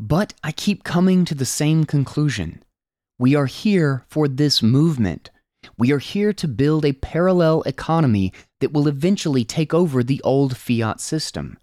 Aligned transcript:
But 0.00 0.32
I 0.42 0.50
keep 0.50 0.82
coming 0.82 1.26
to 1.26 1.34
the 1.34 1.44
same 1.44 1.84
conclusion. 1.84 2.62
We 3.18 3.34
are 3.34 3.44
here 3.44 4.06
for 4.08 4.28
this 4.28 4.62
movement. 4.62 5.30
We 5.76 5.92
are 5.92 5.98
here 5.98 6.32
to 6.32 6.48
build 6.48 6.86
a 6.86 6.94
parallel 6.94 7.60
economy 7.66 8.32
that 8.60 8.72
will 8.72 8.88
eventually 8.88 9.44
take 9.44 9.74
over 9.74 10.02
the 10.02 10.22
old 10.24 10.56
fiat 10.56 11.02
system. 11.02 11.58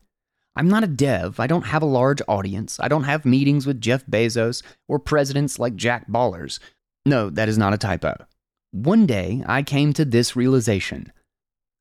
I'm 0.56 0.70
not 0.70 0.84
a 0.84 0.88
dev. 0.88 1.40
I 1.40 1.48
don't 1.48 1.66
have 1.66 1.82
a 1.82 1.88
large 1.88 2.22
audience. 2.28 2.80
I 2.80 2.88
don't 2.88 3.06
have 3.06 3.26
meetings 3.26 3.66
with 3.66 3.82
Jeff 3.82 4.06
Bezos 4.06 4.62
or 4.88 5.00
presidents 5.00 5.58
like 5.58 5.76
Jack 5.76 6.08
Ballers. 6.08 6.60
No, 7.08 7.32
that 7.32 7.50
is 7.50 7.58
not 7.58 7.74
a 7.74 7.78
typo. 7.80 8.18
One 8.70 9.08
day, 9.08 9.44
I 9.48 9.64
came 9.64 9.94
to 9.94 10.06
this 10.06 10.36
realization. 10.36 11.12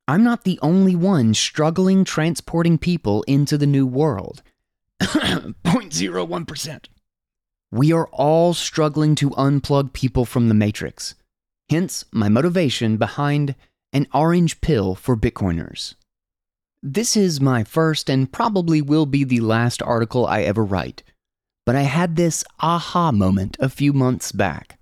I'm 0.08 0.24
not 0.24 0.44
the 0.44 0.58
only 0.62 0.96
one 0.96 1.34
struggling 1.34 2.02
transporting 2.02 2.78
people 2.78 3.24
into 3.24 3.58
the 3.58 3.66
new 3.66 3.86
world. 3.86 4.42
0.01%. 5.00 6.84
We 7.72 7.92
are 7.92 8.08
all 8.08 8.54
struggling 8.54 9.14
to 9.16 9.30
unplug 9.30 9.92
people 9.92 10.24
from 10.24 10.48
the 10.48 10.54
matrix. 10.54 11.14
Hence, 11.68 12.04
my 12.12 12.28
motivation 12.28 12.96
behind 12.96 13.54
an 13.92 14.06
orange 14.14 14.60
pill 14.60 14.94
for 14.94 15.16
Bitcoiners. 15.16 15.94
This 16.82 17.16
is 17.16 17.40
my 17.40 17.64
first 17.64 18.08
and 18.08 18.30
probably 18.30 18.80
will 18.80 19.06
be 19.06 19.24
the 19.24 19.40
last 19.40 19.82
article 19.82 20.26
I 20.26 20.42
ever 20.42 20.64
write, 20.64 21.02
but 21.64 21.74
I 21.74 21.82
had 21.82 22.14
this 22.14 22.44
aha 22.60 23.10
moment 23.10 23.56
a 23.58 23.68
few 23.68 23.92
months 23.92 24.30
back. 24.30 24.78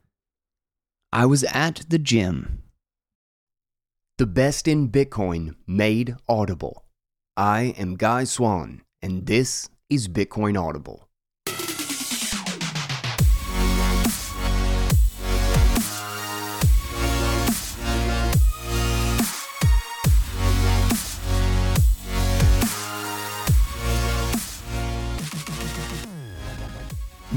I 1.12 1.26
was 1.26 1.44
at 1.44 1.84
the 1.88 1.98
gym. 1.98 2.62
The 4.18 4.26
best 4.26 4.68
in 4.68 4.90
Bitcoin 4.90 5.54
made 5.66 6.16
audible. 6.28 6.84
I 7.36 7.74
am 7.78 7.96
Guy 7.96 8.24
Swan, 8.24 8.82
and 9.00 9.26
this 9.26 9.68
is 9.90 10.08
Bitcoin 10.08 10.58
Audible. 10.58 11.08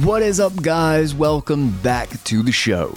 What 0.03 0.21
is 0.21 0.39
up, 0.39 0.55
guys? 0.61 1.13
Welcome 1.13 1.71
back 1.81 2.23
to 2.23 2.43
the 2.43 2.51
show. 2.53 2.95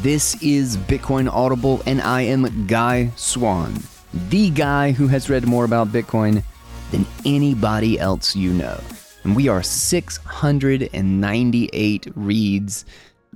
This 0.00 0.42
is 0.42 0.76
Bitcoin 0.76 1.32
Audible, 1.32 1.82
and 1.86 2.00
I 2.00 2.22
am 2.22 2.66
Guy 2.66 3.12
Swan, 3.14 3.80
the 4.28 4.50
guy 4.50 4.90
who 4.90 5.06
has 5.06 5.30
read 5.30 5.46
more 5.46 5.64
about 5.64 5.92
Bitcoin 5.92 6.42
than 6.90 7.06
anybody 7.24 7.98
else 7.98 8.36
you 8.36 8.52
know. 8.52 8.78
And 9.24 9.34
we 9.36 9.48
are 9.48 9.62
698 9.62 12.06
reads. 12.14 12.84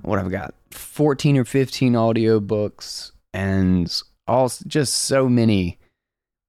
What 0.03 0.19
I've 0.19 0.31
got 0.31 0.55
14 0.71 1.37
or 1.37 1.45
15 1.45 1.93
audiobooks, 1.93 3.13
and 3.33 4.03
all 4.27 4.51
just 4.67 4.95
so 4.95 5.29
many. 5.29 5.79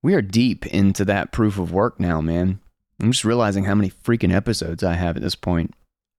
We 0.01 0.15
are 0.15 0.21
deep 0.21 0.65
into 0.67 1.05
that 1.05 1.31
proof 1.31 1.57
of 1.57 1.71
work 1.71 1.99
now, 1.99 2.21
man. 2.21 2.59
I'm 3.01 3.11
just 3.11 3.25
realizing 3.25 3.65
how 3.65 3.75
many 3.75 3.89
freaking 3.89 4.33
episodes 4.33 4.83
I 4.83 4.93
have 4.93 5.15
at 5.15 5.23
this 5.23 5.35
point. 5.35 5.73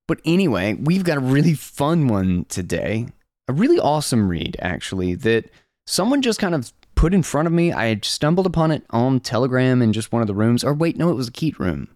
But 0.06 0.20
anyway, 0.24 0.74
we've 0.74 1.04
got 1.04 1.16
a 1.16 1.20
really 1.20 1.54
fun 1.54 2.08
one 2.08 2.44
today. 2.48 3.08
A 3.48 3.52
really 3.52 3.78
awesome 3.78 4.28
read, 4.28 4.56
actually, 4.60 5.14
that 5.16 5.50
someone 5.86 6.22
just 6.22 6.38
kind 6.38 6.54
of 6.54 6.72
put 7.05 7.12
in 7.12 7.22
front 7.22 7.47
of 7.47 7.52
me. 7.52 7.70
I 7.70 7.88
had 7.88 8.02
stumbled 8.02 8.47
upon 8.47 8.70
it 8.70 8.83
on 8.88 9.20
Telegram 9.20 9.83
in 9.83 9.92
just 9.92 10.10
one 10.10 10.22
of 10.22 10.27
the 10.27 10.34
rooms. 10.34 10.64
Or 10.64 10.72
wait, 10.72 10.97
no, 10.97 11.10
it 11.10 11.14
was 11.14 11.28
a 11.28 11.33
Keet 11.33 11.58
room. 11.58 11.94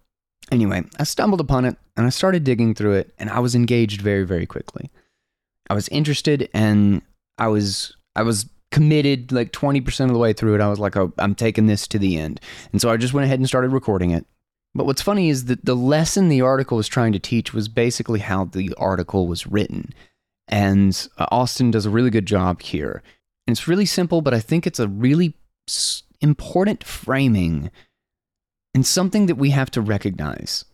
Anyway, 0.51 0.83
I 0.99 1.03
stumbled 1.03 1.41
upon 1.41 1.65
it 1.65 1.77
and 1.97 2.05
I 2.05 2.09
started 2.09 2.43
digging 2.43 2.75
through 2.75 2.93
it, 2.93 3.11
and 3.17 3.27
I 3.27 3.39
was 3.39 3.55
engaged 3.55 4.01
very, 4.01 4.23
very 4.23 4.45
quickly. 4.45 4.91
I 5.67 5.73
was 5.73 5.87
interested 5.89 6.47
and 6.53 7.01
I 7.39 7.47
was 7.47 7.91
I 8.15 8.21
was 8.21 8.51
committed 8.71 9.31
like 9.31 9.51
20% 9.51 10.05
of 10.05 10.11
the 10.11 10.19
way 10.19 10.31
through 10.31 10.53
it. 10.53 10.61
I 10.61 10.69
was 10.69 10.77
like, 10.77 10.95
oh, 10.95 11.11
I'm 11.17 11.33
taking 11.33 11.65
this 11.65 11.87
to 11.87 11.97
the 11.97 12.19
end. 12.19 12.39
And 12.71 12.79
so 12.79 12.91
I 12.91 12.97
just 12.97 13.15
went 13.15 13.25
ahead 13.25 13.39
and 13.39 13.47
started 13.47 13.71
recording 13.71 14.11
it. 14.11 14.27
But 14.75 14.85
what's 14.85 15.01
funny 15.01 15.29
is 15.29 15.45
that 15.45 15.65
the 15.65 15.75
lesson 15.75 16.29
the 16.29 16.41
article 16.41 16.77
was 16.77 16.87
trying 16.87 17.13
to 17.13 17.19
teach 17.19 17.51
was 17.51 17.67
basically 17.67 18.19
how 18.19 18.45
the 18.45 18.75
article 18.77 19.25
was 19.25 19.47
written. 19.47 19.91
And 20.47 21.09
uh, 21.17 21.25
Austin 21.31 21.71
does 21.71 21.87
a 21.87 21.89
really 21.89 22.11
good 22.11 22.27
job 22.27 22.61
here. 22.61 23.01
And 23.49 23.57
it's 23.57 23.67
really 23.67 23.87
simple, 23.87 24.21
but 24.21 24.35
I 24.35 24.41
think 24.41 24.67
it's 24.67 24.77
a 24.79 24.87
really 24.87 25.33
important 26.21 26.83
framing 26.83 27.71
and 28.75 28.85
something 28.85 29.25
that 29.25 29.39
we 29.39 29.49
have 29.49 29.71
to 29.71 29.81
recognize. 29.81 30.65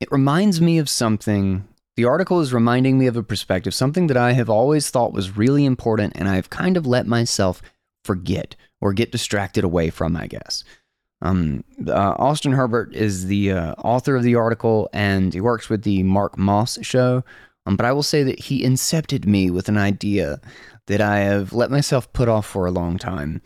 It 0.00 0.10
reminds 0.10 0.60
me 0.60 0.78
of 0.78 0.88
something. 0.88 1.68
The 1.94 2.04
article 2.04 2.40
is 2.40 2.52
reminding 2.52 2.98
me 2.98 3.06
of 3.06 3.16
a 3.16 3.22
perspective, 3.22 3.74
something 3.74 4.08
that 4.08 4.16
I 4.16 4.32
have 4.32 4.50
always 4.50 4.90
thought 4.90 5.12
was 5.12 5.36
really 5.36 5.64
important 5.64 6.14
and 6.16 6.28
I've 6.28 6.50
kind 6.50 6.76
of 6.76 6.84
let 6.84 7.06
myself 7.06 7.62
forget 8.04 8.56
or 8.80 8.92
get 8.92 9.12
distracted 9.12 9.62
away 9.62 9.90
from, 9.90 10.16
I 10.16 10.26
guess. 10.26 10.64
Um, 11.22 11.62
uh, 11.86 12.16
Austin 12.18 12.50
Herbert 12.50 12.92
is 12.92 13.26
the 13.26 13.52
uh, 13.52 13.74
author 13.74 14.16
of 14.16 14.24
the 14.24 14.34
article, 14.34 14.90
and 14.92 15.32
he 15.32 15.40
works 15.40 15.68
with 15.68 15.84
the 15.84 16.02
Mark 16.02 16.36
Moss 16.36 16.76
show. 16.82 17.22
Um, 17.66 17.76
but 17.76 17.86
I 17.86 17.92
will 17.92 18.02
say 18.02 18.24
that 18.24 18.40
he 18.40 18.64
incepted 18.64 19.26
me 19.26 19.48
with 19.48 19.68
an 19.68 19.78
idea 19.78 20.40
that 20.86 21.00
I 21.00 21.18
have 21.18 21.52
let 21.52 21.70
myself 21.70 22.12
put 22.12 22.28
off 22.28 22.46
for 22.46 22.66
a 22.66 22.70
long 22.70 22.98
time. 22.98 23.42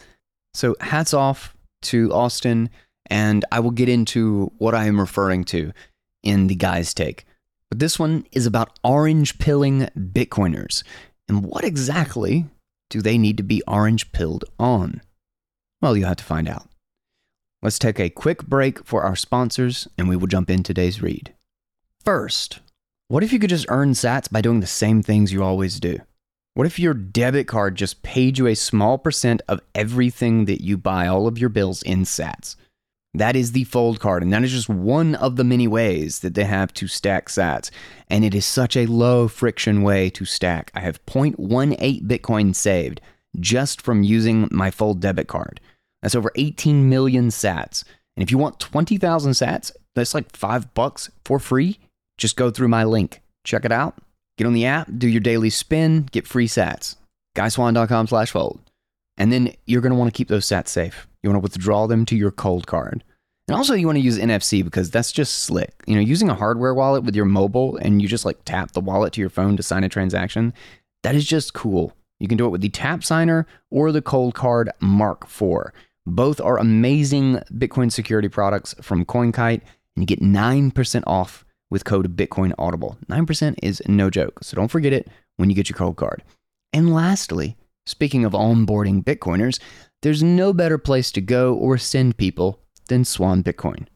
So 0.54 0.76
hats 0.80 1.14
off 1.14 1.56
to 1.82 2.12
Austin, 2.12 2.70
and 3.06 3.44
I 3.50 3.60
will 3.60 3.70
get 3.70 3.88
into 3.88 4.52
what 4.58 4.74
I 4.74 4.86
am 4.86 5.00
referring 5.00 5.44
to 5.44 5.72
in 6.22 6.46
the 6.46 6.54
guy's 6.54 6.92
take. 6.92 7.24
But 7.70 7.78
this 7.78 7.98
one 7.98 8.26
is 8.32 8.46
about 8.46 8.78
orange 8.82 9.38
pilling 9.38 9.88
Bitcoiners. 9.96 10.82
And 11.28 11.44
what 11.44 11.64
exactly 11.64 12.46
do 12.90 13.00
they 13.00 13.16
need 13.16 13.36
to 13.36 13.42
be 13.42 13.62
orange 13.66 14.12
pilled 14.12 14.44
on? 14.58 15.00
Well, 15.80 15.96
you 15.96 16.04
have 16.04 16.16
to 16.16 16.24
find 16.24 16.48
out. 16.48 16.66
Let's 17.62 17.78
take 17.78 18.00
a 18.00 18.10
quick 18.10 18.46
break 18.46 18.84
for 18.84 19.02
our 19.02 19.14
sponsors 19.14 19.86
and 19.96 20.08
we 20.08 20.16
will 20.16 20.26
jump 20.26 20.50
in 20.50 20.62
today's 20.62 21.00
read. 21.00 21.34
First, 22.04 22.60
what 23.08 23.22
if 23.22 23.32
you 23.32 23.38
could 23.38 23.50
just 23.50 23.66
earn 23.68 23.92
sats 23.92 24.30
by 24.30 24.40
doing 24.40 24.60
the 24.60 24.66
same 24.66 25.02
things 25.02 25.32
you 25.32 25.42
always 25.42 25.78
do? 25.78 25.98
What 26.54 26.66
if 26.66 26.78
your 26.80 26.94
debit 26.94 27.46
card 27.46 27.76
just 27.76 28.02
paid 28.02 28.36
you 28.36 28.48
a 28.48 28.56
small 28.56 28.98
percent 28.98 29.40
of 29.46 29.60
everything 29.74 30.46
that 30.46 30.62
you 30.62 30.76
buy, 30.76 31.06
all 31.06 31.28
of 31.28 31.38
your 31.38 31.48
bills 31.48 31.82
in 31.82 32.02
sats? 32.02 32.56
That 33.14 33.36
is 33.36 33.52
the 33.52 33.64
Fold 33.64 34.00
card, 34.00 34.22
and 34.22 34.32
that 34.32 34.42
is 34.42 34.50
just 34.50 34.68
one 34.68 35.14
of 35.16 35.36
the 35.36 35.44
many 35.44 35.68
ways 35.68 36.20
that 36.20 36.34
they 36.34 36.44
have 36.44 36.72
to 36.74 36.88
stack 36.88 37.28
sats. 37.28 37.70
And 38.08 38.24
it 38.24 38.34
is 38.34 38.46
such 38.46 38.76
a 38.76 38.86
low 38.86 39.28
friction 39.28 39.82
way 39.82 40.10
to 40.10 40.24
stack. 40.24 40.70
I 40.74 40.80
have 40.80 41.04
0.18 41.06 42.02
Bitcoin 42.02 42.54
saved 42.54 43.00
just 43.38 43.80
from 43.80 44.02
using 44.02 44.48
my 44.50 44.70
Fold 44.70 45.00
debit 45.00 45.28
card. 45.28 45.60
That's 46.02 46.14
over 46.14 46.32
18 46.34 46.88
million 46.88 47.28
sats. 47.28 47.84
And 48.16 48.22
if 48.22 48.30
you 48.30 48.38
want 48.38 48.58
20,000 48.58 49.32
sats, 49.32 49.72
that's 49.94 50.14
like 50.14 50.34
five 50.36 50.74
bucks 50.74 51.10
for 51.24 51.38
free. 51.38 51.78
Just 52.18 52.36
go 52.36 52.50
through 52.50 52.68
my 52.68 52.84
link. 52.84 53.22
Check 53.44 53.64
it 53.64 53.72
out. 53.72 53.98
Get 54.40 54.46
on 54.46 54.54
the 54.54 54.64
app, 54.64 54.88
do 54.96 55.06
your 55.06 55.20
daily 55.20 55.50
spin, 55.50 56.08
get 56.12 56.26
free 56.26 56.48
sats. 56.48 56.96
GuySwan.com 57.36 58.06
slash 58.06 58.30
fold. 58.30 58.58
And 59.18 59.30
then 59.30 59.52
you're 59.66 59.82
going 59.82 59.92
to 59.92 59.98
want 59.98 60.10
to 60.10 60.16
keep 60.16 60.28
those 60.28 60.46
sats 60.46 60.68
safe. 60.68 61.06
You 61.22 61.28
want 61.28 61.42
to 61.42 61.42
withdraw 61.42 61.86
them 61.86 62.06
to 62.06 62.16
your 62.16 62.30
cold 62.30 62.66
card. 62.66 63.04
And 63.46 63.54
also, 63.54 63.74
you 63.74 63.84
want 63.84 63.96
to 63.96 64.02
use 64.02 64.18
NFC 64.18 64.64
because 64.64 64.90
that's 64.90 65.12
just 65.12 65.40
slick. 65.40 65.74
You 65.86 65.94
know, 65.94 66.00
using 66.00 66.30
a 66.30 66.34
hardware 66.34 66.72
wallet 66.72 67.04
with 67.04 67.14
your 67.14 67.26
mobile 67.26 67.76
and 67.82 68.00
you 68.00 68.08
just 68.08 68.24
like 68.24 68.42
tap 68.46 68.72
the 68.72 68.80
wallet 68.80 69.12
to 69.12 69.20
your 69.20 69.28
phone 69.28 69.58
to 69.58 69.62
sign 69.62 69.84
a 69.84 69.90
transaction, 69.90 70.54
that 71.02 71.14
is 71.14 71.26
just 71.26 71.52
cool. 71.52 71.92
You 72.18 72.26
can 72.26 72.38
do 72.38 72.46
it 72.46 72.50
with 72.50 72.62
the 72.62 72.70
Tap 72.70 73.04
Signer 73.04 73.46
or 73.70 73.92
the 73.92 74.00
Cold 74.00 74.34
Card 74.34 74.70
Mark 74.80 75.24
IV. 75.24 75.70
Both 76.06 76.40
are 76.40 76.56
amazing 76.56 77.42
Bitcoin 77.52 77.92
security 77.92 78.30
products 78.30 78.74
from 78.80 79.04
CoinKite, 79.04 79.60
and 79.96 80.02
you 80.02 80.06
get 80.06 80.22
9% 80.22 81.04
off 81.06 81.44
with 81.70 81.84
code 81.84 82.16
Bitcoin 82.16 82.52
Audible. 82.58 82.98
9% 83.08 83.54
is 83.62 83.82
no 83.86 84.10
joke, 84.10 84.40
so 84.42 84.56
don't 84.56 84.68
forget 84.68 84.92
it 84.92 85.08
when 85.36 85.48
you 85.48 85.56
get 85.56 85.68
your 85.68 85.76
cold 85.76 85.96
card. 85.96 86.22
And 86.72 86.92
lastly, 86.92 87.56
speaking 87.86 88.24
of 88.24 88.32
onboarding 88.32 89.04
Bitcoiners, 89.04 89.60
there's 90.02 90.22
no 90.22 90.52
better 90.52 90.78
place 90.78 91.12
to 91.12 91.20
go 91.20 91.54
or 91.54 91.78
send 91.78 92.16
people 92.16 92.60
than 92.88 93.04
Swan 93.04 93.42
Bitcoin. 93.42 93.86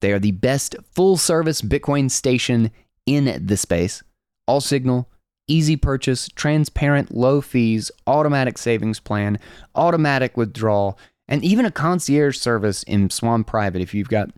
They 0.00 0.12
are 0.12 0.18
the 0.18 0.32
best 0.32 0.76
full 0.94 1.16
service 1.16 1.60
Bitcoin 1.60 2.10
station 2.10 2.70
in 3.06 3.46
the 3.46 3.56
space. 3.56 4.02
All 4.46 4.60
signal, 4.60 5.10
easy 5.48 5.76
purchase, 5.76 6.28
transparent, 6.28 7.14
low 7.14 7.40
fees, 7.40 7.90
automatic 8.06 8.58
savings 8.58 9.00
plan, 9.00 9.38
automatic 9.74 10.36
withdrawal 10.36 10.98
and 11.28 11.44
even 11.44 11.66
a 11.66 11.70
concierge 11.70 12.38
service 12.38 12.82
in 12.84 13.10
Swan 13.10 13.44
Private 13.44 13.82
if 13.82 13.94
you've 13.94 14.08
got 14.08 14.30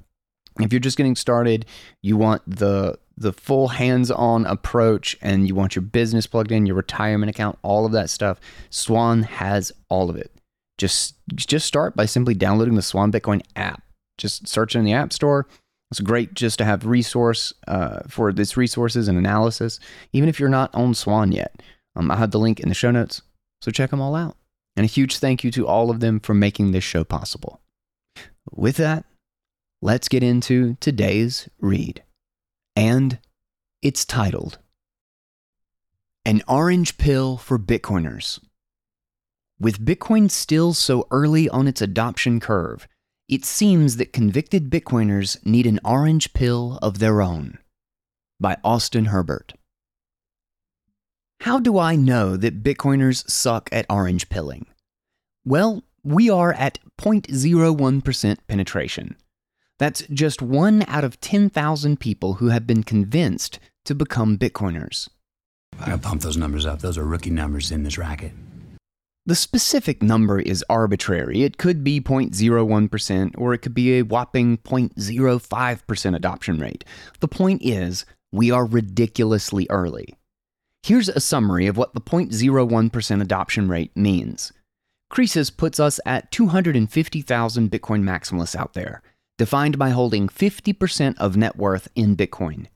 if 0.64 0.72
you're 0.72 0.80
just 0.80 0.96
getting 0.96 1.16
started, 1.16 1.66
you 2.02 2.16
want 2.16 2.42
the 2.46 2.98
the 3.16 3.32
full 3.32 3.68
hands-on 3.68 4.46
approach 4.46 5.16
and 5.20 5.46
you 5.46 5.54
want 5.54 5.76
your 5.76 5.82
business 5.82 6.26
plugged 6.26 6.50
in, 6.50 6.64
your 6.64 6.76
retirement 6.76 7.28
account, 7.28 7.58
all 7.62 7.84
of 7.84 7.92
that 7.92 8.08
stuff, 8.08 8.40
Swan 8.70 9.24
has 9.24 9.70
all 9.90 10.08
of 10.08 10.16
it. 10.16 10.32
Just 10.78 11.16
just 11.34 11.66
start 11.66 11.94
by 11.94 12.06
simply 12.06 12.34
downloading 12.34 12.76
the 12.76 12.82
Swan 12.82 13.12
Bitcoin 13.12 13.42
app. 13.56 13.82
Just 14.16 14.48
search 14.48 14.74
in 14.74 14.84
the 14.84 14.92
App 14.92 15.12
Store 15.12 15.46
It's 15.90 16.00
great 16.00 16.34
just 16.34 16.58
to 16.58 16.64
have 16.64 16.86
resource 16.86 17.52
uh, 17.66 18.00
for 18.08 18.32
this 18.32 18.56
resources 18.56 19.08
and 19.08 19.18
analysis, 19.18 19.80
even 20.12 20.28
if 20.28 20.38
you're 20.38 20.48
not 20.48 20.74
on 20.74 20.94
Swan 20.94 21.32
yet. 21.32 21.62
Um, 21.96 22.10
I 22.10 22.16
have 22.16 22.30
the 22.30 22.38
link 22.38 22.60
in 22.60 22.68
the 22.68 22.74
show 22.74 22.90
notes, 22.92 23.22
so 23.60 23.70
check 23.70 23.90
them 23.90 24.00
all 24.00 24.14
out. 24.14 24.36
And 24.76 24.84
a 24.84 24.88
huge 24.88 25.18
thank 25.18 25.42
you 25.42 25.50
to 25.50 25.66
all 25.66 25.90
of 25.90 26.00
them 26.00 26.20
for 26.20 26.32
making 26.32 26.70
this 26.70 26.84
show 26.84 27.02
possible. 27.02 27.60
With 28.52 28.76
that, 28.76 29.04
let's 29.82 30.08
get 30.08 30.22
into 30.22 30.76
today's 30.80 31.48
read. 31.58 32.02
And 32.76 33.18
it's 33.82 34.04
titled 34.04 34.58
An 36.24 36.42
Orange 36.46 36.98
Pill 36.98 37.36
for 37.36 37.58
Bitcoiners. 37.58 38.40
With 39.58 39.84
Bitcoin 39.84 40.30
still 40.30 40.72
so 40.74 41.06
early 41.10 41.48
on 41.48 41.68
its 41.68 41.82
adoption 41.82 42.40
curve, 42.40 42.86
it 43.28 43.44
seems 43.44 43.96
that 43.96 44.12
convicted 44.12 44.70
Bitcoiners 44.70 45.44
need 45.46 45.66
an 45.66 45.80
orange 45.84 46.32
pill 46.32 46.78
of 46.82 46.98
their 46.98 47.22
own. 47.22 47.58
By 48.40 48.56
Austin 48.64 49.06
Herbert. 49.06 49.54
How 51.42 51.58
do 51.58 51.78
I 51.78 51.94
know 51.96 52.36
that 52.36 52.62
Bitcoiners 52.62 53.28
suck 53.30 53.68
at 53.72 53.86
orange 53.88 54.28
pilling? 54.28 54.66
Well, 55.44 55.84
we 56.02 56.28
are 56.28 56.52
at 56.52 56.78
0.01% 56.98 58.38
penetration. 58.46 59.16
That's 59.80 60.02
just 60.12 60.42
one 60.42 60.84
out 60.88 61.04
of 61.04 61.22
10,000 61.22 61.98
people 61.98 62.34
who 62.34 62.48
have 62.48 62.66
been 62.66 62.82
convinced 62.82 63.58
to 63.86 63.94
become 63.94 64.36
Bitcoiners. 64.36 65.08
I 65.80 65.86
gotta 65.86 65.98
pump 65.98 66.20
those 66.20 66.36
numbers 66.36 66.66
up. 66.66 66.80
Those 66.80 66.98
are 66.98 67.04
rookie 67.04 67.30
numbers 67.30 67.72
in 67.72 67.82
this 67.82 67.96
racket. 67.96 68.32
The 69.24 69.34
specific 69.34 70.02
number 70.02 70.38
is 70.38 70.62
arbitrary. 70.68 71.44
It 71.44 71.56
could 71.56 71.82
be 71.82 71.98
0.01% 71.98 73.34
or 73.38 73.54
it 73.54 73.62
could 73.62 73.72
be 73.72 73.98
a 73.98 74.02
whopping 74.02 74.58
0.05% 74.58 76.14
adoption 76.14 76.58
rate. 76.58 76.84
The 77.20 77.28
point 77.28 77.62
is, 77.64 78.04
we 78.30 78.50
are 78.50 78.66
ridiculously 78.66 79.66
early. 79.70 80.14
Here's 80.82 81.08
a 81.08 81.20
summary 81.20 81.66
of 81.66 81.78
what 81.78 81.94
the 81.94 82.02
0.01% 82.02 83.22
adoption 83.22 83.68
rate 83.70 83.96
means. 83.96 84.52
Croesus 85.08 85.48
puts 85.48 85.80
us 85.80 85.98
at 86.04 86.30
250,000 86.30 87.70
Bitcoin 87.70 88.02
maximalists 88.02 88.54
out 88.54 88.74
there, 88.74 89.02
defined 89.40 89.76
by 89.78 89.88
holding 89.90 90.28
50% 90.28 91.18
of 91.18 91.36
net 91.36 91.56
worth 91.56 91.88
in 91.96 92.14
Bitcoin. 92.14 92.66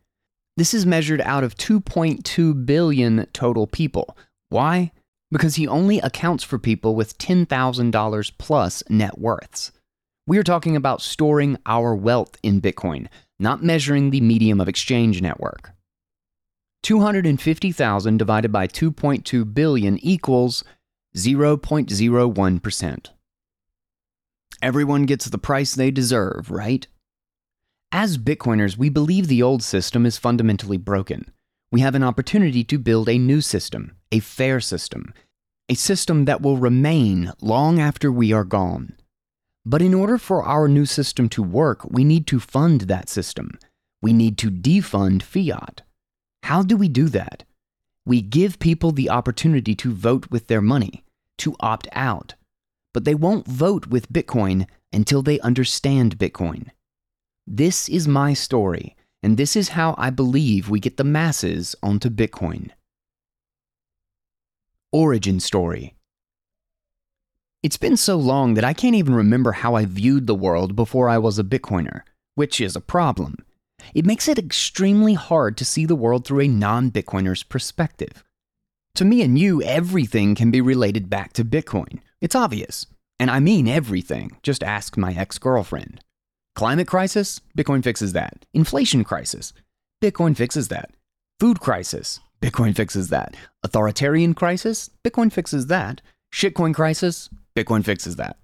This 0.56 0.75
is 0.75 0.84
measured 0.84 1.20
out 1.20 1.44
of 1.44 1.55
2.2 1.55 2.66
billion 2.66 3.26
total 3.32 3.69
people. 3.69 4.16
Why? 4.49 4.90
because 5.34 5.56
he 5.56 5.66
only 5.66 5.99
accounts 5.99 6.44
for 6.44 6.61
people 6.61 6.94
with 6.94 7.19
$10,000 7.19 8.32
plus 8.38 8.84
net 8.88 9.19
worths. 9.19 9.72
We 10.28 10.38
are 10.38 10.44
talking 10.44 10.76
about 10.76 11.02
storing 11.02 11.58
our 11.66 11.93
wealth 11.93 12.38
in 12.44 12.61
Bitcoin, 12.61 13.08
not 13.40 13.61
measuring 13.61 14.11
the 14.11 14.20
medium 14.20 14.61
of 14.61 14.69
exchange 14.69 15.20
network. 15.20 15.72
250,000 16.84 18.16
divided 18.16 18.52
by 18.52 18.69
2.2 18.69 19.52
billion 19.52 19.99
equals 19.99 20.62
0.01%. 21.16 23.08
Everyone 24.64 25.05
gets 25.05 25.26
the 25.26 25.37
price 25.37 25.75
they 25.75 25.90
deserve, 25.90 26.50
right? 26.50 26.87
As 27.93 28.16
Bitcoiners, 28.16 28.78
we 28.78 28.88
believe 28.88 29.28
the 29.28 29.43
old 29.43 29.62
system 29.62 30.06
is 30.06 30.16
fundamentally 30.16 30.78
broken. 30.78 31.31
We 31.70 31.82
have 31.82 31.94
an 31.94 32.02
opportunity 32.02 32.64
to 32.64 32.78
build 32.78 33.11
a 33.11 33.19
new 33.19 33.43
system, 33.43 33.94
a 34.11 34.20
fair 34.20 34.61
system, 34.61 35.12
a 35.69 35.75
system 35.75 36.25
that 36.25 36.40
will 36.40 36.56
remain 36.56 37.31
long 37.43 37.78
after 37.78 38.11
we 38.11 38.32
are 38.32 38.43
gone. 38.43 38.96
But 39.66 39.82
in 39.82 39.93
order 39.93 40.16
for 40.16 40.43
our 40.43 40.66
new 40.66 40.87
system 40.87 41.28
to 41.28 41.43
work, 41.43 41.84
we 41.84 42.02
need 42.02 42.26
to 42.28 42.40
fund 42.40 42.82
that 42.82 43.11
system. 43.11 43.58
We 44.00 44.14
need 44.14 44.38
to 44.38 44.50
defund 44.50 45.22
fiat. 45.22 45.82
How 46.44 46.62
do 46.62 46.78
we 46.78 46.88
do 46.88 47.11
that? 47.11 47.44
We 48.06 48.22
give 48.22 48.58
people 48.61 48.93
the 48.93 49.11
opportunity 49.11 49.75
to 49.75 49.93
vote 49.93 50.31
with 50.31 50.46
their 50.46 50.62
money, 50.62 51.05
to 51.37 51.55
opt 51.61 51.87
out. 51.93 52.32
But 52.94 53.05
they 53.05 53.14
won't 53.14 53.46
vote 53.46 53.88
with 53.88 54.11
Bitcoin 54.11 54.67
until 54.93 55.20
they 55.20 55.38
understand 55.41 56.17
Bitcoin. 56.17 56.70
This 57.46 57.91
is 57.91 58.08
my 58.08 58.32
story, 58.32 58.96
and 59.23 59.37
this 59.37 59.55
is 59.56 59.70
how 59.70 59.94
I 59.99 60.08
believe 60.08 60.70
we 60.70 60.81
get 60.81 60.96
the 60.96 61.05
masses 61.05 61.76
onto 61.82 62.08
Bitcoin. 62.08 62.70
Origin 64.93 65.41
Story 65.41 65.96
It's 67.62 67.76
been 67.76 67.96
so 67.96 68.17
long 68.17 68.55
that 68.55 68.64
I 68.64 68.73
can't 68.73 68.94
even 68.94 69.14
remember 69.14 69.52
how 69.52 69.75
I 69.75 69.85
viewed 69.85 70.26
the 70.26 70.35
world 70.35 70.76
before 70.76 71.08
I 71.08 71.19
was 71.19 71.38
a 71.38 71.44
Bitcoiner, 71.44 72.02
which 72.37 72.61
is 72.61 72.76
a 72.76 72.81
problem. 72.81 73.44
It 73.93 74.06
makes 74.06 74.29
it 74.29 74.38
extremely 74.38 75.14
hard 75.14 75.56
to 75.56 75.64
see 75.64 75.85
the 75.85 75.97
world 75.97 76.25
through 76.25 76.43
a 76.43 76.49
non 76.49 76.90
Bitcoiner's 76.93 77.43
perspective. 77.43 78.23
To 78.94 79.05
me 79.05 79.23
and 79.23 79.37
you, 79.37 79.61
everything 79.62 80.37
can 80.37 80.52
be 80.52 80.61
related 80.61 81.11
back 81.11 81.32
to 81.32 81.44
Bitcoin. 81.44 81.99
It's 82.20 82.34
obvious. 82.34 82.87
And 83.19 83.31
I 83.31 83.40
mean 83.40 83.69
everything. 83.69 84.37
Just 84.43 84.62
ask 84.62 84.96
my 84.96 85.12
ex 85.12 85.38
girlfriend. 85.38 86.00
Climate 86.55 86.87
crisis? 86.87 87.40
Bitcoin 87.56 87.82
fixes 87.82 88.12
that. 88.12 88.46
Inflation 88.52 89.05
crisis? 89.05 89.52
Bitcoin 90.02 90.37
fixes 90.37 90.69
that. 90.69 90.90
Food 91.40 91.61
crisis? 91.61 92.20
Bitcoin 92.40 92.76
fixes 92.76 93.08
that. 93.08 93.37
Authoritarian 93.62 94.34
crisis? 94.34 94.90
Bitcoin 95.02 95.32
fixes 95.32 95.66
that. 95.66 96.00
Shitcoin 96.32 96.75
crisis? 96.75 97.28
Bitcoin 97.56 97.84
fixes 97.84 98.16
that. 98.16 98.37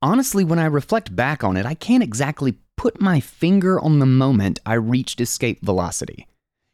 Honestly, 0.00 0.44
when 0.44 0.58
I 0.58 0.66
reflect 0.66 1.16
back 1.16 1.42
on 1.42 1.56
it, 1.56 1.66
I 1.66 1.74
can't 1.74 2.02
exactly 2.02 2.58
put 2.76 3.00
my 3.00 3.18
finger 3.18 3.80
on 3.80 3.98
the 3.98 4.06
moment 4.06 4.60
I 4.64 4.74
reached 4.74 5.20
escape 5.20 5.64
velocity. 5.64 6.28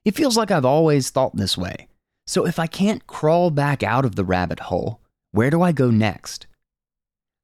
It 0.05 0.15
feels 0.15 0.37
like 0.37 0.51
I've 0.51 0.67
always 0.67 1.09
thought 1.09 1.35
this 1.35 1.57
way. 1.57 1.89
So 2.27 2.47
if 2.47 2.59
I 2.59 2.67
can't 2.67 3.07
crawl 3.07 3.51
back 3.51 3.83
out 3.83 4.05
of 4.05 4.17
the 4.17 4.25
rabbit 4.25 4.61
hole, 4.61 5.01
where 5.35 5.51
do 5.51 5.63
I 5.63 5.73
go 5.73 5.91
next? 5.91 6.47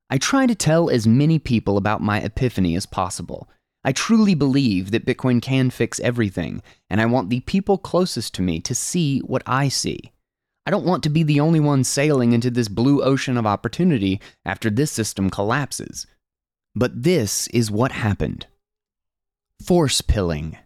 I 0.09 0.17
try 0.17 0.47
to 0.47 0.55
tell 0.55 0.89
as 0.89 1.09
many 1.09 1.41
people 1.41 1.77
about 1.77 2.01
my 2.01 2.21
epiphany 2.21 2.77
as 2.77 2.87
possible, 2.87 3.49
I 3.83 3.91
truly 3.91 4.37
believe 4.37 4.93
that 4.93 5.05
Bitcoin 5.05 5.43
can 5.43 5.71
fix 5.71 5.99
everything, 5.99 6.63
and 6.89 7.01
I 7.01 7.07
want 7.07 7.31
the 7.31 7.41
people 7.41 7.79
closest 7.79 8.33
to 8.35 8.43
me 8.43 8.61
to 8.61 8.77
see 8.77 9.19
what 9.21 9.43
I 9.45 9.67
see. 9.67 10.13
I 10.65 10.71
don't 10.71 10.87
want 10.87 11.03
to 11.03 11.11
be 11.11 11.25
the 11.25 11.41
only 11.41 11.59
one 11.59 11.83
sailing 11.83 12.33
into 12.33 12.49
this 12.49 12.69
blue 12.69 13.03
ocean 13.03 13.37
of 13.37 13.45
opportunity 13.45 14.21
after 14.45 14.71
this 14.71 14.93
system 14.93 15.29
collapses. 15.29 16.07
But 16.77 17.03
this 17.03 17.49
is 17.49 17.73
what 17.73 17.91
happened 17.91 18.47
force 19.67 20.01
pilling. 20.01 20.57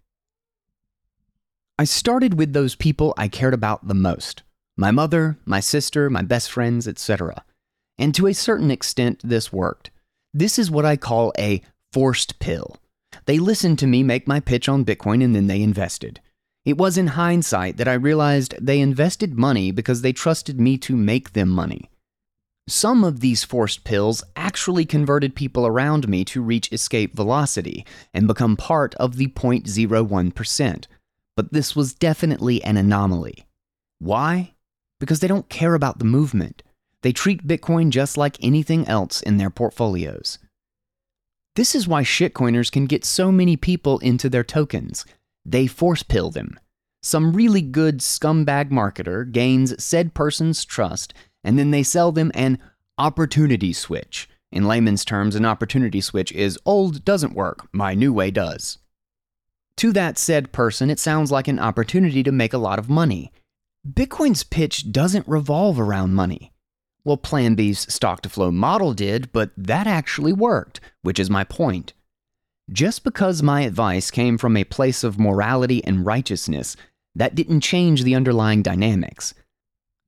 I 1.79 1.85
started 1.85 2.35
with 2.35 2.53
those 2.53 2.75
people 2.75 3.15
I 3.17 3.29
cared 3.29 3.55
about 3.55 3.89
the 3.89 3.95
most 3.95 4.43
my 4.77 4.91
mother, 4.91 5.39
my 5.45 5.61
sister, 5.61 6.11
my 6.11 6.23
best 6.23 6.51
friends, 6.51 6.89
etc. 6.89 7.45
And 7.99 8.15
to 8.15 8.27
a 8.27 8.35
certain 8.35 8.71
extent, 8.71 9.21
this 9.23 9.53
worked. 9.53 9.91
This 10.33 10.59
is 10.59 10.71
what 10.71 10.85
I 10.85 10.97
call 10.97 11.33
a 11.39 11.63
forced 11.93 12.39
pill. 12.41 12.77
They 13.27 13.39
listened 13.39 13.79
to 13.79 13.87
me 13.87 14.03
make 14.03 14.27
my 14.27 14.41
pitch 14.41 14.69
on 14.69 14.85
Bitcoin 14.85 15.23
and 15.23 15.35
then 15.35 15.47
they 15.47 15.63
invested. 15.63 16.21
It 16.65 16.79
was 16.79 16.99
in 16.99 17.09
hindsight 17.09 17.77
that 17.77 17.89
I 17.89 17.95
realized 17.95 18.55
they 18.61 18.81
invested 18.81 19.39
money 19.39 19.71
because 19.71 20.03
they 20.03 20.13
trusted 20.13 20.59
me 20.59 20.79
to 20.79 20.97
make 20.97 21.33
them 21.33 21.51
money. 21.51 21.91
Some 22.67 23.05
of 23.05 23.21
these 23.21 23.45
forced 23.45 23.85
pills 23.85 24.25
actually 24.35 24.87
converted 24.87 25.35
people 25.35 25.67
around 25.67 26.09
me 26.09 26.25
to 26.25 26.43
reach 26.43 26.73
escape 26.73 27.15
velocity 27.15 27.85
and 28.15 28.27
become 28.27 28.57
part 28.57 28.95
of 28.95 29.17
the 29.17 29.27
0.01%, 29.27 30.87
but 31.37 31.53
this 31.53 31.77
was 31.77 31.93
definitely 31.93 32.65
an 32.65 32.79
anomaly. 32.79 33.45
Why? 33.99 34.54
Because 35.05 35.21
they 35.21 35.29
don't 35.29 35.51
care 35.51 35.75
about 35.75 35.99
the 35.99 36.07
movement. 36.07 36.63
They 37.03 37.13
treat 37.13 37.47
Bitcoin 37.47 37.91
just 37.91 38.17
like 38.17 38.43
anything 38.43 38.89
else 38.89 39.21
in 39.21 39.37
their 39.37 39.51
portfolios. 39.51 40.39
This 41.57 41.75
is 41.75 41.87
why 41.87 42.05
shitcoiners 42.05 42.73
can 42.73 42.87
get 42.87 43.05
so 43.05 43.31
many 43.31 43.59
people 43.59 43.99
into 43.99 44.31
their 44.31 44.43
tokens. 44.43 45.05
They 45.45 45.67
force 45.67 46.03
pill 46.03 46.31
them. 46.31 46.59
Some 47.03 47.35
really 47.35 47.61
good 47.61 47.99
scumbag 47.99 48.71
marketer 48.71 49.31
gains 49.31 49.85
said 49.85 50.15
person's 50.15 50.65
trust, 50.65 51.13
and 51.45 51.59
then 51.59 51.71
they 51.71 51.83
sell 51.83 52.11
them 52.11 52.33
an 52.35 52.59
opportunity 52.97 53.75
switch. 53.75 54.27
In 54.51 54.67
layman's 54.67 55.05
terms, 55.05 55.35
an 55.35 55.45
opportunity 55.45 56.01
switch 56.01 56.33
is 56.33 56.59
old 56.65 57.05
doesn't 57.05 57.35
work, 57.35 57.69
my 57.73 57.93
new 57.93 58.11
way 58.11 58.31
does. 58.31 58.79
To 59.77 59.93
that 59.93 60.17
said 60.17 60.51
person, 60.51 60.89
it 60.89 60.99
sounds 60.99 61.31
like 61.31 61.47
an 61.47 61.59
opportunity 61.59 62.23
to 62.23 62.33
make 62.33 62.55
a 62.55 62.59
lot 62.59 62.79
of 62.79 62.89
money. 62.89 63.31
Bitcoin's 63.87 64.45
pitch 64.45 64.91
doesn't 64.93 65.29
revolve 65.29 65.79
around 65.79 66.15
money. 66.15 66.53
Well, 67.05 67.19
Plan 67.19 67.55
B's 67.55 67.93
stock 67.93 68.23
to 68.23 68.31
flow 68.31 68.51
model 68.51 68.95
did, 68.95 69.31
but 69.31 69.51
that 69.59 69.87
actually 69.87 70.33
worked, 70.33 70.81
which 71.03 71.19
is 71.19 71.29
my 71.29 71.45
point. 71.45 71.93
Just 72.73 73.05
because 73.05 73.43
my 73.43 73.61
advice 73.61 74.11
came 74.11 74.39
from 74.39 74.57
a 74.57 74.65
place 74.65 75.05
of 75.05 75.19
morality 75.19 75.85
and 75.85 76.07
righteousness, 76.07 76.79
that 77.15 77.35
didn't 77.35 77.61
change 77.61 78.03
the 78.03 78.15
underlying 78.15 78.63
dynamics. 78.63 79.35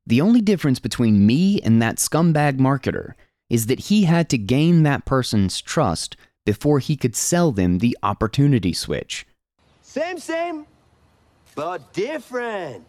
The 0.07 0.23
only 0.23 0.41
difference 0.41 0.79
between 0.79 1.27
me 1.27 1.61
and 1.61 1.83
that 1.83 1.97
scumbag 1.97 2.57
marketer 2.59 3.13
is 3.51 3.67
that 3.67 3.81
he 3.81 4.05
had 4.05 4.31
to 4.31 4.39
gain 4.39 4.85
that 4.85 5.05
person's 5.05 5.61
trust 5.61 6.17
before 6.47 6.79
he 6.79 6.97
could 6.97 7.15
sell 7.15 7.53
them 7.53 7.79
the 7.79 7.99
opportunity 8.03 8.73
switch. 8.73 9.27
Same, 9.83 10.19
same, 10.19 10.65
but 11.55 11.93
different. 11.93 12.87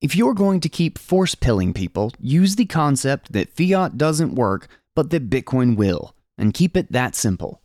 If 0.00 0.16
you're 0.16 0.34
going 0.34 0.60
to 0.60 0.68
keep 0.68 0.98
force 0.98 1.34
pilling 1.34 1.74
people, 1.74 2.12
use 2.18 2.56
the 2.56 2.64
concept 2.64 3.32
that 3.32 3.54
fiat 3.54 3.98
doesn't 3.98 4.34
work, 4.34 4.68
but 4.96 5.10
that 5.10 5.28
Bitcoin 5.28 5.76
will, 5.76 6.14
and 6.38 6.54
keep 6.54 6.76
it 6.76 6.90
that 6.92 7.14
simple. 7.14 7.60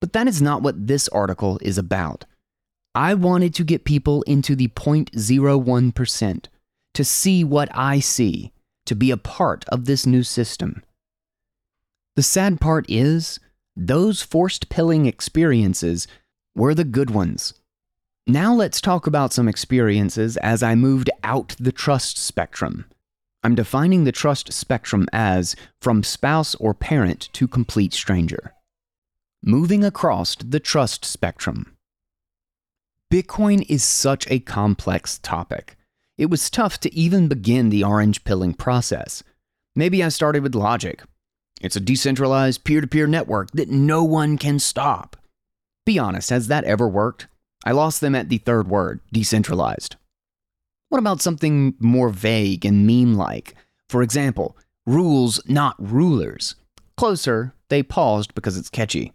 But 0.00 0.12
that 0.12 0.28
is 0.28 0.42
not 0.42 0.62
what 0.62 0.86
this 0.86 1.08
article 1.08 1.58
is 1.62 1.78
about. 1.78 2.26
I 2.94 3.14
wanted 3.14 3.54
to 3.54 3.64
get 3.64 3.84
people 3.84 4.20
into 4.22 4.54
the 4.54 4.68
0.01%, 4.68 6.44
to 6.94 7.04
see 7.04 7.42
what 7.42 7.70
I 7.72 8.00
see, 8.00 8.52
to 8.84 8.94
be 8.94 9.10
a 9.10 9.16
part 9.16 9.64
of 9.70 9.86
this 9.86 10.04
new 10.04 10.22
system. 10.22 10.82
The 12.16 12.22
sad 12.22 12.60
part 12.60 12.84
is, 12.90 13.40
those 13.74 14.20
forced 14.20 14.68
pilling 14.68 15.06
experiences 15.06 16.06
were 16.54 16.74
the 16.74 16.84
good 16.84 17.10
ones. 17.10 17.54
Now 18.26 18.54
let's 18.54 18.80
talk 18.80 19.08
about 19.08 19.32
some 19.32 19.48
experiences 19.48 20.36
as 20.36 20.62
I 20.62 20.76
moved 20.76 21.10
out 21.24 21.56
the 21.58 21.72
trust 21.72 22.18
spectrum. 22.18 22.84
I'm 23.42 23.56
defining 23.56 24.04
the 24.04 24.12
trust 24.12 24.52
spectrum 24.52 25.08
as 25.12 25.56
from 25.80 26.04
spouse 26.04 26.54
or 26.54 26.72
parent 26.72 27.30
to 27.32 27.48
complete 27.48 27.92
stranger. 27.92 28.54
Moving 29.42 29.84
across 29.84 30.36
the 30.36 30.60
trust 30.60 31.04
spectrum. 31.04 31.76
Bitcoin 33.12 33.66
is 33.68 33.82
such 33.82 34.30
a 34.30 34.38
complex 34.38 35.18
topic. 35.18 35.76
It 36.16 36.30
was 36.30 36.48
tough 36.48 36.78
to 36.80 36.94
even 36.94 37.26
begin 37.26 37.70
the 37.70 37.82
orange 37.82 38.22
pilling 38.22 38.54
process. 38.54 39.24
Maybe 39.74 40.04
I 40.04 40.10
started 40.10 40.44
with 40.44 40.54
logic. 40.54 41.02
It's 41.60 41.74
a 41.74 41.80
decentralized 41.80 42.62
peer 42.62 42.80
to 42.80 42.86
peer 42.86 43.08
network 43.08 43.50
that 43.50 43.68
no 43.68 44.04
one 44.04 44.38
can 44.38 44.60
stop. 44.60 45.16
Be 45.84 45.98
honest, 45.98 46.30
has 46.30 46.46
that 46.46 46.62
ever 46.62 46.88
worked? 46.88 47.26
I 47.64 47.72
lost 47.72 48.00
them 48.00 48.14
at 48.14 48.28
the 48.28 48.38
third 48.38 48.68
word, 48.68 49.00
decentralized. 49.12 49.96
What 50.88 50.98
about 50.98 51.22
something 51.22 51.74
more 51.78 52.10
vague 52.10 52.64
and 52.64 52.86
meme 52.86 53.14
like? 53.14 53.54
For 53.88 54.02
example, 54.02 54.56
rules, 54.86 55.40
not 55.46 55.76
rulers. 55.78 56.54
Closer, 56.96 57.54
they 57.68 57.82
paused 57.82 58.34
because 58.34 58.56
it's 58.56 58.68
catchy. 58.68 59.12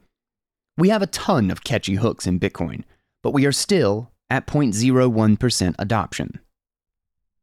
We 0.78 0.90
have 0.90 1.02
a 1.02 1.08
ton 1.08 1.52
of 1.52 1.64
catchy 1.64 1.96
hooks 1.96 2.26
in 2.26 2.40
Bitcoin, 2.40 2.84
but 3.22 3.34
we 3.34 3.46
are 3.46 3.52
still 3.52 4.12
at 4.30 4.48
0.01% 4.48 5.76
adoption. 5.80 6.40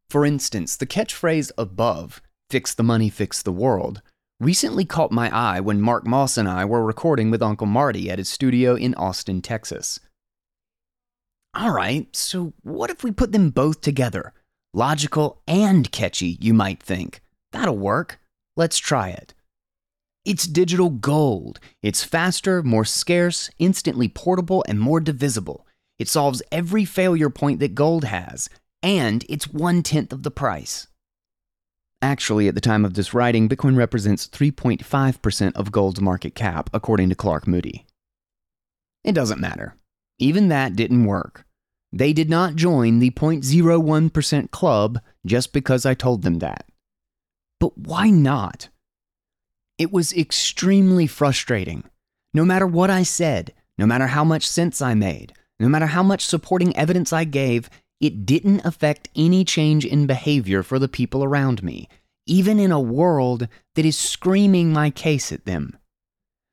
For 0.09 0.25
instance, 0.25 0.77
the 0.77 0.87
catchphrase 0.87 1.51
above, 1.59 2.23
fix 2.51 2.75
the 2.75 2.83
money, 2.83 3.11
fix 3.11 3.43
the 3.43 3.53
world, 3.53 4.03
recently 4.39 4.85
caught 4.85 5.11
my 5.11 5.35
eye 5.35 5.61
when 5.61 5.81
Mark 5.81 6.07
Moss 6.07 6.37
and 6.37 6.49
I 6.49 6.65
were 6.65 6.85
recording 6.85 7.31
with 7.31 7.43
Uncle 7.43 7.67
Marty 7.67 8.11
at 8.11 8.19
his 8.19 8.29
studio 8.29 8.75
in 8.75 8.95
Austin, 8.95 9.43
Texas. 9.43 10.01
All 11.57 11.71
right, 11.71 12.09
so 12.17 12.53
what 12.63 12.91
if 12.91 13.05
we 13.05 13.13
put 13.13 13.31
them 13.31 13.51
both 13.51 13.81
together? 13.81 14.33
Logical 14.73 15.41
and 15.47 15.91
catchy, 15.93 16.37
you 16.41 16.53
might 16.53 16.83
think. 16.83 17.21
That'll 17.53 17.79
work. 17.79 18.19
Let's 18.57 18.79
try 18.79 19.11
it. 19.11 19.35
It's 20.25 20.49
digital 20.49 20.91
gold. 20.91 21.61
It's 21.81 22.03
faster, 22.03 22.63
more 22.65 22.85
scarce, 22.85 23.51
instantly 23.61 24.09
portable, 24.09 24.65
and 24.67 24.81
more 24.81 24.99
divisible. 24.99 25.65
It 25.97 26.09
solves 26.09 26.43
every 26.51 26.85
failure 26.85 27.31
point 27.31 27.61
that 27.61 27.77
gold 27.77 28.03
has, 28.03 28.49
and 28.83 29.25
it's 29.29 29.47
one 29.47 29.85
tenth 29.85 30.13
of 30.13 30.25
the 30.25 30.33
price. 30.33 30.89
Actually, 32.03 32.49
at 32.49 32.57
the 32.57 32.61
time 32.61 32.85
of 32.85 32.95
this 32.95 33.15
writing, 33.15 33.49
Bitcoin 33.49 33.77
represents 33.77 34.27
3.5% 34.27 35.53
of 35.55 35.71
gold's 35.71 36.01
market 36.01 36.35
cap, 36.35 36.69
according 36.73 37.11
to 37.11 37.15
Clark 37.15 37.47
Moody. 37.47 37.87
It 39.05 39.13
doesn't 39.13 39.41
matter. 39.41 39.77
Even 40.19 40.49
that 40.49 40.77
didn't 40.77 41.05
work. 41.05 41.45
They 41.93 42.13
did 42.13 42.29
not 42.29 42.57
join 42.57 42.99
the 42.99 43.11
0.01% 43.11 44.51
club 44.51 45.01
just 45.25 45.53
because 45.53 45.87
I 45.87 45.95
told 45.95 46.23
them 46.23 46.41
that. 46.41 46.67
But 47.61 47.79
why 47.79 48.11
not? 48.11 48.69
It 49.79 49.93
was 49.93 50.13
extremely 50.13 51.07
frustrating. 51.07 51.85
No 52.33 52.45
matter 52.45 52.67
what 52.67 52.91
I 52.91 53.05
said, 53.05 53.55
no 53.79 53.87
matter 53.87 54.09
how 54.09 54.25
much 54.25 54.47
sense 54.47 54.83
I 54.83 54.95
made, 54.95 55.33
no 55.61 55.69
matter 55.69 55.87
how 55.87 56.03
much 56.03 56.25
supporting 56.25 56.77
evidence 56.77 57.13
I 57.13 57.25
gave, 57.25 57.71
it 58.01 58.27
didn't 58.27 58.65
affect 58.65 59.09
any 59.17 59.45
change 59.45 59.85
in 59.85 60.07
behavior 60.07 60.63
for 60.63 60.79
the 60.79 60.89
people 60.89 61.25
around 61.25 61.63
me, 61.63 61.89
even 62.27 62.59
in 62.59 62.73
a 62.73 62.81
world 62.81 63.49
that 63.75 63.85
is 63.85 63.97
screaming 63.97 64.73
my 64.73 64.91
case 64.91 65.33
at 65.33 65.45
them. 65.45 65.79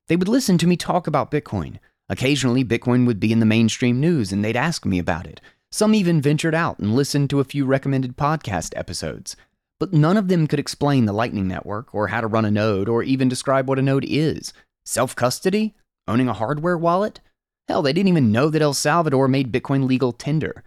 They 0.08 0.16
would 0.16 0.28
listen 0.28 0.58
to 0.60 0.68
me 0.68 0.78
talk 0.78 1.08
about 1.08 1.32
Bitcoin. 1.32 1.80
Occasionally, 2.12 2.66
Bitcoin 2.66 3.08
would 3.08 3.22
be 3.22 3.32
in 3.32 3.40
the 3.40 3.46
mainstream 3.46 4.02
news 4.02 4.34
and 4.34 4.44
they'd 4.44 4.58
ask 4.58 4.86
me 4.86 5.00
about 5.00 5.26
it. 5.26 5.40
Some 5.72 5.96
even 5.96 6.22
ventured 6.22 6.54
out 6.54 6.78
and 6.78 6.94
listened 6.94 7.30
to 7.30 7.40
a 7.40 7.46
few 7.46 7.66
recommended 7.66 8.18
podcast 8.18 8.74
episodes. 8.76 9.38
But 9.80 9.94
none 9.94 10.18
of 10.18 10.28
them 10.28 10.46
could 10.46 10.60
explain 10.60 11.06
the 11.06 11.14
Lightning 11.14 11.48
Network, 11.48 11.96
or 11.96 12.10
how 12.10 12.20
to 12.20 12.28
run 12.28 12.44
a 12.44 12.52
node, 12.52 12.90
or 12.90 13.02
even 13.02 13.30
describe 13.30 13.70
what 13.70 13.80
a 13.80 13.82
node 13.82 14.04
is. 14.06 14.52
Self 14.86 15.16
custody? 15.16 15.74
Owning 16.06 16.28
a 16.28 16.34
hardware 16.34 16.78
wallet? 16.78 17.22
Hell, 17.70 17.82
they 17.82 17.94
didn't 17.94 18.10
even 18.10 18.34
know 18.34 18.50
that 18.50 18.62
El 18.62 18.74
Salvador 18.74 19.30
made 19.30 19.54
Bitcoin 19.54 19.88
legal 19.88 20.12
tender. 20.12 20.66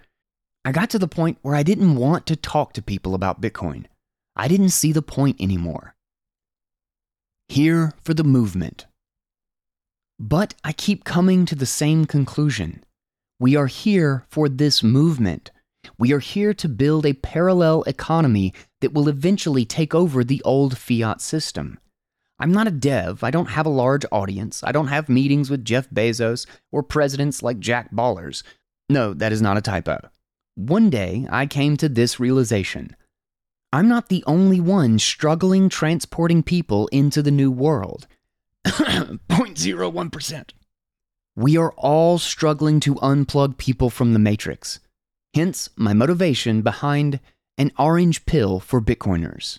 I 0.64 0.72
got 0.72 0.88
to 0.90 0.98
the 0.98 1.06
point 1.06 1.36
where 1.42 1.54
I 1.54 1.62
didn't 1.62 1.96
want 1.96 2.24
to 2.26 2.36
talk 2.36 2.72
to 2.72 2.82
people 2.82 3.14
about 3.14 3.42
Bitcoin. 3.42 3.84
I 4.34 4.48
didn't 4.48 4.70
see 4.70 4.92
the 4.92 5.02
point 5.02 5.38
anymore. 5.38 5.94
Here 7.50 7.92
for 8.02 8.14
the 8.14 8.24
movement. 8.24 8.86
But 10.18 10.54
I 10.62 10.72
keep 10.72 11.04
coming 11.04 11.44
to 11.46 11.54
the 11.54 11.66
same 11.66 12.04
conclusion. 12.04 12.84
We 13.40 13.56
are 13.56 13.66
here 13.66 14.24
for 14.28 14.48
this 14.48 14.82
movement. 14.82 15.50
We 15.98 16.12
are 16.12 16.20
here 16.20 16.54
to 16.54 16.68
build 16.68 17.04
a 17.04 17.14
parallel 17.14 17.82
economy 17.82 18.54
that 18.80 18.94
will 18.94 19.08
eventually 19.08 19.64
take 19.64 19.94
over 19.94 20.22
the 20.22 20.40
old 20.42 20.78
fiat 20.78 21.20
system. 21.20 21.78
I'm 22.38 22.52
not 22.52 22.66
a 22.66 22.72
dev. 22.72 23.22
I 23.22 23.30
don't 23.30 23.50
have 23.50 23.66
a 23.66 23.70
large 23.70 24.04
audience. 24.10 24.62
I 24.64 24.72
don't 24.72 24.88
have 24.88 25.08
meetings 25.08 25.50
with 25.50 25.64
Jeff 25.64 25.88
Bezos 25.90 26.46
or 26.72 26.82
presidents 26.82 27.42
like 27.42 27.58
Jack 27.58 27.92
Ballers. 27.92 28.42
No, 28.88 29.14
that 29.14 29.32
is 29.32 29.42
not 29.42 29.56
a 29.56 29.62
typo. 29.62 30.08
One 30.54 30.90
day, 30.90 31.26
I 31.30 31.46
came 31.46 31.76
to 31.78 31.88
this 31.88 32.20
realization. 32.20 32.96
I'm 33.72 33.88
not 33.88 34.08
the 34.08 34.22
only 34.26 34.60
one 34.60 34.98
struggling 34.98 35.68
transporting 35.68 36.42
people 36.42 36.86
into 36.88 37.22
the 37.22 37.32
new 37.32 37.50
world. 37.50 38.06
0.01%. 38.66 40.50
We 41.36 41.56
are 41.56 41.72
all 41.72 42.18
struggling 42.18 42.80
to 42.80 42.94
unplug 42.96 43.58
people 43.58 43.90
from 43.90 44.12
the 44.12 44.18
matrix. 44.18 44.80
Hence, 45.34 45.68
my 45.76 45.92
motivation 45.92 46.62
behind 46.62 47.20
an 47.58 47.72
orange 47.78 48.24
pill 48.24 48.60
for 48.60 48.80
Bitcoiners. 48.80 49.58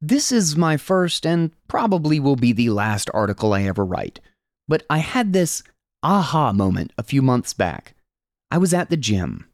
This 0.00 0.32
is 0.32 0.56
my 0.56 0.78
first 0.78 1.26
and 1.26 1.50
probably 1.68 2.18
will 2.18 2.36
be 2.36 2.52
the 2.52 2.70
last 2.70 3.10
article 3.12 3.52
I 3.52 3.64
ever 3.64 3.84
write, 3.84 4.18
but 4.66 4.84
I 4.88 4.98
had 4.98 5.32
this 5.32 5.62
aha 6.02 6.52
moment 6.52 6.92
a 6.96 7.02
few 7.02 7.20
months 7.20 7.52
back. 7.52 7.94
I 8.50 8.56
was 8.56 8.72
at 8.72 8.88
the 8.88 8.96
gym. 8.96 9.44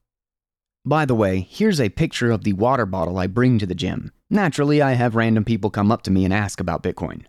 By 0.85 1.05
the 1.05 1.17
way, 1.17 1.41
here's 1.51 1.81
a 1.81 1.89
picture 1.89 2.31
of 2.31 2.45
the 2.45 2.53
water 2.53 2.87
bottle 2.87 3.19
I 3.19 3.27
bring 3.27 3.59
to 3.59 3.67
the 3.67 3.75
gym. 3.75 4.13
Naturally, 4.31 4.81
I 4.81 4.93
have 4.93 5.17
random 5.17 5.45
people 5.45 5.69
come 5.69 5.91
up 5.91 6.03
to 6.03 6.13
me 6.13 6.25
and 6.25 6.33
ask 6.33 6.61
about 6.61 6.85
Bitcoin. 6.85 7.25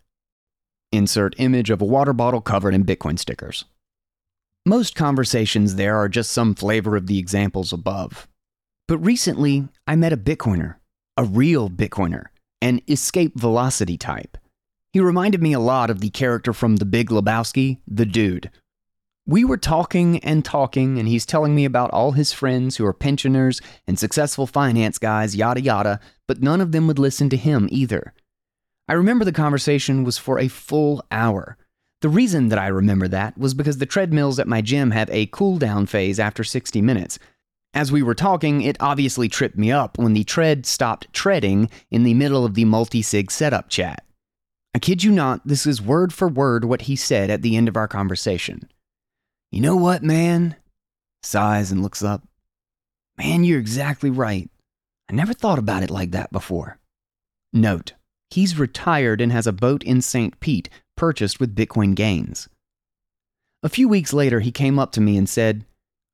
Insert 0.91 1.35
image 1.37 1.69
of 1.69 1.81
a 1.81 1.85
water 1.85 2.13
bottle 2.13 2.41
covered 2.41 2.73
in 2.73 2.85
Bitcoin 2.85 3.19
stickers. 3.19 3.65
Most 4.65 4.95
conversations 4.95 5.75
there 5.75 5.97
are 5.97 6.09
just 6.09 6.31
some 6.31 6.55
flavor 6.55 6.95
of 6.95 7.07
the 7.07 7.19
examples 7.19 7.73
above. 7.73 8.27
But 8.87 8.99
recently, 8.99 9.67
I 9.85 9.95
met 9.95 10.13
a 10.13 10.17
Bitcoiner, 10.17 10.75
a 11.17 11.23
real 11.23 11.69
Bitcoiner, 11.69 12.25
an 12.61 12.81
escape 12.87 13.37
velocity 13.37 13.97
type. 13.97 14.37
He 14.93 14.99
reminded 14.99 15.41
me 15.41 15.53
a 15.53 15.59
lot 15.59 15.89
of 15.89 15.99
the 15.99 16.09
character 16.09 16.53
from 16.53 16.77
The 16.77 16.85
Big 16.85 17.09
Lebowski, 17.09 17.79
the 17.87 18.05
dude, 18.05 18.49
we 19.27 19.43
were 19.43 19.57
talking 19.57 20.19
and 20.19 20.45
talking, 20.45 20.97
and 20.97 21.05
he's 21.05 21.25
telling 21.25 21.53
me 21.53 21.65
about 21.65 21.91
all 21.91 22.13
his 22.13 22.31
friends 22.31 22.77
who 22.77 22.85
are 22.85 22.93
pensioners 22.93 23.59
and 23.85 23.99
successful 23.99 24.47
finance 24.47 24.97
guys, 24.97 25.35
yada 25.35 25.59
yada, 25.59 25.99
but 26.29 26.41
none 26.41 26.61
of 26.61 26.71
them 26.71 26.87
would 26.87 26.97
listen 26.97 27.29
to 27.31 27.37
him 27.37 27.67
either. 27.69 28.13
I 28.87 28.93
remember 28.93 29.25
the 29.25 29.31
conversation 29.31 30.03
was 30.03 30.17
for 30.17 30.39
a 30.39 30.47
full 30.47 31.03
hour. 31.11 31.57
The 32.01 32.09
reason 32.09 32.49
that 32.49 32.59
I 32.59 32.67
remember 32.67 33.07
that 33.07 33.37
was 33.37 33.53
because 33.53 33.79
the 33.79 33.85
treadmills 33.85 34.39
at 34.39 34.47
my 34.47 34.61
gym 34.61 34.91
have 34.91 35.09
a 35.09 35.25
cool 35.27 35.57
down 35.57 35.87
phase 35.87 36.19
after 36.19 36.43
60 36.43 36.81
minutes. 36.81 37.19
As 37.73 37.91
we 37.91 38.01
were 38.01 38.15
talking, 38.15 38.61
it 38.61 38.77
obviously 38.79 39.27
tripped 39.27 39.57
me 39.57 39.71
up 39.71 39.97
when 39.97 40.13
the 40.13 40.23
tread 40.23 40.65
stopped 40.65 41.11
treading 41.11 41.69
in 41.91 42.03
the 42.03 42.13
middle 42.13 42.45
of 42.45 42.53
the 42.53 42.65
multi 42.65 43.01
sig 43.01 43.29
setup 43.29 43.69
chat. 43.69 44.05
I 44.73 44.79
kid 44.79 45.03
you 45.03 45.11
not, 45.11 45.45
this 45.45 45.65
is 45.65 45.81
word 45.81 46.13
for 46.13 46.27
word 46.27 46.63
what 46.63 46.83
he 46.83 46.95
said 46.95 47.29
at 47.29 47.41
the 47.41 47.57
end 47.57 47.67
of 47.67 47.75
our 47.75 47.87
conversation. 47.87 48.69
You 49.51 49.61
know 49.61 49.75
what, 49.75 50.03
man? 50.03 50.55
Sighs 51.23 51.71
and 51.71 51.81
looks 51.81 52.03
up. 52.03 52.23
Man, 53.17 53.43
you're 53.43 53.59
exactly 53.59 54.11
right. 54.11 54.49
I 55.09 55.13
never 55.13 55.33
thought 55.33 55.59
about 55.59 55.83
it 55.83 55.89
like 55.89 56.11
that 56.11 56.31
before. 56.31 56.77
Note, 57.51 57.93
he's 58.29 58.59
retired 58.59 59.21
and 59.21 59.31
has 59.31 59.47
a 59.47 59.53
boat 59.53 59.83
in 59.83 60.01
St. 60.01 60.39
Pete 60.39 60.69
purchased 60.95 61.39
with 61.39 61.55
Bitcoin 61.55 61.95
gains. 61.95 62.49
A 63.63 63.69
few 63.69 63.87
weeks 63.87 64.13
later, 64.13 64.39
he 64.39 64.51
came 64.51 64.77
up 64.79 64.91
to 64.93 65.01
me 65.01 65.17
and 65.17 65.27
said, 65.27 65.65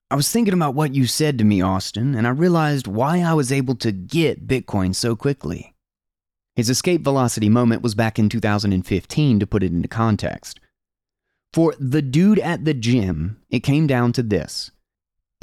I 0.10 0.16
was 0.16 0.30
thinking 0.30 0.54
about 0.54 0.76
what 0.76 0.94
you 0.94 1.08
said 1.08 1.38
to 1.40 1.44
me, 1.44 1.62
Austin, 1.62 2.16
and 2.16 2.28
I 2.28 2.32
realized 2.32 2.88
why 2.88 3.20
I 3.22 3.34
was 3.34 3.52
able 3.52 3.76
to 3.76 3.92
get 3.92 4.48
Bitcoin 4.48 4.94
so 4.94 5.16
quickly. 5.16 5.74
His 6.56 6.70
escape 6.70 7.02
velocity 7.04 7.50
moment 7.50 7.82
was 7.82 7.96
back 7.96 8.20
in 8.20 8.30
2015 8.30 9.40
to 9.40 9.48
put 9.48 9.64
it 9.64 9.72
into 9.72 9.88
context. 9.88 10.60
For 11.52 11.74
the 11.80 12.02
dude 12.02 12.40
at 12.40 12.66
the 12.66 12.74
gym, 12.74 13.42
it 13.50 13.62
came 13.62 13.88
down 13.88 14.14
to 14.14 14.24
this 14.24 14.72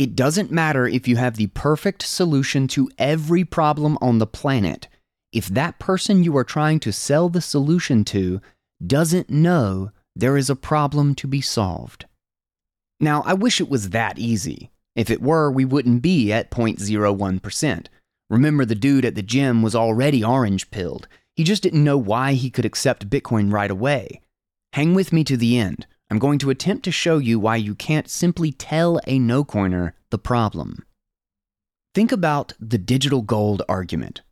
it 0.00 0.16
doesn't 0.16 0.50
matter 0.50 0.86
if 0.86 1.06
you 1.06 1.16
have 1.16 1.36
the 1.36 1.48
perfect 1.48 2.02
solution 2.02 2.66
to 2.68 2.88
every 2.96 3.44
problem 3.44 3.98
on 4.00 4.16
the 4.16 4.26
planet. 4.26 4.88
If 5.32 5.46
that 5.48 5.78
person 5.78 6.24
you 6.24 6.36
are 6.36 6.44
trying 6.44 6.80
to 6.80 6.92
sell 6.92 7.28
the 7.28 7.40
solution 7.40 8.04
to 8.06 8.40
doesn't 8.84 9.30
know 9.30 9.90
there 10.16 10.36
is 10.36 10.50
a 10.50 10.56
problem 10.56 11.14
to 11.16 11.28
be 11.28 11.40
solved. 11.40 12.06
Now, 12.98 13.22
I 13.24 13.34
wish 13.34 13.60
it 13.60 13.70
was 13.70 13.90
that 13.90 14.18
easy. 14.18 14.70
If 14.96 15.08
it 15.08 15.22
were, 15.22 15.50
we 15.50 15.64
wouldn't 15.64 16.02
be 16.02 16.32
at 16.32 16.50
0.01%. 16.50 17.86
Remember, 18.28 18.64
the 18.64 18.74
dude 18.74 19.04
at 19.04 19.14
the 19.14 19.22
gym 19.22 19.62
was 19.62 19.74
already 19.74 20.24
orange 20.24 20.70
pilled. 20.70 21.08
He 21.36 21.44
just 21.44 21.62
didn't 21.62 21.84
know 21.84 21.96
why 21.96 22.34
he 22.34 22.50
could 22.50 22.64
accept 22.64 23.08
Bitcoin 23.08 23.52
right 23.52 23.70
away. 23.70 24.20
Hang 24.72 24.94
with 24.94 25.12
me 25.12 25.24
to 25.24 25.36
the 25.36 25.58
end. 25.58 25.86
I'm 26.10 26.18
going 26.18 26.38
to 26.40 26.50
attempt 26.50 26.84
to 26.84 26.92
show 26.92 27.18
you 27.18 27.38
why 27.38 27.56
you 27.56 27.74
can't 27.74 28.10
simply 28.10 28.50
tell 28.50 29.00
a 29.06 29.18
no 29.18 29.44
coiner 29.44 29.94
the 30.10 30.18
problem. 30.18 30.84
Think 31.94 32.10
about 32.12 32.52
the 32.60 32.78
digital 32.78 33.22
gold 33.22 33.62
argument. 33.68 34.22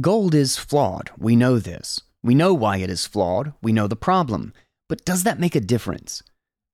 Gold 0.00 0.34
is 0.34 0.58
flawed. 0.58 1.10
We 1.16 1.36
know 1.36 1.58
this. 1.58 2.02
We 2.22 2.34
know 2.34 2.52
why 2.52 2.78
it 2.78 2.90
is 2.90 3.06
flawed. 3.06 3.54
We 3.62 3.72
know 3.72 3.86
the 3.86 3.96
problem. 3.96 4.52
But 4.90 5.06
does 5.06 5.22
that 5.22 5.40
make 5.40 5.54
a 5.54 5.60
difference? 5.60 6.22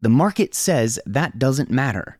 The 0.00 0.09
market 0.09 0.57
says 0.57 0.99
that 1.07 1.38
doesn't 1.38 1.71
matter. 1.71 2.19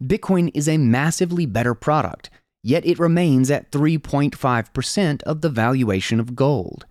Bitcoin 0.00 0.52
is 0.54 0.68
a 0.68 0.78
massively 0.78 1.44
better 1.44 1.74
product, 1.74 2.30
yet 2.62 2.86
it 2.86 3.00
remains 3.00 3.50
at 3.50 3.72
3.5% 3.72 5.22
of 5.24 5.40
the 5.40 5.48
valuation 5.48 6.20
of 6.20 6.36
gold. 6.36 6.86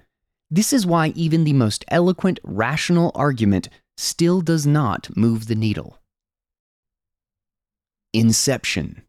This 0.52 0.74
is 0.74 0.86
why 0.86 1.14
even 1.16 1.46
the 1.46 1.54
most 1.54 1.86
eloquent, 1.88 2.42
rational 2.44 3.14
argument 3.16 3.70
still 3.96 4.42
does 4.42 4.68
not 4.68 5.16
move 5.16 5.48
the 5.48 5.56
needle. 5.56 6.00
Inception. 8.12 9.04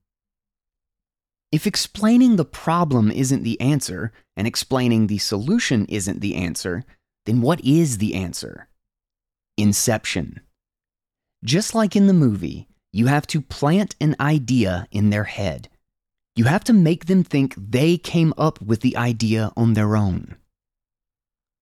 If 1.54 1.68
explaining 1.68 2.34
the 2.34 2.44
problem 2.44 3.12
isn't 3.12 3.44
the 3.44 3.60
answer, 3.60 4.10
and 4.36 4.44
explaining 4.44 5.06
the 5.06 5.18
solution 5.18 5.86
isn't 5.86 6.20
the 6.20 6.34
answer, 6.34 6.84
then 7.26 7.42
what 7.42 7.64
is 7.64 7.98
the 7.98 8.16
answer? 8.16 8.66
Inception. 9.56 10.40
Just 11.44 11.72
like 11.72 11.94
in 11.94 12.08
the 12.08 12.12
movie, 12.12 12.66
you 12.92 13.06
have 13.06 13.24
to 13.28 13.40
plant 13.40 13.94
an 14.00 14.16
idea 14.18 14.88
in 14.90 15.10
their 15.10 15.22
head. 15.22 15.68
You 16.34 16.46
have 16.46 16.64
to 16.64 16.72
make 16.72 17.06
them 17.06 17.22
think 17.22 17.54
they 17.56 17.98
came 17.98 18.34
up 18.36 18.60
with 18.60 18.80
the 18.80 18.96
idea 18.96 19.52
on 19.56 19.74
their 19.74 19.94
own. 19.94 20.34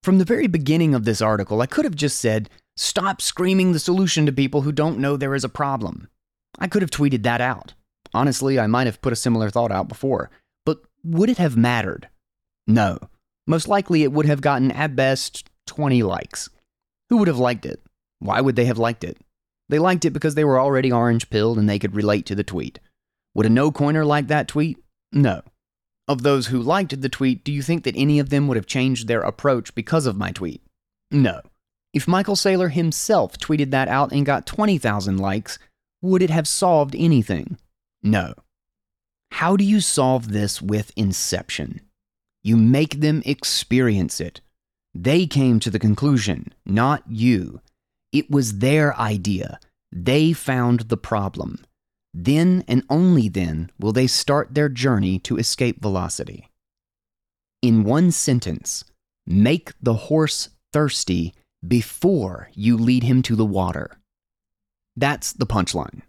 From 0.01 0.17
the 0.17 0.25
very 0.25 0.47
beginning 0.47 0.95
of 0.95 1.05
this 1.05 1.21
article, 1.21 1.61
I 1.61 1.67
could 1.67 1.85
have 1.85 1.93
just 1.93 2.17
said, 2.17 2.49
Stop 2.75 3.21
screaming 3.21 3.73
the 3.73 3.77
solution 3.79 4.25
to 4.25 4.31
people 4.31 4.63
who 4.63 4.71
don't 4.71 4.97
know 4.97 5.17
there 5.17 5.35
is 5.35 5.43
a 5.43 5.49
problem. 5.49 6.09
I 6.57 6.67
could 6.67 6.81
have 6.81 6.89
tweeted 6.89 7.21
that 7.21 7.41
out. 7.41 7.75
Honestly, 8.13 8.59
I 8.59 8.67
might 8.67 8.87
have 8.87 9.01
put 9.01 9.13
a 9.13 9.17
similar 9.17 9.49
thought 9.49 9.71
out 9.71 9.87
before. 9.87 10.29
But 10.65 10.79
would 11.03 11.29
it 11.29 11.37
have 11.37 11.57
mattered? 11.57 12.09
No. 12.67 12.99
Most 13.47 13.67
likely 13.67 14.03
it 14.03 14.11
would 14.11 14.25
have 14.25 14.41
gotten, 14.41 14.71
at 14.71 14.95
best, 14.95 15.49
20 15.67 16.03
likes. 16.03 16.49
Who 17.09 17.17
would 17.17 17.27
have 17.27 17.39
liked 17.39 17.65
it? 17.65 17.81
Why 18.19 18.39
would 18.39 18.55
they 18.55 18.65
have 18.65 18.77
liked 18.77 19.03
it? 19.03 19.17
They 19.69 19.79
liked 19.79 20.05
it 20.05 20.11
because 20.11 20.35
they 20.35 20.43
were 20.43 20.59
already 20.59 20.91
orange 20.91 21.29
pilled 21.29 21.57
and 21.57 21.67
they 21.67 21.79
could 21.79 21.95
relate 21.95 22.25
to 22.27 22.35
the 22.35 22.43
tweet. 22.43 22.79
Would 23.33 23.45
a 23.45 23.49
no 23.49 23.71
coiner 23.71 24.05
like 24.05 24.27
that 24.27 24.47
tweet? 24.47 24.77
No. 25.11 25.41
Of 26.07 26.21
those 26.21 26.47
who 26.47 26.61
liked 26.61 27.01
the 27.01 27.09
tweet, 27.09 27.43
do 27.43 27.51
you 27.51 27.61
think 27.61 27.83
that 27.83 27.95
any 27.97 28.19
of 28.19 28.29
them 28.29 28.47
would 28.47 28.57
have 28.57 28.65
changed 28.65 29.07
their 29.07 29.21
approach 29.21 29.73
because 29.73 30.05
of 30.05 30.17
my 30.17 30.31
tweet? 30.31 30.61
No. 31.11 31.41
If 31.93 32.07
Michael 32.07 32.35
Saylor 32.35 32.71
himself 32.71 33.37
tweeted 33.37 33.71
that 33.71 33.87
out 33.87 34.11
and 34.11 34.25
got 34.25 34.45
20,000 34.45 35.17
likes, 35.17 35.59
would 36.01 36.21
it 36.21 36.29
have 36.29 36.47
solved 36.47 36.95
anything? 36.97 37.57
No. 38.03 38.33
How 39.31 39.55
do 39.55 39.63
you 39.63 39.79
solve 39.79 40.31
this 40.31 40.61
with 40.61 40.91
Inception? 40.95 41.81
You 42.43 42.57
make 42.57 42.99
them 42.99 43.23
experience 43.25 44.19
it. 44.19 44.41
They 44.93 45.25
came 45.25 45.59
to 45.61 45.71
the 45.71 45.79
conclusion, 45.79 46.53
not 46.65 47.03
you. 47.07 47.61
It 48.11 48.29
was 48.29 48.59
their 48.59 48.95
idea. 48.99 49.59
They 49.91 50.33
found 50.33 50.81
the 50.81 50.97
problem. 50.97 51.65
Then 52.13 52.63
and 52.67 52.83
only 52.89 53.27
then 53.29 53.71
will 53.79 53.93
they 53.93 54.07
start 54.07 54.53
their 54.53 54.69
journey 54.69 55.17
to 55.19 55.37
escape 55.37 55.81
velocity. 55.81 56.49
In 57.61 57.83
one 57.85 58.11
sentence, 58.11 58.83
make 59.25 59.71
the 59.81 59.93
horse 59.93 60.49
thirsty 60.73 61.33
before 61.65 62.49
you 62.53 62.77
lead 62.77 63.03
him 63.03 63.21
to 63.23 63.35
the 63.35 63.45
water. 63.45 63.97
That's 64.95 65.33
the 65.33 65.47
punchline. 65.47 66.01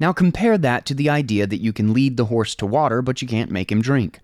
Now 0.00 0.12
compare 0.12 0.56
that 0.58 0.86
to 0.86 0.94
the 0.94 1.10
idea 1.10 1.46
that 1.46 1.60
you 1.60 1.72
can 1.72 1.92
lead 1.92 2.16
the 2.16 2.26
horse 2.26 2.54
to 2.56 2.66
water, 2.66 3.02
but 3.02 3.20
you 3.20 3.28
can't 3.28 3.50
make 3.50 3.72
him 3.72 3.82
drink. 3.82 4.20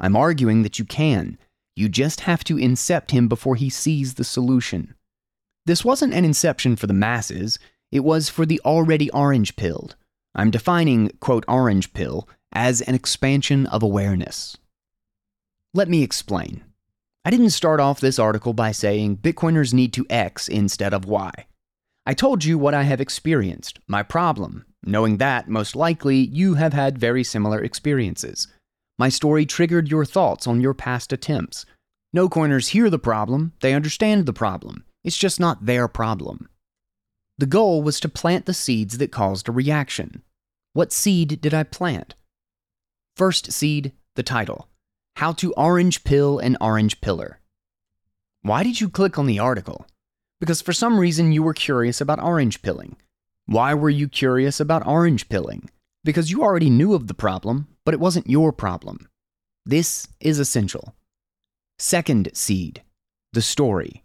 I'm 0.00 0.16
arguing 0.16 0.62
that 0.62 0.78
you 0.78 0.84
can. 0.84 1.38
You 1.76 1.88
just 1.88 2.20
have 2.20 2.44
to 2.44 2.56
incept 2.56 3.10
him 3.10 3.28
before 3.28 3.56
he 3.56 3.68
sees 3.68 4.14
the 4.14 4.24
solution. 4.24 4.94
This 5.66 5.84
wasn't 5.84 6.14
an 6.14 6.24
inception 6.24 6.76
for 6.76 6.86
the 6.86 6.94
masses, 6.94 7.58
it 7.92 8.00
was 8.00 8.28
for 8.28 8.46
the 8.46 8.60
already 8.64 9.10
orange 9.10 9.56
pilled. 9.56 9.96
I'm 10.34 10.50
defining, 10.50 11.10
quote, 11.20 11.44
orange 11.46 11.92
pill 11.92 12.28
as 12.52 12.80
an 12.82 12.94
expansion 12.94 13.66
of 13.66 13.82
awareness. 13.82 14.56
Let 15.74 15.88
me 15.88 16.02
explain. 16.02 16.64
I 17.24 17.30
didn't 17.30 17.50
start 17.50 17.80
off 17.80 18.00
this 18.00 18.18
article 18.18 18.54
by 18.54 18.72
saying 18.72 19.18
Bitcoiners 19.18 19.74
need 19.74 19.92
to 19.94 20.06
X 20.08 20.48
instead 20.48 20.94
of 20.94 21.04
Y. 21.04 21.30
I 22.06 22.14
told 22.14 22.44
you 22.44 22.58
what 22.58 22.72
I 22.72 22.84
have 22.84 23.00
experienced, 23.00 23.78
my 23.86 24.02
problem, 24.02 24.64
knowing 24.84 25.18
that, 25.18 25.48
most 25.48 25.76
likely, 25.76 26.16
you 26.16 26.54
have 26.54 26.72
had 26.72 26.98
very 26.98 27.24
similar 27.24 27.62
experiences. 27.62 28.48
My 28.98 29.08
story 29.08 29.46
triggered 29.46 29.90
your 29.90 30.04
thoughts 30.04 30.46
on 30.46 30.60
your 30.60 30.74
past 30.74 31.12
attempts. 31.12 31.66
No 32.12 32.28
coiners 32.28 32.68
hear 32.68 32.90
the 32.90 32.98
problem, 32.98 33.52
they 33.60 33.74
understand 33.74 34.26
the 34.26 34.32
problem. 34.32 34.84
It's 35.04 35.18
just 35.18 35.38
not 35.38 35.66
their 35.66 35.88
problem. 35.88 36.48
The 37.38 37.46
goal 37.46 37.82
was 37.82 38.00
to 38.00 38.08
plant 38.08 38.46
the 38.46 38.54
seeds 38.54 38.98
that 38.98 39.12
caused 39.12 39.48
a 39.48 39.52
reaction. 39.52 40.22
What 40.72 40.92
seed 40.92 41.40
did 41.40 41.54
I 41.54 41.62
plant? 41.62 42.14
First 43.16 43.52
seed, 43.52 43.92
the 44.16 44.22
title 44.22 44.68
how 45.18 45.32
to 45.32 45.52
Orange 45.54 46.04
Pill 46.04 46.38
an 46.38 46.56
Orange 46.60 47.00
Pillar. 47.00 47.40
Why 48.42 48.62
did 48.62 48.80
you 48.80 48.88
click 48.88 49.18
on 49.18 49.26
the 49.26 49.40
article? 49.40 49.84
Because 50.38 50.62
for 50.62 50.72
some 50.72 51.00
reason 51.00 51.32
you 51.32 51.42
were 51.42 51.54
curious 51.54 52.00
about 52.00 52.22
orange 52.22 52.62
pilling. 52.62 52.96
Why 53.48 53.72
were 53.72 53.88
you 53.88 54.08
curious 54.08 54.60
about 54.60 54.86
orange 54.86 55.30
pilling? 55.30 55.70
Because 56.04 56.30
you 56.30 56.42
already 56.42 56.68
knew 56.68 56.92
of 56.92 57.06
the 57.06 57.14
problem, 57.14 57.66
but 57.86 57.94
it 57.94 58.00
wasn't 58.00 58.28
your 58.28 58.52
problem. 58.52 59.08
This 59.64 60.06
is 60.20 60.38
essential. 60.38 60.94
Second 61.78 62.28
seed, 62.34 62.82
the 63.32 63.40
story. 63.40 64.04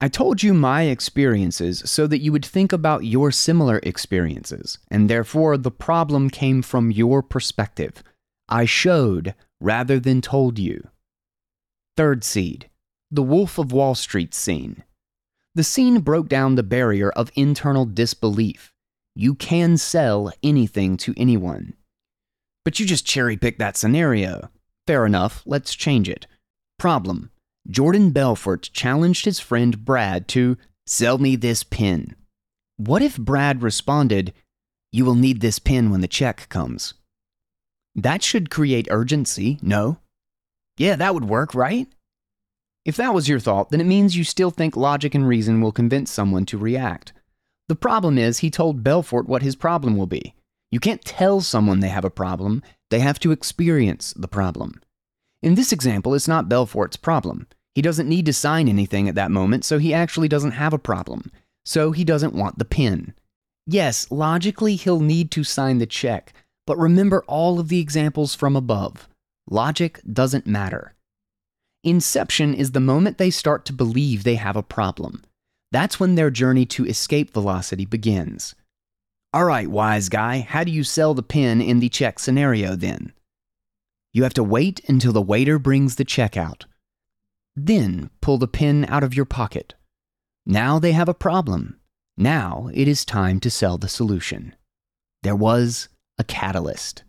I 0.00 0.08
told 0.08 0.42
you 0.42 0.54
my 0.54 0.84
experiences 0.84 1.82
so 1.84 2.06
that 2.06 2.22
you 2.22 2.32
would 2.32 2.44
think 2.44 2.72
about 2.72 3.04
your 3.04 3.30
similar 3.30 3.80
experiences, 3.82 4.78
and 4.90 5.10
therefore 5.10 5.58
the 5.58 5.70
problem 5.70 6.30
came 6.30 6.62
from 6.62 6.90
your 6.90 7.22
perspective. 7.22 8.02
I 8.48 8.64
showed 8.64 9.34
rather 9.60 10.00
than 10.00 10.22
told 10.22 10.58
you. 10.58 10.88
Third 11.98 12.24
seed, 12.24 12.70
the 13.10 13.22
Wolf 13.22 13.58
of 13.58 13.72
Wall 13.72 13.94
Street 13.94 14.32
scene. 14.32 14.84
The 15.56 15.64
scene 15.64 16.00
broke 16.00 16.28
down 16.28 16.56
the 16.56 16.64
barrier 16.64 17.10
of 17.10 17.30
internal 17.36 17.84
disbelief. 17.84 18.72
You 19.14 19.36
can 19.36 19.76
sell 19.76 20.32
anything 20.42 20.96
to 20.98 21.14
anyone. 21.16 21.74
But 22.64 22.80
you 22.80 22.86
just 22.86 23.06
cherry 23.06 23.36
picked 23.36 23.60
that 23.60 23.76
scenario. 23.76 24.50
Fair 24.88 25.06
enough, 25.06 25.42
let's 25.46 25.74
change 25.74 26.08
it. 26.08 26.26
Problem 26.78 27.30
Jordan 27.70 28.10
Belfort 28.10 28.68
challenged 28.72 29.24
his 29.24 29.38
friend 29.38 29.84
Brad 29.84 30.26
to 30.28 30.56
sell 30.86 31.18
me 31.18 31.36
this 31.36 31.62
pin. 31.62 32.16
What 32.76 33.02
if 33.02 33.16
Brad 33.16 33.62
responded, 33.62 34.34
You 34.90 35.04
will 35.04 35.14
need 35.14 35.40
this 35.40 35.60
pin 35.60 35.90
when 35.90 36.00
the 36.00 36.08
check 36.08 36.48
comes? 36.48 36.94
That 37.94 38.24
should 38.24 38.50
create 38.50 38.88
urgency, 38.90 39.58
no? 39.62 39.98
Yeah, 40.76 40.96
that 40.96 41.14
would 41.14 41.26
work, 41.26 41.54
right? 41.54 41.86
If 42.84 42.96
that 42.96 43.14
was 43.14 43.28
your 43.28 43.40
thought, 43.40 43.70
then 43.70 43.80
it 43.80 43.86
means 43.86 44.16
you 44.16 44.24
still 44.24 44.50
think 44.50 44.76
logic 44.76 45.14
and 45.14 45.26
reason 45.26 45.60
will 45.60 45.72
convince 45.72 46.10
someone 46.10 46.44
to 46.46 46.58
react. 46.58 47.12
The 47.68 47.76
problem 47.76 48.18
is, 48.18 48.38
he 48.38 48.50
told 48.50 48.84
Belfort 48.84 49.26
what 49.26 49.42
his 49.42 49.56
problem 49.56 49.96
will 49.96 50.06
be. 50.06 50.34
You 50.70 50.80
can't 50.80 51.04
tell 51.04 51.40
someone 51.40 51.80
they 51.80 51.88
have 51.88 52.04
a 52.04 52.10
problem, 52.10 52.62
they 52.90 53.00
have 53.00 53.18
to 53.20 53.32
experience 53.32 54.12
the 54.16 54.28
problem. 54.28 54.80
In 55.42 55.54
this 55.54 55.72
example, 55.72 56.14
it's 56.14 56.28
not 56.28 56.48
Belfort's 56.48 56.96
problem. 56.96 57.46
He 57.74 57.82
doesn't 57.82 58.08
need 58.08 58.26
to 58.26 58.32
sign 58.32 58.68
anything 58.68 59.08
at 59.08 59.14
that 59.14 59.30
moment, 59.30 59.64
so 59.64 59.78
he 59.78 59.94
actually 59.94 60.28
doesn't 60.28 60.52
have 60.52 60.72
a 60.72 60.78
problem. 60.78 61.30
So 61.64 61.92
he 61.92 62.04
doesn't 62.04 62.34
want 62.34 62.58
the 62.58 62.64
pin. 62.64 63.14
Yes, 63.66 64.10
logically, 64.10 64.76
he'll 64.76 65.00
need 65.00 65.30
to 65.32 65.44
sign 65.44 65.78
the 65.78 65.86
check, 65.86 66.32
but 66.66 66.78
remember 66.78 67.24
all 67.26 67.58
of 67.58 67.68
the 67.68 67.80
examples 67.80 68.34
from 68.34 68.56
above. 68.56 69.08
Logic 69.48 70.00
doesn't 70.10 70.46
matter. 70.46 70.93
Inception 71.84 72.54
is 72.54 72.72
the 72.72 72.80
moment 72.80 73.18
they 73.18 73.30
start 73.30 73.66
to 73.66 73.72
believe 73.72 74.24
they 74.24 74.36
have 74.36 74.56
a 74.56 74.62
problem. 74.62 75.22
That's 75.70 76.00
when 76.00 76.14
their 76.14 76.30
journey 76.30 76.64
to 76.66 76.86
escape 76.86 77.32
velocity 77.32 77.84
begins. 77.84 78.54
All 79.34 79.44
right, 79.44 79.68
wise 79.68 80.08
guy, 80.08 80.40
how 80.40 80.64
do 80.64 80.70
you 80.70 80.82
sell 80.82 81.12
the 81.12 81.22
pen 81.22 81.60
in 81.60 81.80
the 81.80 81.90
check 81.90 82.18
scenario 82.18 82.74
then? 82.74 83.12
You 84.14 84.22
have 84.22 84.32
to 84.34 84.42
wait 84.44 84.80
until 84.88 85.12
the 85.12 85.20
waiter 85.20 85.58
brings 85.58 85.96
the 85.96 86.04
check 86.04 86.36
out. 86.36 86.64
Then 87.54 88.08
pull 88.22 88.38
the 88.38 88.48
pen 88.48 88.86
out 88.88 89.04
of 89.04 89.14
your 89.14 89.26
pocket. 89.26 89.74
Now 90.46 90.78
they 90.78 90.92
have 90.92 91.08
a 91.08 91.14
problem. 91.14 91.80
Now 92.16 92.70
it 92.72 92.88
is 92.88 93.04
time 93.04 93.40
to 93.40 93.50
sell 93.50 93.76
the 93.76 93.88
solution. 93.88 94.54
There 95.22 95.36
was 95.36 95.88
a 96.16 96.24
catalyst. 96.24 97.02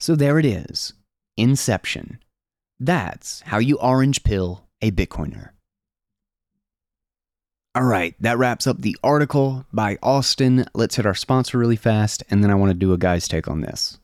So 0.00 0.16
there 0.16 0.38
it 0.38 0.44
is 0.44 0.92
Inception. 1.36 2.18
That's 2.80 3.40
how 3.42 3.58
you 3.58 3.78
orange 3.78 4.24
pill 4.24 4.66
a 4.82 4.90
Bitcoiner. 4.90 5.50
All 7.76 7.84
right, 7.84 8.14
that 8.20 8.38
wraps 8.38 8.66
up 8.68 8.80
the 8.80 8.96
article 9.02 9.66
by 9.72 9.98
Austin. 10.00 10.64
Let's 10.74 10.94
hit 10.94 11.06
our 11.06 11.14
sponsor 11.14 11.58
really 11.58 11.76
fast, 11.76 12.22
and 12.30 12.42
then 12.42 12.50
I 12.50 12.54
want 12.54 12.70
to 12.70 12.74
do 12.74 12.92
a 12.92 12.98
guy's 12.98 13.26
take 13.26 13.48
on 13.48 13.62
this. 13.62 13.98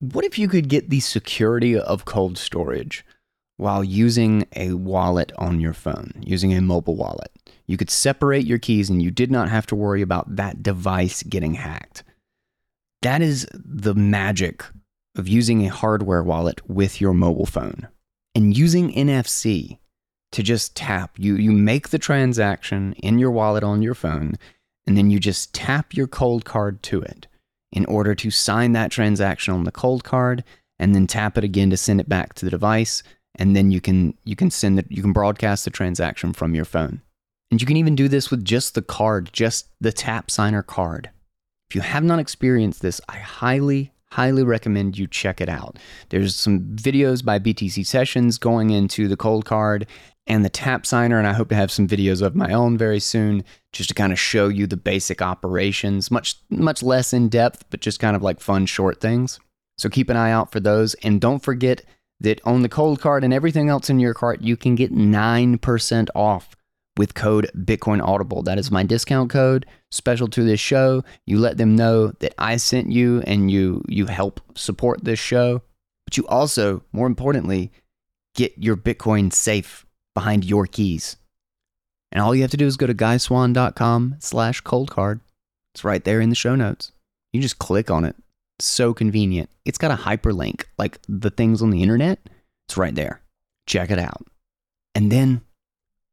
What 0.00 0.24
if 0.24 0.38
you 0.38 0.48
could 0.48 0.68
get 0.68 0.88
the 0.88 1.00
security 1.00 1.78
of 1.78 2.04
cold 2.04 2.38
storage 2.38 3.04
while 3.58 3.84
using 3.84 4.46
a 4.54 4.72
wallet 4.72 5.32
on 5.36 5.60
your 5.60 5.72
phone, 5.74 6.12
using 6.20 6.54
a 6.54 6.62
mobile 6.62 6.96
wallet? 6.96 7.30
You 7.66 7.76
could 7.76 7.90
separate 7.90 8.46
your 8.46 8.58
keys 8.58 8.88
and 8.88 9.02
you 9.02 9.10
did 9.10 9.30
not 9.30 9.48
have 9.48 9.66
to 9.66 9.76
worry 9.76 10.02
about 10.02 10.36
that 10.36 10.62
device 10.62 11.22
getting 11.22 11.54
hacked. 11.54 12.04
That 13.02 13.20
is 13.20 13.46
the 13.52 13.94
magic 13.94 14.64
of 15.18 15.28
using 15.28 15.64
a 15.64 15.70
hardware 15.70 16.22
wallet 16.22 16.60
with 16.68 17.00
your 17.00 17.14
mobile 17.14 17.46
phone 17.46 17.88
and 18.34 18.56
using 18.56 18.92
NFC 18.92 19.78
to 20.32 20.42
just 20.42 20.76
tap. 20.76 21.18
You, 21.18 21.36
you 21.36 21.52
make 21.52 21.88
the 21.88 21.98
transaction 21.98 22.92
in 22.94 23.18
your 23.18 23.30
wallet 23.30 23.64
on 23.64 23.82
your 23.82 23.94
phone, 23.94 24.34
and 24.86 24.96
then 24.96 25.10
you 25.10 25.18
just 25.18 25.54
tap 25.54 25.94
your 25.94 26.06
cold 26.06 26.44
card 26.44 26.82
to 26.84 27.00
it 27.00 27.26
in 27.72 27.84
order 27.86 28.14
to 28.14 28.30
sign 28.30 28.72
that 28.72 28.90
transaction 28.90 29.54
on 29.54 29.64
the 29.64 29.72
cold 29.72 30.04
card 30.04 30.44
and 30.78 30.94
then 30.94 31.06
tap 31.06 31.38
it 31.38 31.44
again 31.44 31.70
to 31.70 31.76
send 31.76 32.00
it 32.00 32.08
back 32.08 32.34
to 32.34 32.44
the 32.44 32.50
device. 32.50 33.02
And 33.34 33.56
then 33.56 33.70
you 33.70 33.80
can 33.80 34.14
you 34.24 34.36
can 34.36 34.50
send 34.50 34.78
it 34.78 34.86
you 34.88 35.02
can 35.02 35.12
broadcast 35.12 35.64
the 35.64 35.70
transaction 35.70 36.32
from 36.32 36.54
your 36.54 36.64
phone. 36.64 37.02
And 37.50 37.60
you 37.60 37.66
can 37.66 37.76
even 37.76 37.94
do 37.94 38.08
this 38.08 38.30
with 38.30 38.44
just 38.44 38.74
the 38.74 38.82
card 38.82 39.30
just 39.32 39.68
the 39.80 39.92
tap 39.92 40.30
signer 40.30 40.62
card. 40.62 41.10
If 41.68 41.74
you 41.74 41.80
have 41.80 42.04
not 42.04 42.18
experienced 42.18 42.82
this 42.82 43.00
i 43.08 43.16
highly 43.16 43.92
highly 44.16 44.42
recommend 44.42 44.96
you 44.96 45.06
check 45.06 45.42
it 45.42 45.48
out. 45.48 45.78
There's 46.08 46.34
some 46.34 46.60
videos 46.74 47.22
by 47.22 47.38
btc 47.38 47.84
sessions 47.86 48.38
going 48.38 48.70
into 48.70 49.08
the 49.08 49.16
cold 49.16 49.44
card 49.44 49.86
and 50.26 50.42
the 50.42 50.48
tap 50.48 50.86
signer 50.86 51.18
and 51.18 51.28
i 51.28 51.34
hope 51.34 51.50
to 51.50 51.54
have 51.54 51.70
some 51.70 51.86
videos 51.86 52.22
of 52.22 52.34
my 52.34 52.50
own 52.50 52.78
very 52.78 52.98
soon 52.98 53.44
just 53.74 53.90
to 53.90 53.94
kind 53.94 54.12
of 54.14 54.18
show 54.18 54.48
you 54.48 54.66
the 54.66 54.76
basic 54.76 55.20
operations 55.20 56.10
much 56.10 56.36
much 56.48 56.82
less 56.82 57.12
in 57.12 57.28
depth 57.28 57.64
but 57.68 57.80
just 57.80 58.00
kind 58.00 58.16
of 58.16 58.22
like 58.22 58.40
fun 58.40 58.64
short 58.64 59.00
things. 59.02 59.38
So 59.76 59.90
keep 59.90 60.08
an 60.08 60.16
eye 60.16 60.30
out 60.30 60.50
for 60.50 60.60
those 60.60 60.94
and 61.04 61.20
don't 61.20 61.42
forget 61.42 61.82
that 62.20 62.40
on 62.46 62.62
the 62.62 62.70
cold 62.70 63.02
card 63.02 63.22
and 63.22 63.34
everything 63.34 63.68
else 63.68 63.90
in 63.90 64.00
your 64.00 64.14
cart 64.14 64.40
you 64.40 64.56
can 64.56 64.74
get 64.76 64.94
9% 64.94 66.08
off 66.14 66.56
with 66.96 67.12
code 67.12 67.50
bitcoin 67.54 68.00
audible. 68.02 68.42
That 68.42 68.58
is 68.58 68.70
my 68.70 68.82
discount 68.82 69.28
code 69.28 69.66
special 69.96 70.28
to 70.28 70.44
this 70.44 70.60
show 70.60 71.02
you 71.26 71.38
let 71.38 71.56
them 71.56 71.74
know 71.74 72.08
that 72.20 72.34
i 72.38 72.56
sent 72.56 72.90
you 72.90 73.22
and 73.26 73.50
you 73.50 73.82
you 73.88 74.06
help 74.06 74.40
support 74.54 75.04
this 75.04 75.18
show 75.18 75.62
but 76.04 76.16
you 76.16 76.26
also 76.28 76.82
more 76.92 77.06
importantly 77.06 77.72
get 78.36 78.52
your 78.58 78.76
bitcoin 78.76 79.32
safe 79.32 79.86
behind 80.14 80.44
your 80.44 80.66
keys. 80.66 81.16
And 82.12 82.22
all 82.22 82.34
you 82.34 82.42
have 82.42 82.50
to 82.52 82.56
do 82.56 82.66
is 82.66 82.76
go 82.76 82.86
to 82.86 82.94
guyswan.com 82.94 84.16
slash 84.20 84.60
cold 84.60 84.90
card. 84.90 85.20
It's 85.74 85.84
right 85.84 86.02
there 86.02 86.20
in 86.20 86.30
the 86.30 86.34
show 86.34 86.54
notes. 86.54 86.92
You 87.32 87.42
just 87.42 87.58
click 87.58 87.90
on 87.90 88.04
it. 88.04 88.16
So 88.58 88.94
convenient. 88.94 89.50
It's 89.66 89.76
got 89.76 89.90
a 89.90 90.02
hyperlink, 90.02 90.64
like 90.78 91.00
the 91.08 91.30
things 91.30 91.60
on 91.60 91.70
the 91.70 91.82
internet. 91.82 92.18
It's 92.66 92.78
right 92.78 92.94
there. 92.94 93.20
Check 93.66 93.90
it 93.90 93.98
out. 93.98 94.26
And 94.94 95.12
then 95.12 95.42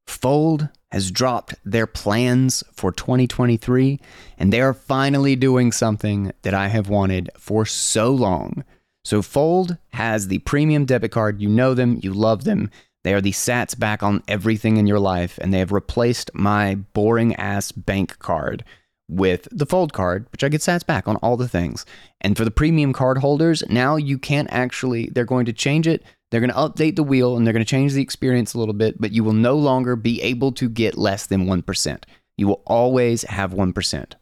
Fold 0.08 0.70
has 0.92 1.12
dropped 1.12 1.56
their 1.66 1.88
plans 1.88 2.64
for 2.72 2.92
2023, 2.92 4.00
and 4.38 4.54
they 4.54 4.62
are 4.62 4.74
finally 4.74 5.36
doing 5.36 5.72
something 5.72 6.32
that 6.44 6.54
I 6.54 6.68
have 6.68 6.90
wanted 6.90 7.30
for 7.38 7.66
so 7.66 8.12
long. 8.12 8.64
So, 9.04 9.22
Fold 9.22 9.78
has 9.94 10.28
the 10.28 10.40
premium 10.40 10.86
debit 10.86 11.12
card. 11.12 11.42
You 11.42 11.50
know 11.50 11.74
them, 11.74 12.00
you 12.02 12.14
love 12.14 12.44
them. 12.44 12.70
They 13.04 13.14
are 13.14 13.22
the 13.22 13.32
sats 13.32 13.78
back 13.78 14.02
on 14.02 14.24
everything 14.28 14.78
in 14.78 14.88
your 14.88 15.00
life, 15.00 15.38
and 15.42 15.54
they 15.54 15.60
have 15.60 15.72
replaced 15.72 16.32
my 16.34 16.76
boring 16.76 17.36
ass 17.36 17.72
bank 17.72 18.20
card 18.20 18.64
with 19.10 19.48
the 19.52 19.66
fold 19.66 19.94
card, 19.94 20.26
which 20.32 20.44
I 20.44 20.50
get 20.50 20.62
sats 20.62 20.86
back 20.86 21.08
on 21.08 21.18
all 21.18 21.38
the 21.38 21.48
things. 21.48 21.86
And 22.22 22.38
for 22.38 22.46
the 22.46 22.52
premium 22.52 22.94
card 22.94 23.18
holders, 23.18 23.64
now 23.70 23.98
you 23.98 24.18
can't 24.18 24.48
actually, 24.52 25.08
they're 25.08 25.26
going 25.26 25.46
to 25.46 25.54
change 25.54 25.88
it. 25.88 26.04
They're 26.34 26.42
going 26.42 26.50
to 26.50 26.56
update 26.56 26.96
the 26.96 27.04
wheel 27.04 27.38
and 27.38 27.46
they're 27.46 27.54
going 27.54 27.64
to 27.64 27.70
change 27.70 27.94
the 27.94 28.02
experience 28.02 28.56
a 28.56 28.58
little 28.58 28.74
bit, 28.74 29.00
but 29.00 29.12
you 29.12 29.24
will 29.24 29.34
no 29.34 29.56
longer 29.56 29.96
be 29.96 30.20
able 30.24 30.52
to 30.54 30.68
get 30.68 30.98
less 30.98 31.28
than 31.28 31.46
1%. 31.46 32.04
You 32.38 32.48
will 32.48 32.64
always 32.66 33.22
have 33.26 33.54
1%. 33.54 34.14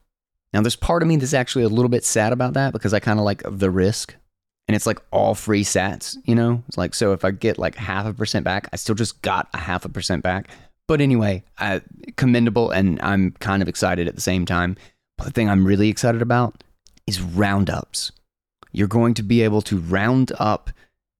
Now, 0.52 0.62
there's 0.62 0.76
part 0.76 1.04
of 1.04 1.08
me 1.08 1.15
that's 1.15 1.34
actually 1.34 1.63
a 1.63 1.69
little 1.69 1.88
bit 1.88 2.04
sad 2.04 2.34
about 2.34 2.52
that 2.56 2.74
because 2.74 2.93
I 2.93 3.00
kind 3.00 3.17
of 3.17 3.24
like 3.24 3.43
the 3.45 3.69
risk 3.69 4.13
and 4.67 4.76
it's 4.76 4.86
like 4.86 5.00
all 5.12 5.36
free 5.36 5.63
sats, 5.63 6.17
you 6.26 6.36
know? 6.36 6.62
It's 6.67 6.78
like, 6.78 6.95
so 6.95 7.13
if 7.13 7.24
I 7.24 7.32
get 7.32 7.58
like 7.58 7.76
half 7.76 8.06
a 8.06 8.13
percent 8.13 8.43
back, 8.43 8.67
I 8.74 8.76
still 8.76 8.93
just 8.93 9.21
got 9.21 9.47
a 9.54 9.60
half 9.60 9.86
a 9.86 9.89
percent 9.89 10.21
back. 10.21 10.50
But 10.89 11.00
anyway, 11.00 11.45
commendable, 12.17 12.71
and 12.71 13.02
I'm 13.02 13.32
kind 13.39 13.62
of 13.62 13.69
excited 13.69 14.10
at 14.10 14.15
the 14.15 14.21
same 14.21 14.45
time. 14.45 14.76
But 15.17 15.28
the 15.28 15.32
thing 15.32 15.50
I'm 15.50 15.65
really 15.65 15.88
excited 15.88 16.21
about 16.21 16.62
is 17.08 17.21
roundups. 17.21 18.12
You're 18.74 18.89
going 18.89 19.13
to 19.13 19.24
be 19.24 19.43
able 19.43 19.62
to 19.62 19.78
round 19.78 20.34
up 20.39 20.71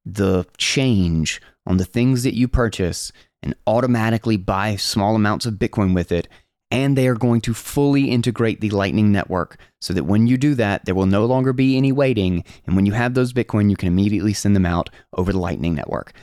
the 0.06 0.46
change 0.58 1.42
on 1.66 1.78
the 1.78 1.86
things 1.86 2.24
that 2.24 2.36
you 2.36 2.48
purchase 2.48 3.12
and 3.44 3.56
automatically 3.68 4.38
buy 4.38 4.76
small 4.76 5.16
amounts 5.16 5.46
of 5.46 5.56
Bitcoin 5.56 5.94
with 5.94 6.12
it 6.12 6.28
and 6.72 6.98
they 6.98 7.08
are 7.08 7.16
going 7.16 7.42
to 7.42 7.54
fully 7.54 8.10
integrate 8.10 8.62
the 8.62 8.70
Lightning 8.70 9.12
Network 9.12 9.58
so 9.82 9.94
that 9.94 10.06
when 10.06 10.26
you 10.26 10.38
do 10.38 10.56
that, 10.56 10.86
there 10.86 10.96
will 10.96 11.06
no 11.06 11.26
longer 11.26 11.52
be 11.52 11.76
any 11.76 11.92
waiting. 11.92 12.46
And 12.66 12.76
when 12.76 12.86
you 12.86 12.94
have 12.94 13.14
those 13.14 13.34
Bitcoin, 13.34 13.70
you 13.70 13.76
can 13.76 13.90
immediately 13.90 14.34
send 14.34 14.56
them 14.56 14.66
out 14.66 14.90
over 15.18 15.34
the 15.34 15.40
Lightning 15.40 15.76
Network. 15.76 16.14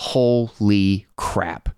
Holy 0.00 1.06
crap. 1.16 1.68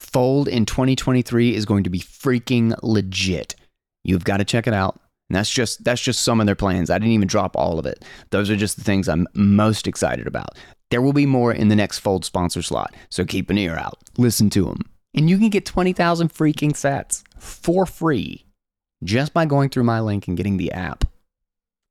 Fold 0.00 0.48
in 0.48 0.66
2023 0.66 1.54
is 1.54 1.64
going 1.64 1.84
to 1.84 1.90
be 1.90 2.00
freaking 2.00 2.76
legit. 2.82 3.54
You've 4.02 4.24
got 4.24 4.38
to 4.38 4.44
check 4.44 4.66
it 4.66 4.74
out. 4.74 5.00
And 5.28 5.36
that's 5.36 5.50
just 5.50 5.82
that's 5.84 6.00
just 6.00 6.22
some 6.22 6.40
of 6.40 6.46
their 6.46 6.54
plans. 6.54 6.90
I 6.90 6.98
didn't 6.98 7.12
even 7.12 7.28
drop 7.28 7.56
all 7.56 7.78
of 7.78 7.86
it. 7.86 8.04
Those 8.30 8.50
are 8.50 8.56
just 8.56 8.76
the 8.76 8.84
things 8.84 9.08
I'm 9.08 9.26
most 9.34 9.86
excited 9.86 10.26
about. 10.26 10.56
There 10.90 11.02
will 11.02 11.12
be 11.12 11.26
more 11.26 11.52
in 11.52 11.68
the 11.68 11.76
next 11.76 11.98
Fold 11.98 12.24
sponsor 12.24 12.62
slot, 12.62 12.94
so 13.10 13.24
keep 13.24 13.50
an 13.50 13.58
ear 13.58 13.76
out. 13.76 13.98
Listen 14.16 14.50
to 14.50 14.66
them. 14.66 14.82
And 15.14 15.28
you 15.30 15.38
can 15.38 15.48
get 15.48 15.64
20,000 15.64 16.32
freaking 16.32 16.72
sats 16.72 17.22
for 17.38 17.86
free 17.86 18.44
just 19.02 19.32
by 19.32 19.46
going 19.46 19.70
through 19.70 19.84
my 19.84 20.00
link 20.00 20.28
and 20.28 20.36
getting 20.36 20.58
the 20.58 20.70
app, 20.72 21.04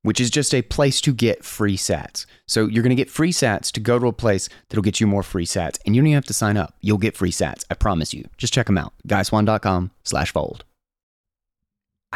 which 0.02 0.20
is 0.20 0.30
just 0.30 0.54
a 0.54 0.62
place 0.62 1.00
to 1.02 1.12
get 1.12 1.44
free 1.44 1.76
sats. 1.76 2.24
So 2.46 2.66
you're 2.66 2.82
going 2.82 2.96
to 2.96 3.02
get 3.02 3.10
free 3.10 3.32
sats 3.32 3.70
to 3.72 3.80
go 3.80 3.98
to 3.98 4.06
a 4.06 4.12
place 4.12 4.48
that'll 4.68 4.82
get 4.82 5.00
you 5.00 5.06
more 5.06 5.24
free 5.24 5.46
sats. 5.46 5.78
And 5.84 5.94
you 5.94 6.00
don't 6.00 6.06
even 6.08 6.14
have 6.14 6.24
to 6.26 6.32
sign 6.32 6.56
up. 6.56 6.74
You'll 6.80 6.98
get 6.98 7.16
free 7.16 7.32
sats. 7.32 7.64
I 7.70 7.74
promise 7.74 8.14
you. 8.14 8.28
Just 8.38 8.54
check 8.54 8.66
them 8.66 8.78
out. 8.78 8.94
guyswan.com 9.06 9.90
slash 10.04 10.32
fold. 10.32 10.64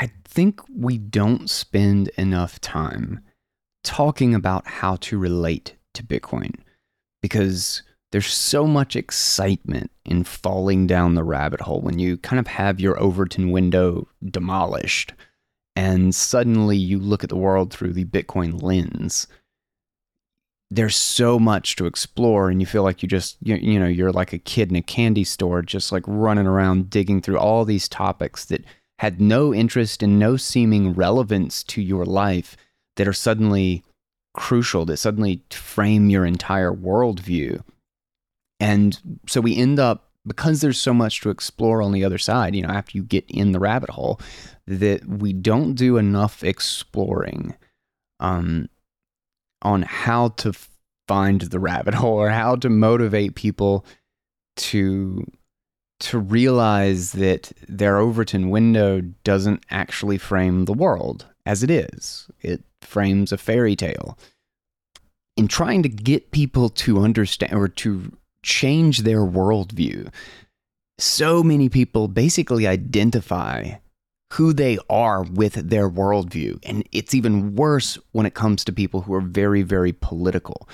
I 0.00 0.10
think 0.24 0.62
we 0.74 0.96
don't 0.96 1.50
spend 1.50 2.08
enough 2.16 2.58
time 2.60 3.20
talking 3.84 4.34
about 4.34 4.66
how 4.66 4.96
to 4.96 5.18
relate 5.18 5.76
to 5.92 6.02
Bitcoin 6.02 6.54
because 7.20 7.82
there's 8.10 8.32
so 8.32 8.66
much 8.66 8.96
excitement 8.96 9.90
in 10.06 10.24
falling 10.24 10.86
down 10.86 11.14
the 11.14 11.22
rabbit 11.22 11.60
hole 11.60 11.82
when 11.82 11.98
you 11.98 12.16
kind 12.16 12.40
of 12.40 12.46
have 12.46 12.80
your 12.80 12.98
Overton 12.98 13.50
window 13.50 14.08
demolished 14.24 15.12
and 15.76 16.14
suddenly 16.14 16.78
you 16.78 16.98
look 16.98 17.22
at 17.22 17.30
the 17.30 17.36
world 17.36 17.70
through 17.70 17.92
the 17.92 18.06
Bitcoin 18.06 18.62
lens. 18.62 19.26
There's 20.70 20.96
so 20.96 21.38
much 21.38 21.76
to 21.76 21.86
explore, 21.86 22.48
and 22.48 22.60
you 22.60 22.66
feel 22.66 22.84
like 22.84 23.02
you 23.02 23.08
just, 23.08 23.36
you, 23.42 23.56
you 23.56 23.78
know, 23.78 23.88
you're 23.88 24.12
like 24.12 24.32
a 24.32 24.38
kid 24.38 24.70
in 24.70 24.76
a 24.76 24.82
candy 24.82 25.24
store, 25.24 25.62
just 25.62 25.90
like 25.90 26.04
running 26.06 26.46
around 26.46 26.90
digging 26.90 27.20
through 27.20 27.38
all 27.38 27.64
these 27.64 27.88
topics 27.88 28.44
that 28.46 28.64
had 29.00 29.18
no 29.18 29.54
interest 29.54 30.02
and 30.02 30.18
no 30.18 30.36
seeming 30.36 30.92
relevance 30.92 31.62
to 31.62 31.80
your 31.80 32.04
life 32.04 32.54
that 32.96 33.08
are 33.08 33.14
suddenly 33.14 33.82
crucial, 34.34 34.84
that 34.84 34.98
suddenly 34.98 35.42
frame 35.48 36.10
your 36.10 36.26
entire 36.26 36.70
worldview. 36.70 37.62
And 38.60 39.00
so 39.26 39.40
we 39.40 39.56
end 39.56 39.78
up 39.78 40.10
because 40.26 40.60
there's 40.60 40.78
so 40.78 40.92
much 40.92 41.22
to 41.22 41.30
explore 41.30 41.80
on 41.80 41.92
the 41.92 42.04
other 42.04 42.18
side, 42.18 42.54
you 42.54 42.60
know, 42.60 42.68
after 42.68 42.98
you 42.98 43.02
get 43.02 43.24
in 43.30 43.52
the 43.52 43.58
rabbit 43.58 43.88
hole, 43.88 44.20
that 44.66 45.02
we 45.06 45.32
don't 45.32 45.72
do 45.72 45.96
enough 45.96 46.44
exploring 46.44 47.56
um, 48.20 48.68
on 49.62 49.80
how 49.80 50.28
to 50.28 50.52
find 51.08 51.40
the 51.40 51.58
rabbit 51.58 51.94
hole 51.94 52.18
or 52.18 52.28
how 52.28 52.54
to 52.54 52.68
motivate 52.68 53.34
people 53.34 53.86
to 54.56 55.24
to 56.00 56.18
realize 56.18 57.12
that 57.12 57.52
their 57.68 57.98
Overton 57.98 58.50
window 58.50 59.00
doesn't 59.24 59.64
actually 59.70 60.18
frame 60.18 60.64
the 60.64 60.72
world 60.72 61.26
as 61.46 61.62
it 61.62 61.70
is. 61.70 62.28
It 62.40 62.62
frames 62.80 63.32
a 63.32 63.38
fairy 63.38 63.76
tale. 63.76 64.18
In 65.36 65.46
trying 65.48 65.82
to 65.82 65.88
get 65.88 66.32
people 66.32 66.68
to 66.70 67.00
understand 67.00 67.54
or 67.54 67.68
to 67.68 68.12
change 68.42 69.00
their 69.00 69.20
worldview, 69.20 70.12
so 70.98 71.42
many 71.42 71.68
people 71.68 72.08
basically 72.08 72.66
identify 72.66 73.72
who 74.32 74.52
they 74.52 74.78
are 74.88 75.22
with 75.22 75.54
their 75.54 75.90
worldview. 75.90 76.58
And 76.64 76.86
it's 76.92 77.14
even 77.14 77.54
worse 77.56 77.98
when 78.12 78.26
it 78.26 78.34
comes 78.34 78.64
to 78.64 78.72
people 78.72 79.02
who 79.02 79.14
are 79.14 79.20
very, 79.20 79.62
very 79.62 79.92
political. 79.92 80.68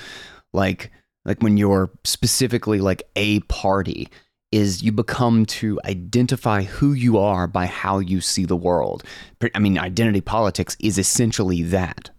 Like, 0.53 0.91
like 1.25 1.43
when 1.43 1.57
you're 1.57 1.91
specifically 2.05 2.81
like 2.81 3.03
a 3.17 3.41
party 3.41 4.09
is 4.53 4.83
you 4.83 4.93
become 4.93 5.45
to 5.47 5.81
identify 5.85 6.63
who 6.63 6.93
you 6.93 7.19
are 7.19 7.47
by 7.47 7.67
how 7.67 7.99
you 7.99 8.21
see 8.21 8.45
the 8.45 8.57
world. 8.57 9.03
I 9.55 9.59
mean, 9.59 9.79
identity 9.79 10.21
politics 10.21 10.77
is 10.81 10.99
essentially 10.99 11.63
that. 11.63 12.11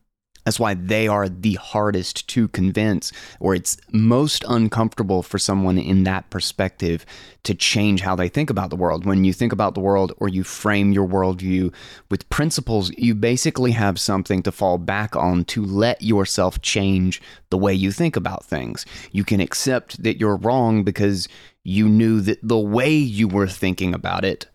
That's 0.48 0.62
why 0.62 0.76
they 0.76 1.10
are 1.10 1.28
the 1.28 1.56
hardest 1.56 2.30
to 2.30 2.48
convince, 2.48 3.12
or 3.42 3.54
it's 3.54 3.76
most 3.92 4.46
uncomfortable 4.48 5.22
for 5.22 5.38
someone 5.38 5.78
in 5.78 6.06
that 6.06 6.30
perspective 6.30 7.06
to 7.44 7.54
change 7.54 8.00
how 8.00 8.16
they 8.16 8.30
think 8.30 8.50
about 8.50 8.70
the 8.70 8.78
world. 8.78 9.06
When 9.06 9.26
you 9.26 9.34
think 9.34 9.52
about 9.52 9.74
the 9.74 9.82
world 9.82 10.14
or 10.20 10.30
you 10.30 10.46
frame 10.46 10.94
your 10.94 11.06
worldview 11.06 11.74
with 12.10 12.30
principles, 12.30 12.92
you 12.98 13.14
basically 13.14 13.72
have 13.72 14.00
something 14.00 14.42
to 14.44 14.54
fall 14.54 14.78
back 14.78 15.18
on 15.18 15.44
to 15.46 15.66
let 15.66 16.02
yourself 16.02 16.62
change 16.62 17.22
the 17.50 17.58
way 17.58 17.74
you 17.74 17.92
think 17.92 18.16
about 18.16 18.46
things. 18.46 18.86
You 19.12 19.26
can 19.26 19.42
accept 19.42 20.02
that 20.04 20.18
you're 20.18 20.38
wrong 20.38 20.86
because 20.86 21.28
you 21.68 21.90
knew 21.90 22.22
that 22.22 22.40
the 22.42 22.58
way 22.58 22.94
you 22.96 23.28
were 23.28 23.48
thinking 23.48 23.94
about 23.94 24.24
it 24.24 24.48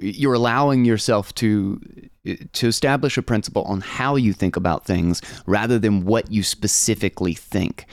you're 0.00 0.34
allowing 0.34 0.84
yourself 0.84 1.34
to 1.34 1.80
to 2.52 2.66
establish 2.68 3.18
a 3.18 3.22
principle 3.22 3.62
on 3.64 3.80
how 3.80 4.16
you 4.16 4.32
think 4.32 4.56
about 4.56 4.84
things 4.84 5.20
rather 5.46 5.78
than 5.78 6.04
what 6.04 6.30
you 6.30 6.42
specifically 6.42 7.34
think. 7.34 7.86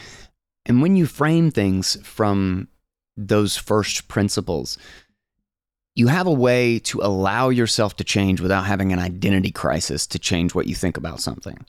And 0.65 0.81
when 0.81 0.95
you 0.95 1.07
frame 1.07 1.51
things 1.51 1.97
from 2.03 2.67
those 3.17 3.57
first 3.57 4.07
principles, 4.07 4.77
you 5.95 6.07
have 6.07 6.27
a 6.27 6.31
way 6.31 6.79
to 6.79 7.01
allow 7.01 7.49
yourself 7.49 7.95
to 7.97 8.03
change 8.03 8.39
without 8.39 8.65
having 8.65 8.93
an 8.93 8.99
identity 8.99 9.51
crisis 9.51 10.05
to 10.07 10.19
change 10.19 10.53
what 10.53 10.67
you 10.67 10.75
think 10.75 10.95
about 10.95 11.19
something. 11.19 11.65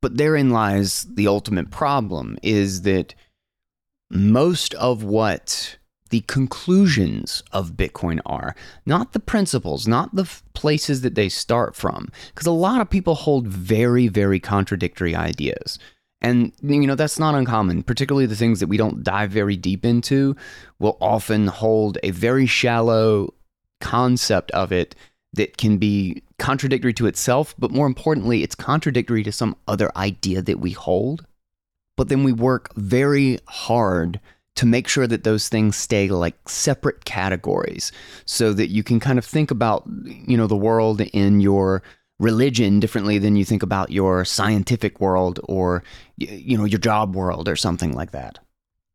But 0.00 0.16
therein 0.16 0.50
lies 0.50 1.04
the 1.04 1.28
ultimate 1.28 1.70
problem 1.70 2.38
is 2.42 2.82
that 2.82 3.14
most 4.10 4.72
of 4.74 5.04
what 5.04 5.76
the 6.10 6.20
conclusions 6.22 7.42
of 7.52 7.72
Bitcoin 7.72 8.20
are, 8.26 8.54
not 8.84 9.12
the 9.12 9.20
principles, 9.20 9.88
not 9.88 10.14
the 10.14 10.22
f- 10.22 10.42
places 10.54 11.00
that 11.00 11.14
they 11.14 11.28
start 11.28 11.74
from. 11.74 12.08
Because 12.34 12.46
a 12.46 12.52
lot 12.52 12.80
of 12.80 12.90
people 12.90 13.14
hold 13.14 13.46
very, 13.46 14.08
very 14.08 14.38
contradictory 14.38 15.14
ideas. 15.14 15.78
And, 16.20 16.52
you 16.62 16.86
know, 16.86 16.96
that's 16.96 17.18
not 17.18 17.34
uncommon, 17.34 17.82
particularly 17.82 18.26
the 18.26 18.36
things 18.36 18.60
that 18.60 18.66
we 18.66 18.76
don't 18.76 19.02
dive 19.02 19.30
very 19.30 19.56
deep 19.56 19.86
into 19.86 20.36
will 20.78 20.98
often 21.00 21.46
hold 21.46 21.96
a 22.02 22.10
very 22.10 22.46
shallow 22.46 23.32
concept 23.80 24.50
of 24.50 24.70
it 24.70 24.94
that 25.32 25.56
can 25.56 25.78
be 25.78 26.22
contradictory 26.38 26.92
to 26.94 27.06
itself, 27.06 27.54
but 27.58 27.70
more 27.70 27.86
importantly, 27.86 28.42
it's 28.42 28.54
contradictory 28.54 29.22
to 29.22 29.32
some 29.32 29.56
other 29.68 29.96
idea 29.96 30.42
that 30.42 30.60
we 30.60 30.72
hold. 30.72 31.24
But 31.96 32.08
then 32.08 32.24
we 32.24 32.32
work 32.32 32.74
very 32.74 33.38
hard 33.46 34.20
to 34.56 34.66
make 34.66 34.88
sure 34.88 35.06
that 35.06 35.24
those 35.24 35.48
things 35.48 35.76
stay 35.76 36.08
like 36.08 36.48
separate 36.48 37.04
categories 37.04 37.92
so 38.24 38.52
that 38.52 38.68
you 38.68 38.82
can 38.82 39.00
kind 39.00 39.18
of 39.18 39.24
think 39.24 39.50
about 39.50 39.84
you 40.04 40.36
know 40.36 40.46
the 40.46 40.56
world 40.56 41.00
in 41.00 41.40
your 41.40 41.82
religion 42.18 42.80
differently 42.80 43.18
than 43.18 43.36
you 43.36 43.44
think 43.44 43.62
about 43.62 43.90
your 43.90 44.24
scientific 44.24 45.00
world 45.00 45.40
or 45.44 45.82
you 46.16 46.58
know 46.58 46.64
your 46.64 46.78
job 46.78 47.14
world 47.14 47.48
or 47.48 47.56
something 47.56 47.94
like 47.94 48.10
that. 48.10 48.38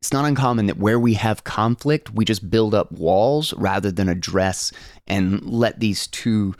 It's 0.02 0.12
not 0.12 0.26
uncommon 0.26 0.66
that 0.66 0.78
where 0.78 1.00
we 1.00 1.14
have 1.14 1.44
conflict 1.44 2.12
we 2.12 2.24
just 2.24 2.48
build 2.48 2.74
up 2.74 2.92
walls 2.92 3.52
rather 3.54 3.90
than 3.90 4.08
address 4.08 4.70
and 5.06 5.42
let 5.44 5.80
these 5.80 6.06
two 6.06 6.54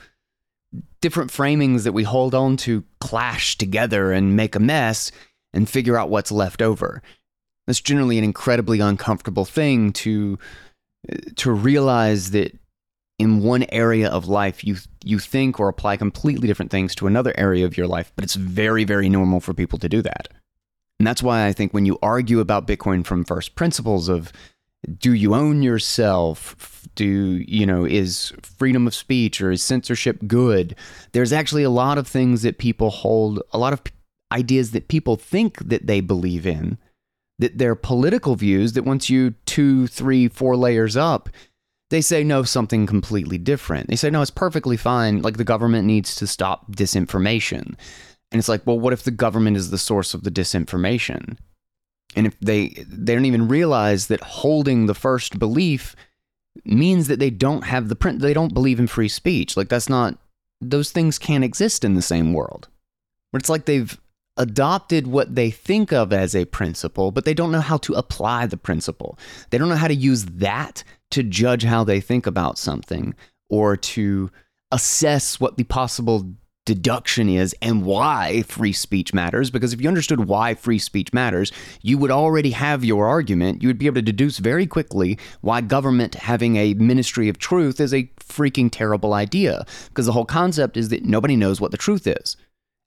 different 1.01 1.31
framings 1.31 1.85
that 1.85 1.93
we 1.93 2.03
hold 2.03 2.35
on 2.35 2.57
to 2.57 2.83
clash 3.01 3.57
together 3.57 4.11
and 4.11 4.35
make 4.35 4.57
a 4.57 4.61
mess 4.61 5.13
and 5.53 5.69
figure 5.69 5.97
out 5.97 6.11
what's 6.11 6.33
left 6.33 6.61
over 6.61 7.03
that's 7.66 7.81
generally 7.81 8.18
an 8.18 8.24
incredibly 8.24 8.81
uncomfortable 8.81 9.44
thing 9.44 9.92
to 9.92 10.38
to 11.37 11.52
realize 11.52 12.33
that 12.33 12.59
in 13.18 13.42
one 13.42 13.64
area 13.70 14.09
of 14.09 14.29
life 14.29 14.64
you 14.64 14.76
you 15.05 15.18
think 15.18 15.59
or 15.59 15.68
apply 15.68 15.96
completely 15.96 16.46
different 16.46 16.70
things 16.70 16.94
to 16.94 17.07
another 17.07 17.33
area 17.37 17.64
of 17.64 17.76
your 17.76 17.87
life, 17.87 18.12
but 18.16 18.24
it's 18.24 18.35
very 18.35 18.85
very 18.85 19.09
normal 19.09 19.40
for 19.40 19.55
people 19.55 19.79
to 19.79 19.88
do 19.88 20.02
that. 20.02 20.29
And 20.98 21.07
that's 21.07 21.22
why 21.22 21.46
I 21.46 21.52
think 21.52 21.72
when 21.72 21.87
you 21.87 21.98
argue 22.02 22.40
about 22.40 22.66
Bitcoin 22.66 23.05
from 23.05 23.24
first 23.24 23.55
principles 23.55 24.09
of 24.09 24.33
do 24.98 25.12
you 25.12 25.35
own 25.35 25.62
yourself? 25.62 26.87
Do 26.94 27.05
you 27.05 27.66
know 27.66 27.85
is 27.85 28.33
freedom 28.42 28.87
of 28.87 28.94
speech 28.94 29.40
or 29.40 29.50
is 29.50 29.62
censorship 29.62 30.20
good? 30.26 30.76
There's 31.12 31.33
actually 31.33 31.64
a 31.64 31.70
lot 31.70 31.98
of 31.98 32.07
things 32.07 32.42
that 32.42 32.59
people 32.59 32.90
hold, 32.90 33.42
a 33.52 33.59
lot 33.59 33.72
of 33.72 33.83
ideas 34.33 34.72
that 34.72 34.88
people 34.88 35.16
think 35.16 35.59
that 35.59 35.87
they 35.87 36.00
believe 36.00 36.46
in 36.46 36.79
that 37.38 37.59
their 37.59 37.75
political 37.75 38.35
views 38.35 38.72
that 38.72 38.85
once 38.85 39.11
you 39.11 39.35
two, 39.44 39.87
three, 39.87 40.29
four 40.29 40.57
layers 40.57 40.96
up, 40.96 41.29
they 41.90 42.01
say 42.01 42.25
no, 42.25 42.42
something 42.42 42.87
completely 42.87 43.38
different. 43.38 43.88
They 43.88 43.96
say 43.96 44.11
no, 44.11 44.22
it's 44.22 44.31
perfectly 44.31 44.77
fine. 44.77 45.22
Like 45.22 45.37
the 45.37 45.44
government 45.44 45.87
needs 45.87 46.14
to 46.16 46.27
stop 46.27 46.72
disinformation. 46.72 47.77
And 48.33 48.38
it's 48.38 48.49
like, 48.49 48.66
well, 48.66 48.79
what 48.79 48.92
if 48.92 49.05
the 49.05 49.11
government 49.11 49.57
is 49.57 49.70
the 49.70 49.79
source 49.79 50.12
of 50.12 50.25
the 50.25 50.31
disinformation? 50.31 51.37
And 52.16 52.27
if 52.27 52.38
they 52.40 52.68
they 52.88 53.14
don't 53.14 53.25
even 53.27 53.49
realize 53.49 54.09
that 54.09 54.20
holding 54.20 54.87
the 54.87 54.94
first 54.94 55.38
belief 55.38 55.94
means 56.64 57.09
that 57.09 57.20
they 57.20 57.31
don't 57.31 57.64
have 57.64 57.88
the 57.88 57.96
print 57.96 58.20
they 58.20 58.33
don't 58.33 58.55
believe 58.55 58.81
in 58.81 58.87
free 58.87 59.09
speech. 59.09 59.57
Like 59.57 59.68
that's 59.68 59.88
not 59.88 60.18
those 60.61 60.90
things 60.90 61.18
can't 61.18 61.44
exist 61.44 61.85
in 61.85 61.94
the 61.94 62.03
same 62.03 62.33
world. 62.33 62.68
But 63.33 63.42
it's 63.42 63.51
like 63.51 63.66
they've 63.66 64.01
adopted 64.37 65.07
what 65.07 65.35
they 65.35 65.51
think 65.51 65.92
of 65.92 66.12
as 66.12 66.35
a 66.35 66.44
principle, 66.44 67.11
but 67.11 67.25
they 67.25 67.35
don't 67.35 67.53
know 67.53 67.61
how 67.61 67.79
to 67.79 67.94
apply 67.94 68.46
the 68.46 68.57
principle. 68.57 69.18
They 69.51 69.59
don't 69.59 69.68
know 69.68 69.77
how 69.77 69.88
to 69.88 69.94
use 69.94 70.25
that 70.25 70.85
to 71.12 71.22
judge 71.22 71.64
how 71.64 71.85
they 71.85 72.01
think 72.01 72.27
about 72.27 72.59
something 72.59 73.14
or 73.49 73.77
to 73.77 74.31
assess 74.72 75.38
what 75.38 75.57
the 75.57 75.64
possible 75.64 76.35
deduction 76.66 77.29
is 77.29 77.55
and 77.62 77.85
why 77.85 78.42
free 78.42 78.72
speech 78.72 79.14
matters. 79.14 79.51
Because 79.51 79.72
if 79.72 79.81
you 79.81 79.88
understood 79.88 80.27
why 80.27 80.55
free 80.55 80.81
speech 80.81 81.12
matters, 81.12 81.53
you 81.81 81.96
would 81.96 82.11
already 82.11 82.51
have 82.51 82.85
your 82.85 83.07
argument. 83.07 83.62
You 83.62 83.68
would 83.68 83.79
be 83.79 83.87
able 83.87 83.94
to 83.94 84.03
deduce 84.03 84.38
very 84.38 84.66
quickly 84.66 85.16
why 85.40 85.61
government 85.61 86.16
having 86.16 86.57
a 86.57 86.75
ministry 86.75 87.29
of 87.29 87.38
truth 87.38 87.81
is 87.81 87.94
a 87.94 88.11
freaking 88.18 88.68
terrible 88.70 89.14
idea. 89.14 89.64
Because 89.88 90.07
the 90.07 90.12
whole 90.12 90.27
concept 90.27 90.77
is 90.77 90.88
that 90.90 91.05
nobody 91.05 91.37
knows 91.37 91.61
what 91.61 91.70
the 91.70 91.79
truth 91.79 92.07
is 92.07 92.37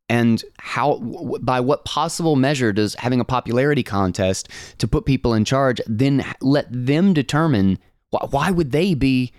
and 0.10 0.44
how 0.58 0.98
by 1.42 1.60
what 1.60 1.86
possible 1.86 2.36
measure 2.36 2.74
does 2.74 2.96
having 2.96 3.20
a 3.20 3.26
popularity 3.26 3.84
contest 3.84 4.50
to 4.78 4.88
put 4.88 5.06
people 5.06 5.34
in 5.34 5.46
charge 5.46 5.80
then 5.88 6.26
let 6.42 6.68
them 6.72 7.14
determine 7.14 7.78
why, 8.10 8.26
why 8.30 8.52
would 8.52 8.72
they 8.72 8.94
be 8.94 9.32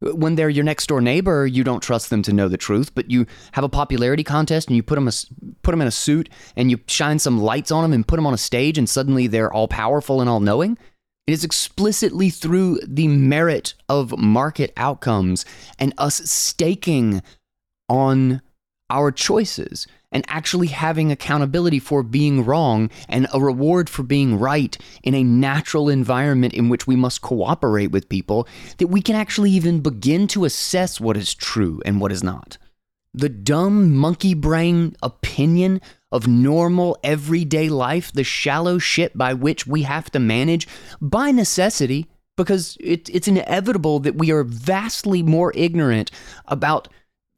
when 0.00 0.36
they're 0.36 0.48
your 0.48 0.64
next 0.64 0.86
door 0.86 1.00
neighbor 1.00 1.46
you 1.46 1.64
don't 1.64 1.82
trust 1.82 2.10
them 2.10 2.22
to 2.22 2.32
know 2.32 2.48
the 2.48 2.56
truth 2.56 2.94
but 2.94 3.10
you 3.10 3.26
have 3.52 3.64
a 3.64 3.68
popularity 3.68 4.22
contest 4.22 4.68
and 4.68 4.76
you 4.76 4.82
put 4.82 4.94
them 4.94 5.08
a, 5.08 5.12
put 5.62 5.72
them 5.72 5.80
in 5.80 5.88
a 5.88 5.92
suit 5.92 6.28
and 6.56 6.70
you 6.70 6.78
shine 6.86 7.18
some 7.18 7.40
lights 7.40 7.70
on 7.70 7.82
them 7.82 7.92
and 7.92 8.06
put 8.06 8.16
them 8.16 8.26
on 8.26 8.34
a 8.34 8.38
stage 8.38 8.78
and 8.78 8.88
suddenly 8.88 9.26
they're 9.26 9.52
all 9.52 9.68
powerful 9.68 10.20
and 10.20 10.30
all 10.30 10.40
knowing? 10.40 10.78
It 11.26 11.32
is 11.32 11.44
explicitly 11.44 12.30
through 12.30 12.80
the 12.86 13.06
merit 13.06 13.74
of 13.86 14.16
market 14.16 14.72
outcomes 14.78 15.44
and 15.78 15.92
us 15.98 16.30
staking 16.30 17.22
on 17.86 18.40
our 18.90 19.10
choices 19.10 19.86
and 20.10 20.24
actually 20.28 20.68
having 20.68 21.12
accountability 21.12 21.78
for 21.78 22.02
being 22.02 22.44
wrong 22.44 22.90
and 23.08 23.26
a 23.32 23.40
reward 23.40 23.90
for 23.90 24.02
being 24.02 24.38
right 24.38 24.76
in 25.02 25.14
a 25.14 25.22
natural 25.22 25.88
environment 25.88 26.54
in 26.54 26.68
which 26.68 26.86
we 26.86 26.96
must 26.96 27.20
cooperate 27.20 27.88
with 27.88 28.08
people, 28.08 28.48
that 28.78 28.86
we 28.86 29.02
can 29.02 29.14
actually 29.14 29.50
even 29.50 29.80
begin 29.80 30.26
to 30.26 30.44
assess 30.44 31.00
what 31.00 31.16
is 31.16 31.34
true 31.34 31.82
and 31.84 32.00
what 32.00 32.12
is 32.12 32.22
not. 32.22 32.56
The 33.12 33.28
dumb 33.28 33.94
monkey 33.94 34.34
brain 34.34 34.96
opinion 35.02 35.80
of 36.10 36.26
normal 36.26 36.96
everyday 37.02 37.68
life, 37.68 38.12
the 38.12 38.24
shallow 38.24 38.78
shit 38.78 39.16
by 39.16 39.34
which 39.34 39.66
we 39.66 39.82
have 39.82 40.10
to 40.12 40.18
manage 40.18 40.66
by 41.00 41.30
necessity 41.30 42.06
because 42.36 42.78
it, 42.80 43.10
it's 43.10 43.28
inevitable 43.28 43.98
that 44.00 44.14
we 44.14 44.30
are 44.30 44.44
vastly 44.44 45.22
more 45.22 45.52
ignorant 45.54 46.10
about 46.46 46.88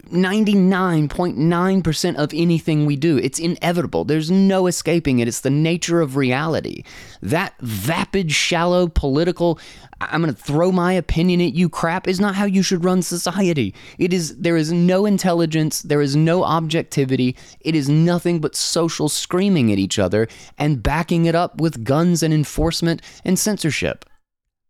99.9% 0.08 2.16
of 2.16 2.32
anything 2.34 2.86
we 2.86 2.96
do. 2.96 3.18
It's 3.18 3.38
inevitable. 3.38 4.04
There's 4.04 4.30
no 4.30 4.66
escaping 4.66 5.18
it. 5.18 5.28
It's 5.28 5.40
the 5.40 5.50
nature 5.50 6.00
of 6.00 6.16
reality. 6.16 6.84
That 7.22 7.54
vapid, 7.60 8.32
shallow, 8.32 8.88
political, 8.88 9.58
I'm 10.00 10.22
going 10.22 10.34
to 10.34 10.40
throw 10.40 10.72
my 10.72 10.94
opinion 10.94 11.42
at 11.42 11.54
you 11.54 11.68
crap 11.68 12.08
is 12.08 12.18
not 12.18 12.34
how 12.34 12.46
you 12.46 12.62
should 12.62 12.84
run 12.84 13.02
society. 13.02 13.74
It 13.98 14.12
is 14.12 14.36
there 14.36 14.56
is 14.56 14.72
no 14.72 15.04
intelligence, 15.04 15.82
there 15.82 16.00
is 16.00 16.16
no 16.16 16.42
objectivity. 16.42 17.36
It 17.60 17.74
is 17.74 17.88
nothing 17.88 18.40
but 18.40 18.56
social 18.56 19.08
screaming 19.08 19.70
at 19.70 19.78
each 19.78 19.98
other 19.98 20.26
and 20.56 20.82
backing 20.82 21.26
it 21.26 21.34
up 21.34 21.60
with 21.60 21.84
guns 21.84 22.22
and 22.22 22.32
enforcement 22.32 23.02
and 23.24 23.38
censorship. 23.38 24.06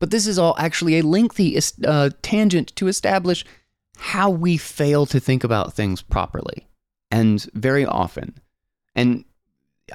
But 0.01 0.11
this 0.11 0.27
is 0.27 0.39
all 0.39 0.57
actually 0.59 0.99
a 0.99 1.05
lengthy 1.05 1.59
uh, 1.87 2.11
tangent 2.23 2.75
to 2.77 2.89
establish 2.89 3.45
how 4.01 4.31
we 4.31 4.57
fail 4.57 5.05
to 5.05 5.21
think 5.21 5.45
about 5.45 5.75
things 5.75 6.01
properly 6.01 6.67
and 7.11 7.47
very 7.53 7.85
often. 7.85 8.35
And 8.95 9.27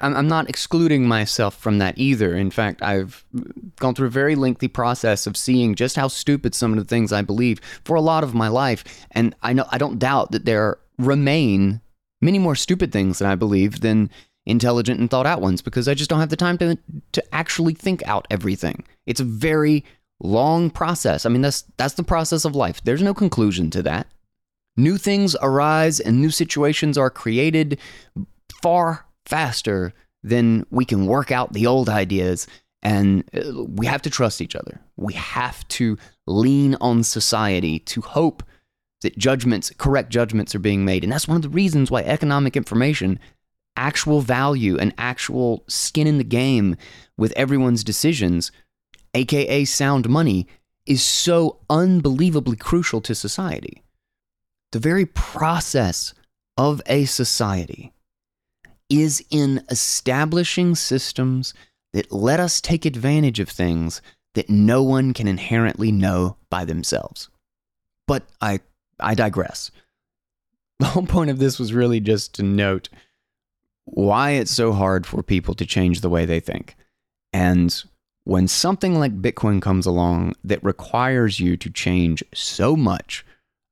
I'm 0.00 0.28
not 0.28 0.48
excluding 0.48 1.08
myself 1.08 1.56
from 1.56 1.78
that 1.78 1.98
either. 1.98 2.36
In 2.36 2.50
fact, 2.52 2.82
I've 2.82 3.24
gone 3.80 3.94
through 3.94 4.06
a 4.06 4.10
very 4.10 4.36
lengthy 4.36 4.68
process 4.68 5.26
of 5.26 5.36
seeing 5.36 5.74
just 5.74 5.96
how 5.96 6.06
stupid 6.06 6.54
some 6.54 6.72
of 6.72 6.78
the 6.78 6.84
things 6.84 7.12
I 7.12 7.22
believe 7.22 7.60
for 7.84 7.96
a 7.96 8.00
lot 8.00 8.22
of 8.22 8.32
my 8.32 8.46
life. 8.46 8.84
And 9.10 9.34
I 9.42 9.52
know 9.52 9.66
I 9.70 9.78
don't 9.78 9.98
doubt 9.98 10.30
that 10.30 10.44
there 10.44 10.78
remain 10.98 11.80
many 12.20 12.38
more 12.38 12.54
stupid 12.54 12.92
things 12.92 13.18
that 13.18 13.28
I 13.28 13.34
believe 13.34 13.80
than 13.80 14.08
intelligent 14.44 15.00
and 15.00 15.10
thought 15.10 15.26
out 15.26 15.40
ones 15.40 15.62
because 15.62 15.88
I 15.88 15.94
just 15.94 16.08
don't 16.08 16.20
have 16.20 16.30
the 16.30 16.36
time 16.36 16.58
to 16.58 16.78
to 17.12 17.34
actually 17.34 17.74
think 17.74 18.06
out 18.06 18.26
everything. 18.30 18.84
It's 19.06 19.20
a 19.20 19.24
very 19.24 19.84
long 20.20 20.70
process. 20.70 21.26
I 21.26 21.28
mean, 21.28 21.42
that's 21.42 21.64
that's 21.76 21.94
the 21.94 22.02
process 22.02 22.44
of 22.44 22.54
life. 22.54 22.82
There's 22.84 23.02
no 23.02 23.14
conclusion 23.14 23.70
to 23.70 23.82
that. 23.82 24.06
New 24.76 24.98
things 24.98 25.34
arise 25.40 26.00
and 26.00 26.20
new 26.20 26.30
situations 26.30 26.98
are 26.98 27.10
created 27.10 27.78
far 28.62 29.06
faster 29.24 29.92
than 30.22 30.66
we 30.70 30.84
can 30.84 31.06
work 31.06 31.30
out 31.30 31.52
the 31.52 31.66
old 31.66 31.88
ideas 31.88 32.46
and 32.82 33.24
uh, 33.34 33.64
we 33.64 33.86
have 33.86 34.02
to 34.02 34.10
trust 34.10 34.40
each 34.40 34.54
other. 34.54 34.80
We 34.96 35.14
have 35.14 35.66
to 35.68 35.98
lean 36.26 36.76
on 36.80 37.02
society 37.02 37.78
to 37.80 38.00
hope 38.00 38.42
that 39.02 39.18
judgments, 39.18 39.72
correct 39.76 40.10
judgments 40.10 40.54
are 40.54 40.60
being 40.60 40.84
made. 40.84 41.02
And 41.02 41.12
that's 41.12 41.28
one 41.28 41.36
of 41.36 41.42
the 41.42 41.48
reasons 41.48 41.90
why 41.90 42.02
economic 42.02 42.56
information, 42.56 43.18
actual 43.76 44.20
value 44.20 44.78
and 44.78 44.94
actual 44.98 45.64
skin 45.68 46.06
in 46.06 46.18
the 46.18 46.24
game 46.24 46.76
with 47.16 47.32
everyone's 47.32 47.84
decisions 47.84 48.52
aka 49.16 49.64
sound 49.64 50.08
money, 50.08 50.46
is 50.86 51.02
so 51.02 51.58
unbelievably 51.68 52.56
crucial 52.56 53.00
to 53.00 53.14
society. 53.14 53.82
The 54.72 54.78
very 54.78 55.06
process 55.06 56.14
of 56.56 56.80
a 56.86 57.06
society 57.06 57.92
is 58.88 59.24
in 59.30 59.64
establishing 59.68 60.74
systems 60.74 61.54
that 61.92 62.12
let 62.12 62.38
us 62.38 62.60
take 62.60 62.84
advantage 62.84 63.40
of 63.40 63.48
things 63.48 64.00
that 64.34 64.50
no 64.50 64.82
one 64.82 65.12
can 65.12 65.26
inherently 65.26 65.90
know 65.90 66.36
by 66.50 66.64
themselves. 66.64 67.28
But 68.06 68.22
I, 68.40 68.60
I 69.00 69.14
digress. 69.14 69.70
The 70.78 70.84
whole 70.84 71.06
point 71.06 71.30
of 71.30 71.38
this 71.38 71.58
was 71.58 71.72
really 71.72 72.00
just 72.00 72.34
to 72.34 72.42
note 72.42 72.90
why 73.86 74.32
it's 74.32 74.50
so 74.50 74.74
hard 74.74 75.06
for 75.06 75.22
people 75.22 75.54
to 75.54 75.64
change 75.64 76.02
the 76.02 76.10
way 76.10 76.26
they 76.26 76.38
think. 76.38 76.76
And 77.32 77.82
when 78.26 78.48
something 78.48 78.98
like 78.98 79.22
Bitcoin 79.22 79.62
comes 79.62 79.86
along 79.86 80.34
that 80.42 80.62
requires 80.64 81.38
you 81.38 81.56
to 81.56 81.70
change 81.70 82.24
so 82.34 82.74
much 82.74 83.24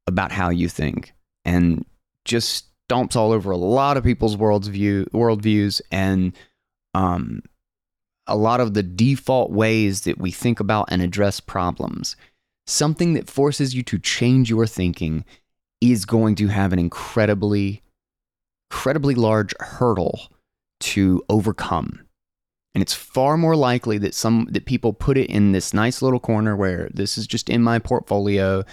about 0.07 0.31
how 0.31 0.49
you 0.49 0.69
think 0.69 1.12
and 1.45 1.85
just 2.25 2.69
stomps 2.88 3.17
all 3.17 3.33
over 3.33 3.51
a 3.51 3.57
lot 3.57 3.97
of 3.97 4.05
people's 4.05 4.37
world's 4.37 4.69
view, 4.69 5.07
worldviews 5.12 5.81
and 5.90 6.33
um, 6.95 7.43
a 8.29 8.37
lot 8.37 8.61
of 8.61 8.75
the 8.75 8.85
default 8.85 9.51
ways 9.51 10.03
that 10.03 10.19
we 10.19 10.31
think 10.31 10.61
about 10.61 10.87
and 10.88 11.03
address 11.03 11.40
problems, 11.40 12.14
something 12.64 13.14
that 13.14 13.29
forces 13.29 13.75
you 13.75 13.83
to 13.83 13.99
change 13.99 14.51
your 14.51 14.69
thinking 14.69 15.25
is 15.81 16.05
going 16.05 16.37
to 16.37 16.47
have 16.47 16.73
an 16.73 16.79
incredibly, 16.79 17.83
incredibly 18.71 19.17
large 19.17 19.53
hurdle 19.59 20.29
to 20.79 21.25
overcome 21.29 22.04
and 22.74 22.82
it's 22.82 22.94
far 22.94 23.37
more 23.37 23.56
likely 23.56 23.98
that 23.98 24.14
some 24.14 24.48
that 24.50 24.66
people 24.66 24.92
put 24.92 25.16
it 25.16 25.30
in 25.30 25.52
this 25.52 25.72
nice 25.72 26.02
little 26.02 26.20
corner 26.20 26.56
where 26.56 26.88
this 26.92 27.16
is 27.16 27.26
just 27.26 27.48
in 27.48 27.62
my 27.62 27.78
portfolio. 27.78 28.64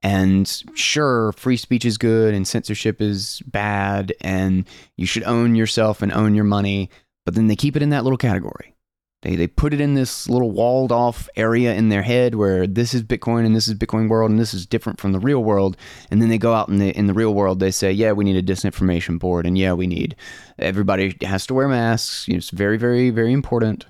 And 0.00 0.46
sure 0.74 1.32
free 1.32 1.56
speech 1.56 1.84
is 1.84 1.98
good 1.98 2.32
and 2.32 2.46
censorship 2.46 3.00
is 3.00 3.42
bad 3.46 4.12
and 4.20 4.64
you 4.96 5.06
should 5.06 5.24
own 5.24 5.56
yourself 5.56 6.02
and 6.02 6.12
own 6.12 6.36
your 6.36 6.44
money 6.44 6.88
but 7.24 7.34
then 7.34 7.48
they 7.48 7.56
keep 7.56 7.74
it 7.76 7.82
in 7.82 7.90
that 7.90 8.04
little 8.04 8.16
category 8.16 8.74
they, 9.22 9.34
they 9.34 9.48
put 9.48 9.74
it 9.74 9.80
in 9.80 9.94
this 9.94 10.28
little 10.28 10.52
walled 10.52 10.92
off 10.92 11.28
area 11.34 11.74
in 11.74 11.88
their 11.88 12.02
head 12.02 12.36
where 12.36 12.66
this 12.66 12.94
is 12.94 13.02
Bitcoin 13.02 13.44
and 13.44 13.54
this 13.54 13.66
is 13.66 13.74
Bitcoin 13.74 14.08
world 14.08 14.30
and 14.30 14.38
this 14.38 14.54
is 14.54 14.64
different 14.64 15.00
from 15.00 15.12
the 15.12 15.18
real 15.18 15.42
world. 15.42 15.76
And 16.10 16.22
then 16.22 16.28
they 16.28 16.38
go 16.38 16.54
out 16.54 16.68
in 16.68 16.78
the 16.78 16.96
in 16.96 17.06
the 17.06 17.14
real 17.14 17.34
world. 17.34 17.58
They 17.58 17.72
say, 17.72 17.90
yeah, 17.90 18.12
we 18.12 18.24
need 18.24 18.36
a 18.36 18.42
disinformation 18.42 19.18
board, 19.18 19.46
and 19.46 19.58
yeah, 19.58 19.72
we 19.72 19.86
need 19.86 20.14
everybody 20.58 21.16
has 21.22 21.46
to 21.46 21.54
wear 21.54 21.68
masks. 21.68 22.26
It's 22.28 22.50
very 22.50 22.76
very 22.76 23.10
very 23.10 23.32
important. 23.32 23.86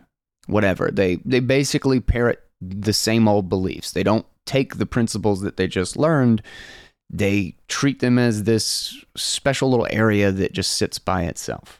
Whatever 0.46 0.90
they 0.90 1.16
they 1.26 1.40
basically 1.40 2.00
parrot 2.00 2.42
the 2.60 2.94
same 2.94 3.28
old 3.28 3.48
beliefs. 3.50 3.92
They 3.92 4.02
don't 4.02 4.26
take 4.46 4.76
the 4.76 4.86
principles 4.86 5.42
that 5.42 5.58
they 5.58 5.66
just 5.66 5.96
learned. 5.96 6.42
They 7.10 7.54
treat 7.68 8.00
them 8.00 8.18
as 8.18 8.44
this 8.44 9.04
special 9.14 9.70
little 9.70 9.86
area 9.90 10.32
that 10.32 10.52
just 10.52 10.72
sits 10.72 10.98
by 10.98 11.24
itself. 11.24 11.77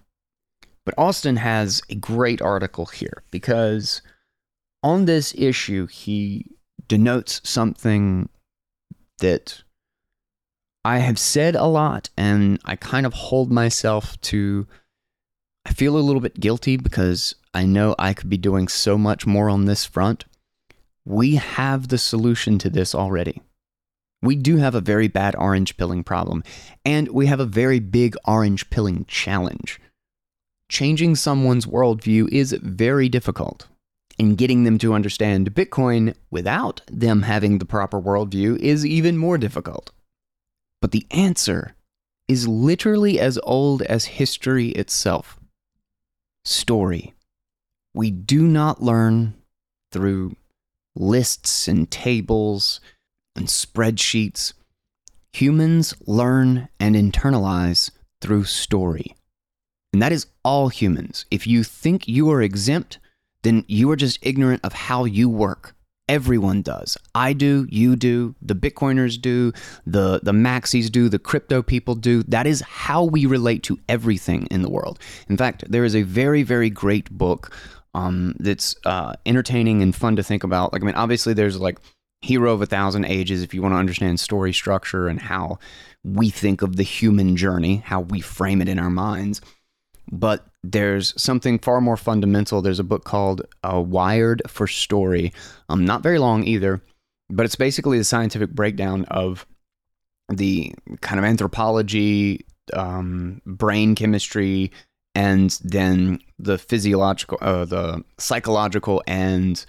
But 0.88 1.04
Austin 1.04 1.36
has 1.36 1.82
a 1.90 1.94
great 1.94 2.40
article 2.40 2.86
here 2.86 3.22
because 3.30 4.00
on 4.82 5.04
this 5.04 5.34
issue, 5.36 5.86
he 5.86 6.46
denotes 6.88 7.42
something 7.44 8.30
that 9.18 9.64
I 10.86 11.00
have 11.00 11.18
said 11.18 11.54
a 11.56 11.66
lot, 11.66 12.08
and 12.16 12.58
I 12.64 12.74
kind 12.74 13.04
of 13.04 13.12
hold 13.12 13.52
myself 13.52 14.18
to. 14.22 14.66
I 15.66 15.74
feel 15.74 15.94
a 15.94 16.00
little 16.00 16.22
bit 16.22 16.40
guilty 16.40 16.78
because 16.78 17.34
I 17.52 17.66
know 17.66 17.94
I 17.98 18.14
could 18.14 18.30
be 18.30 18.38
doing 18.38 18.66
so 18.66 18.96
much 18.96 19.26
more 19.26 19.50
on 19.50 19.66
this 19.66 19.84
front. 19.84 20.24
We 21.04 21.34
have 21.34 21.88
the 21.88 21.98
solution 21.98 22.58
to 22.60 22.70
this 22.70 22.94
already. 22.94 23.42
We 24.22 24.36
do 24.36 24.56
have 24.56 24.74
a 24.74 24.80
very 24.80 25.08
bad 25.08 25.36
orange 25.36 25.76
pilling 25.76 26.02
problem, 26.02 26.42
and 26.82 27.08
we 27.08 27.26
have 27.26 27.40
a 27.40 27.44
very 27.44 27.78
big 27.78 28.16
orange 28.24 28.70
pilling 28.70 29.04
challenge 29.06 29.78
changing 30.68 31.16
someone's 31.16 31.66
worldview 31.66 32.28
is 32.30 32.52
very 32.52 33.08
difficult. 33.08 33.66
And 34.18 34.36
getting 34.36 34.64
them 34.64 34.78
to 34.78 34.94
understand 34.94 35.54
Bitcoin 35.54 36.14
without 36.30 36.80
them 36.90 37.22
having 37.22 37.58
the 37.58 37.64
proper 37.64 38.00
worldview 38.00 38.58
is 38.58 38.84
even 38.84 39.16
more 39.16 39.38
difficult. 39.38 39.92
But 40.80 40.90
the 40.90 41.06
answer 41.10 41.74
is 42.26 42.48
literally 42.48 43.18
as 43.18 43.38
old 43.44 43.82
as 43.82 44.04
history 44.04 44.68
itself 44.70 45.38
story. 46.44 47.14
We 47.94 48.10
do 48.10 48.46
not 48.46 48.82
learn 48.82 49.34
through 49.92 50.36
lists 50.94 51.68
and 51.68 51.90
tables 51.90 52.80
and 53.36 53.46
spreadsheets. 53.46 54.52
Humans 55.32 55.94
learn 56.06 56.68
and 56.80 56.96
internalize 56.96 57.90
through 58.20 58.44
story. 58.44 59.14
And 59.92 60.02
that 60.02 60.12
is 60.12 60.26
all 60.44 60.68
humans. 60.68 61.24
If 61.30 61.46
you 61.46 61.64
think 61.64 62.06
you 62.06 62.30
are 62.30 62.42
exempt, 62.42 62.98
then 63.42 63.64
you 63.68 63.90
are 63.90 63.96
just 63.96 64.18
ignorant 64.22 64.60
of 64.64 64.72
how 64.72 65.04
you 65.04 65.28
work. 65.28 65.74
Everyone 66.08 66.62
does. 66.62 66.96
I 67.14 67.34
do, 67.34 67.66
you 67.70 67.94
do, 67.94 68.34
the 68.40 68.54
Bitcoiners 68.54 69.20
do, 69.20 69.52
the, 69.86 70.20
the 70.22 70.32
maxis 70.32 70.90
do, 70.90 71.08
the 71.08 71.18
crypto 71.18 71.62
people 71.62 71.94
do. 71.94 72.22
That 72.24 72.46
is 72.46 72.62
how 72.62 73.04
we 73.04 73.26
relate 73.26 73.62
to 73.64 73.78
everything 73.88 74.46
in 74.50 74.62
the 74.62 74.70
world. 74.70 74.98
In 75.28 75.36
fact, 75.36 75.64
there 75.70 75.84
is 75.84 75.94
a 75.94 76.02
very, 76.02 76.42
very 76.42 76.70
great 76.70 77.10
book 77.10 77.54
um, 77.92 78.34
that's 78.38 78.74
uh, 78.86 79.14
entertaining 79.26 79.82
and 79.82 79.94
fun 79.94 80.16
to 80.16 80.22
think 80.22 80.44
about. 80.44 80.72
Like, 80.72 80.82
I 80.82 80.86
mean, 80.86 80.94
obviously, 80.94 81.34
there's 81.34 81.60
like 81.60 81.78
Hero 82.22 82.54
of 82.54 82.62
a 82.62 82.66
Thousand 82.66 83.04
Ages 83.04 83.42
if 83.42 83.52
you 83.52 83.60
want 83.60 83.74
to 83.74 83.78
understand 83.78 84.18
story 84.18 84.52
structure 84.52 85.08
and 85.08 85.20
how 85.20 85.58
we 86.04 86.30
think 86.30 86.62
of 86.62 86.76
the 86.76 86.82
human 86.82 87.36
journey, 87.36 87.76
how 87.84 88.00
we 88.00 88.20
frame 88.20 88.62
it 88.62 88.68
in 88.68 88.78
our 88.78 88.90
minds 88.90 89.42
but 90.10 90.46
there's 90.62 91.20
something 91.20 91.58
far 91.58 91.80
more 91.80 91.96
fundamental. 91.96 92.62
There's 92.62 92.80
a 92.80 92.84
book 92.84 93.04
called 93.04 93.42
uh, 93.62 93.80
Wired 93.80 94.42
for 94.46 94.66
Story. 94.66 95.32
Um, 95.68 95.84
not 95.84 96.02
very 96.02 96.18
long 96.18 96.44
either, 96.44 96.82
but 97.30 97.44
it's 97.44 97.56
basically 97.56 97.98
the 97.98 98.04
scientific 98.04 98.50
breakdown 98.50 99.04
of 99.06 99.46
the 100.28 100.74
kind 101.00 101.18
of 101.18 101.24
anthropology, 101.24 102.44
um, 102.74 103.40
brain 103.46 103.94
chemistry, 103.94 104.72
and 105.14 105.58
then 105.64 106.20
the 106.38 106.58
physiological, 106.58 107.38
uh, 107.40 107.64
the 107.64 108.04
psychological, 108.18 109.02
and 109.06 109.64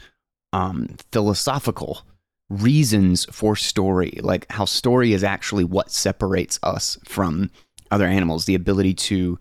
um, 0.54 0.96
philosophical 1.12 2.02
reasons 2.50 3.26
for 3.26 3.56
story, 3.56 4.20
like 4.22 4.52
how 4.52 4.66
story 4.66 5.14
is 5.14 5.24
actually 5.24 5.64
what 5.64 5.92
separates 5.92 6.60
us 6.64 6.98
from 7.06 7.50
other 7.92 8.06
animals, 8.06 8.46
the 8.46 8.56
ability 8.56 8.94
to 8.94 9.40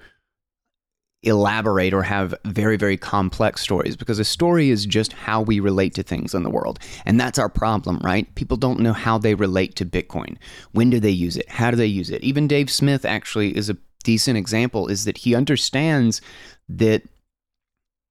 elaborate 1.23 1.93
or 1.93 2.03
have 2.03 2.35
very, 2.45 2.77
very 2.77 2.97
complex 2.97 3.61
stories 3.61 3.97
because 3.97 4.19
a 4.19 4.25
story 4.25 4.71
is 4.71 4.87
just 4.87 5.13
how 5.13 5.41
we 5.41 5.59
relate 5.59 5.95
to 5.95 6.03
things 6.03 6.35
in 6.35 6.45
the 6.45 6.51
world. 6.51 6.79
And 7.05 7.19
that's 7.19 7.39
our 7.39 7.49
problem, 7.49 7.99
right? 8.05 8.33
People 8.37 8.57
don't 8.57 8.81
know 8.81 8.93
how 8.93 9.19
they 9.19 9.35
relate 9.35 9.75
to 9.77 9.87
Bitcoin. 9.87 10.37
When 10.73 10.91
do 10.91 11.01
they 11.01 11.11
use 11.11 11.37
it? 11.37 11.49
How 11.49 11.71
do 11.71 11.77
they 11.77 11.87
use 11.87 12.11
it? 12.11 12.23
Even 12.23 12.47
Dave 12.47 12.71
Smith 12.71 13.05
actually 13.05 13.57
is 13.57 13.69
a 13.69 13.77
decent 14.05 14.39
example, 14.39 14.87
is 14.87 15.05
that 15.05 15.19
he 15.19 15.35
understands 15.35 16.21
that 16.69 17.03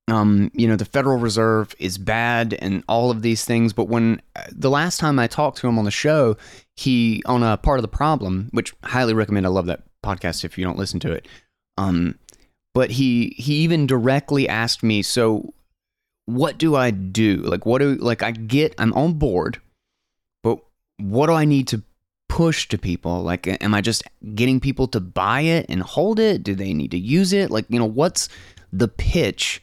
um, 0.10 0.52
you 0.54 0.68
know, 0.68 0.78
the 0.78 0.86
Federal 0.86 1.18
Reserve 1.18 1.76
is 1.80 1.98
bad 1.98 2.54
and 2.62 2.84
all 2.88 3.12
of 3.12 3.22
these 3.22 3.44
things. 3.44 3.74
But 3.74 3.90
when 3.90 4.22
the 4.52 4.70
last 4.70 5.00
time 5.00 5.20
I 5.20 5.28
talked 5.28 5.58
to 5.58 5.68
him 5.68 5.78
on 5.78 5.86
the 5.86 5.92
show, 5.92 6.38
he 6.76 7.22
on 7.26 7.44
a 7.44 7.58
part 7.58 7.80
of 7.80 7.82
the 7.82 7.90
problem, 7.90 8.50
which 8.52 8.74
highly 8.84 9.14
recommend. 9.14 9.46
I 9.46 9.50
love 9.50 9.66
that 9.66 9.84
podcast 10.04 10.46
if 10.46 10.58
you 10.58 10.64
don't 10.64 10.78
listen 10.78 11.02
to 11.02 11.12
it. 11.12 11.28
Um, 11.78 12.18
but 12.78 12.92
he 12.92 13.34
he 13.38 13.56
even 13.56 13.88
directly 13.88 14.48
asked 14.48 14.84
me, 14.84 15.02
so 15.02 15.54
what 16.26 16.58
do 16.58 16.76
I 16.76 16.92
do? 16.92 17.38
Like, 17.38 17.66
what 17.66 17.80
do 17.80 17.96
like 17.96 18.22
I 18.22 18.32
get? 18.32 18.76
I'm 18.78 18.94
on 18.94 19.14
board, 19.14 19.60
but 20.44 20.60
what 20.98 21.28
do 21.28 21.34
I 21.34 21.46
need 21.46 21.68
to 21.70 21.82
push 22.30 22.68
to 22.70 22.78
people? 22.78 23.24
Like, 23.24 23.48
am 23.64 23.74
I 23.74 23.82
just 23.82 24.04
getting 24.36 24.60
people 24.60 24.88
to 24.90 25.00
buy 25.00 25.42
it 25.42 25.66
and 25.70 25.82
hold 25.82 26.20
it? 26.20 26.44
Do 26.44 26.54
they 26.54 26.74
need 26.74 26.92
to 26.92 27.00
use 27.00 27.34
it? 27.34 27.50
Like, 27.50 27.66
you 27.70 27.80
know, 27.80 27.86
what's 27.86 28.30
the 28.72 28.88
pitch? 28.88 29.62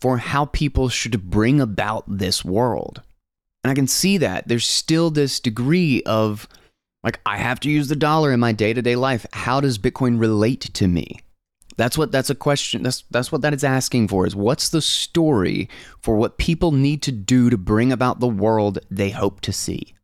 for 0.00 0.18
how 0.18 0.46
people 0.46 0.88
should 0.88 1.30
bring 1.30 1.60
about 1.60 2.04
this 2.08 2.44
world. 2.44 3.02
And 3.62 3.70
I 3.70 3.74
can 3.74 3.86
see 3.86 4.18
that 4.18 4.48
there's 4.48 4.66
still 4.66 5.10
this 5.10 5.38
degree 5.38 6.02
of 6.04 6.48
like 7.02 7.20
I 7.26 7.36
have 7.36 7.60
to 7.60 7.70
use 7.70 7.88
the 7.88 7.96
dollar 7.96 8.32
in 8.32 8.40
my 8.40 8.52
day-to-day 8.52 8.96
life. 8.96 9.26
How 9.32 9.60
does 9.60 9.78
Bitcoin 9.78 10.18
relate 10.18 10.72
to 10.74 10.88
me? 10.88 11.20
That's 11.80 11.96
what 11.96 12.12
that's 12.12 12.28
a 12.28 12.34
question. 12.34 12.82
That's 12.82 13.04
that's 13.10 13.32
what 13.32 13.40
that 13.40 13.54
is 13.54 13.64
asking 13.64 14.08
for 14.08 14.26
is 14.26 14.36
what's 14.36 14.68
the 14.68 14.82
story 14.82 15.66
for 16.02 16.14
what 16.14 16.36
people 16.36 16.72
need 16.72 17.00
to 17.04 17.10
do 17.10 17.48
to 17.48 17.56
bring 17.56 17.90
about 17.90 18.20
the 18.20 18.28
world 18.28 18.80
they 18.90 19.08
hope 19.08 19.40
to 19.40 19.50
see. 19.50 19.94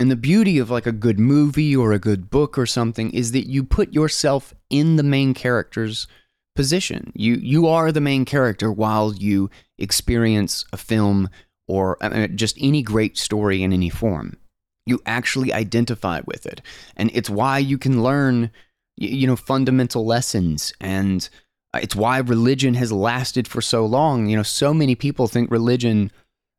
And 0.00 0.10
the 0.10 0.16
beauty 0.16 0.58
of 0.58 0.70
like 0.70 0.88
a 0.88 0.92
good 0.92 1.20
movie 1.20 1.76
or 1.76 1.92
a 1.92 2.00
good 2.00 2.30
book 2.30 2.58
or 2.58 2.66
something 2.66 3.12
is 3.12 3.30
that 3.30 3.46
you 3.48 3.62
put 3.62 3.94
yourself 3.94 4.52
in 4.70 4.96
the 4.96 5.04
main 5.04 5.32
character's 5.32 6.08
position. 6.56 7.12
You 7.14 7.34
you 7.34 7.68
are 7.68 7.92
the 7.92 8.00
main 8.00 8.24
character 8.24 8.72
while 8.72 9.14
you 9.14 9.50
experience 9.78 10.64
a 10.72 10.76
film 10.76 11.30
or 11.68 11.96
uh, 12.00 12.26
just 12.26 12.56
any 12.60 12.82
great 12.82 13.16
story 13.16 13.62
in 13.62 13.72
any 13.72 13.88
form. 13.88 14.36
You 14.84 15.00
actually 15.06 15.52
identify 15.52 16.22
with 16.26 16.44
it, 16.44 16.60
and 16.96 17.08
it's 17.14 17.30
why 17.30 17.58
you 17.58 17.78
can 17.78 18.02
learn, 18.02 18.50
you 19.00 19.26
know, 19.26 19.36
fundamental 19.36 20.06
lessons, 20.06 20.72
and 20.80 21.28
uh, 21.74 21.80
it's 21.82 21.96
why 21.96 22.18
religion 22.18 22.74
has 22.74 22.92
lasted 22.92 23.48
for 23.48 23.60
so 23.60 23.84
long. 23.84 24.28
You 24.28 24.36
know, 24.36 24.42
so 24.42 24.72
many 24.72 24.94
people 24.94 25.26
think 25.26 25.50
religion. 25.50 26.12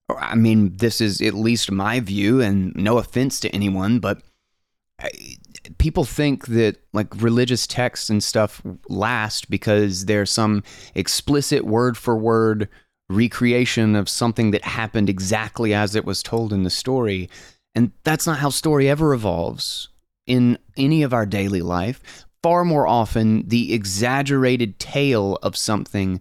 I 0.10 0.36
mean, 0.36 0.76
this 0.76 1.00
is 1.00 1.22
at 1.22 1.34
least 1.34 1.72
my 1.72 2.02
view, 2.02 2.42
and 2.42 2.76
no 2.76 2.98
offense 2.98 3.40
to 3.42 3.50
anyone, 3.50 4.00
but 4.00 4.22
people 5.78 6.06
think 6.06 6.48
that 6.48 6.78
like 6.94 7.08
religious 7.22 7.68
texts 7.68 8.10
and 8.10 8.24
stuff 8.24 8.62
last 8.90 9.50
because 9.50 10.06
there's 10.06 10.32
some 10.32 10.64
explicit 10.96 11.66
word 11.66 11.98
for 11.98 12.16
word 12.18 12.68
recreation 13.10 13.96
of 13.96 14.10
something 14.10 14.52
that 14.52 14.64
happened 14.64 15.10
exactly 15.10 15.74
as 15.74 15.96
it 15.96 16.06
was 16.06 16.24
told 16.24 16.54
in 16.54 16.64
the 16.64 16.70
story. 16.70 17.30
And 17.76 17.92
that's 18.04 18.28
not 18.28 18.40
how 18.40 18.50
story 18.50 18.90
ever 18.90 19.14
evolves 19.14 19.90
in 20.28 20.58
any 20.78 21.04
of 21.04 21.14
our 21.14 21.26
daily 21.26 21.62
life. 21.62 22.26
Far 22.44 22.66
more 22.66 22.88
often, 22.88 23.48
the 23.48 23.74
exaggerated 23.74 24.80
tale 24.80 25.38
of 25.44 25.56
something 25.56 26.20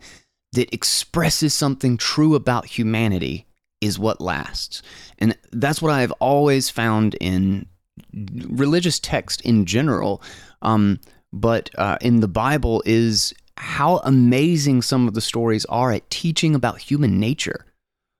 that 0.52 0.72
expresses 0.74 1.54
something 1.54 1.96
true 1.96 2.34
about 2.34 2.66
humanity 2.66 3.46
is 3.80 3.98
what 3.98 4.20
lasts. 4.20 4.82
And 5.18 5.36
that's 5.52 5.80
what 5.80 5.92
I've 5.92 6.12
always 6.12 6.68
found 6.68 7.14
in 7.14 7.66
religious 8.12 8.98
text 8.98 9.40
in 9.42 9.64
general, 9.64 10.22
um, 10.62 11.00
but 11.32 11.70
uh, 11.78 11.96
in 12.00 12.20
the 12.20 12.28
Bible 12.28 12.82
is 12.84 13.32
how 13.56 13.98
amazing 13.98 14.82
some 14.82 15.06
of 15.06 15.14
the 15.14 15.20
stories 15.20 15.64
are 15.66 15.92
at 15.92 16.08
teaching 16.10 16.54
about 16.54 16.80
human 16.80 17.20
nature, 17.20 17.66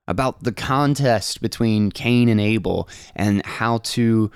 about 0.06 0.42
the 0.42 0.52
contest 0.52 1.40
between 1.40 1.90
Cain 1.90 2.28
and 2.28 2.40
Abel, 2.40 2.88
and 3.16 3.44
how 3.44 3.78
to 3.78 4.30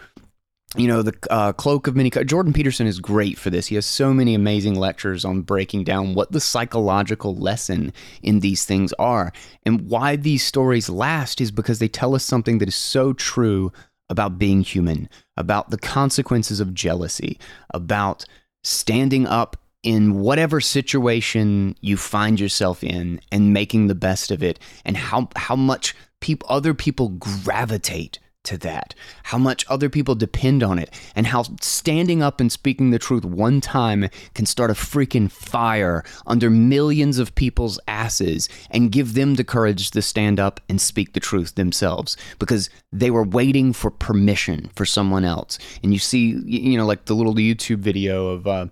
you 0.77 0.89
know 0.89 1.03
the 1.03 1.15
uh, 1.31 1.53
cloak 1.53 1.87
of 1.87 1.95
many 1.95 2.11
jordan 2.11 2.53
peterson 2.53 2.87
is 2.87 3.01
great 3.01 3.39
for 3.39 3.51
this. 3.51 3.67
He 3.67 3.75
has 3.77 3.87
so 3.87 4.13
many 4.13 4.35
amazing 4.35 4.75
lectures 4.75 5.25
on 5.25 5.43
breaking 5.43 5.85
down 5.85 6.15
what 6.15 6.33
the 6.33 6.41
psychological 6.41 7.37
lesson 7.37 7.93
in 8.23 8.41
these 8.41 8.65
things 8.65 8.93
are. 8.95 9.33
And 9.65 9.89
why 9.89 10.17
these 10.17 10.45
stories 10.45 10.89
last 10.89 11.41
is 11.41 11.51
because 11.51 11.79
they 11.79 11.89
tell 11.89 12.15
us 12.15 12.25
something 12.25 12.59
that 12.59 12.69
is 12.69 12.75
so 12.75 13.13
true 13.13 13.73
about 14.09 14.39
being 14.39 14.63
human, 14.63 15.09
about 15.37 15.71
the 15.71 15.79
consequences 15.79 16.61
of 16.61 16.75
jealousy, 16.75 17.39
about 17.73 18.25
standing 18.63 19.27
up 19.27 19.57
in 19.83 20.15
whatever 20.21 20.61
situation 20.61 21.77
you 21.81 21.97
find 21.97 22.41
yourself 22.41 22.83
in 22.83 23.21
and 23.31 23.53
making 23.53 23.87
the 23.87 23.95
best 23.95 24.31
of 24.31 24.43
it, 24.43 24.59
and 24.85 24.97
how, 24.97 25.29
how 25.37 25.57
much 25.57 25.95
peop- 26.21 26.45
other 26.49 26.75
people 26.75 27.11
gravitate 27.11 28.19
to 28.45 28.59
that, 28.59 28.95
how 29.25 29.39
much 29.39 29.65
other 29.69 29.89
people 29.89 30.15
depend 30.15 30.63
on 30.63 30.79
it, 30.79 30.91
and 31.17 31.27
how 31.27 31.43
standing 31.61 32.23
up 32.23 32.41
and 32.41 32.53
speaking 32.53 32.91
the 32.91 32.99
truth 32.99 33.25
one 33.25 33.61
time 33.61 34.09
can 34.35 34.47
start 34.47 34.71
a 34.71 34.75
freaking 34.75 35.31
fire 35.31 36.05
under 36.27 36.51
millions 36.51 37.19
of 37.19 37.35
people's 37.35 37.81
asses 37.89 38.49
and 38.71 38.93
give 38.93 39.15
them 39.15 39.35
the 39.35 39.45
courage 39.45 39.91
to 39.91 40.03
stand 40.03 40.39
up 40.39 40.61
and 40.69 40.81
speak 40.81 41.13
the 41.13 41.21
truth 41.21 41.55
themselves 41.55 42.17
because 42.39 42.71
they 42.93 43.11
were 43.11 43.25
waiting 43.25 43.73
for 43.73 43.91
permission 43.91 44.71
for 44.75 44.85
someone 44.85 45.25
else. 45.25 45.59
And 45.83 45.93
you 45.93 45.99
see, 45.99 46.39
you 46.45 46.77
know, 46.77 46.87
like 46.87 47.07
the 47.07 47.15
little 47.15 47.35
YouTube 47.35 47.79
video 47.79 48.29
of, 48.29 48.47
uh, 48.47 48.67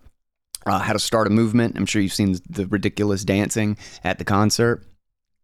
uh, 0.66 0.78
how 0.78 0.92
to 0.92 0.98
start 0.98 1.26
a 1.26 1.30
movement. 1.30 1.76
I'm 1.76 1.86
sure 1.86 2.00
you've 2.00 2.12
seen 2.12 2.36
the 2.48 2.66
ridiculous 2.66 3.24
dancing 3.24 3.76
at 4.04 4.18
the 4.18 4.24
concert. 4.24 4.84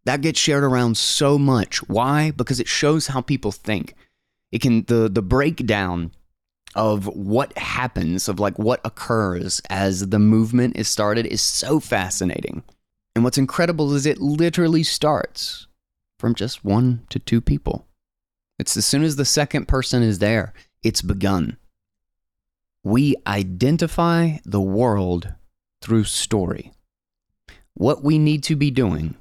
That 0.05 0.21
gets 0.21 0.39
shared 0.39 0.63
around 0.63 0.97
so 0.97 1.37
much. 1.37 1.77
Why? 1.89 2.31
Because 2.31 2.59
it 2.59 2.67
shows 2.67 3.07
how 3.07 3.21
people 3.21 3.51
think 3.51 3.95
it 4.51 4.61
can 4.61 4.83
the 4.85 5.09
the 5.09 5.21
breakdown 5.21 6.11
of 6.75 7.07
what 7.07 7.57
happens 7.57 8.29
of 8.29 8.39
like 8.39 8.59
what 8.59 8.79
occurs 8.85 9.61
as 9.69 10.09
the 10.09 10.19
movement 10.19 10.77
is 10.77 10.87
started 10.87 11.25
is 11.25 11.41
so 11.41 11.79
fascinating. 11.79 12.63
And 13.15 13.23
what's 13.23 13.37
incredible 13.37 13.93
is 13.95 14.05
it 14.05 14.21
literally 14.21 14.83
starts 14.83 15.67
from 16.19 16.35
just 16.35 16.63
one 16.63 17.05
to 17.09 17.19
two 17.19 17.41
people. 17.41 17.87
It's 18.59 18.77
as 18.77 18.85
soon 18.85 19.03
as 19.03 19.15
the 19.15 19.25
second 19.25 19.67
person 19.67 20.03
is 20.03 20.19
there 20.19 20.53
it's 20.83 21.01
begun. 21.01 21.57
We 22.83 23.15
identify 23.27 24.37
the 24.45 24.61
world 24.61 25.33
through 25.81 26.05
story. 26.05 26.71
What 27.73 28.03
we 28.03 28.17
need 28.17 28.43
to 28.43 28.55
be 28.55 28.71
doing 28.71 29.15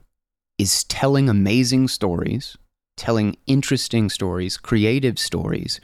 is 0.58 0.84
telling 0.84 1.28
amazing 1.28 1.88
stories 1.88 2.56
telling 2.98 3.36
interesting 3.46 4.10
stories, 4.10 4.56
creative 4.56 5.18
stories 5.18 5.80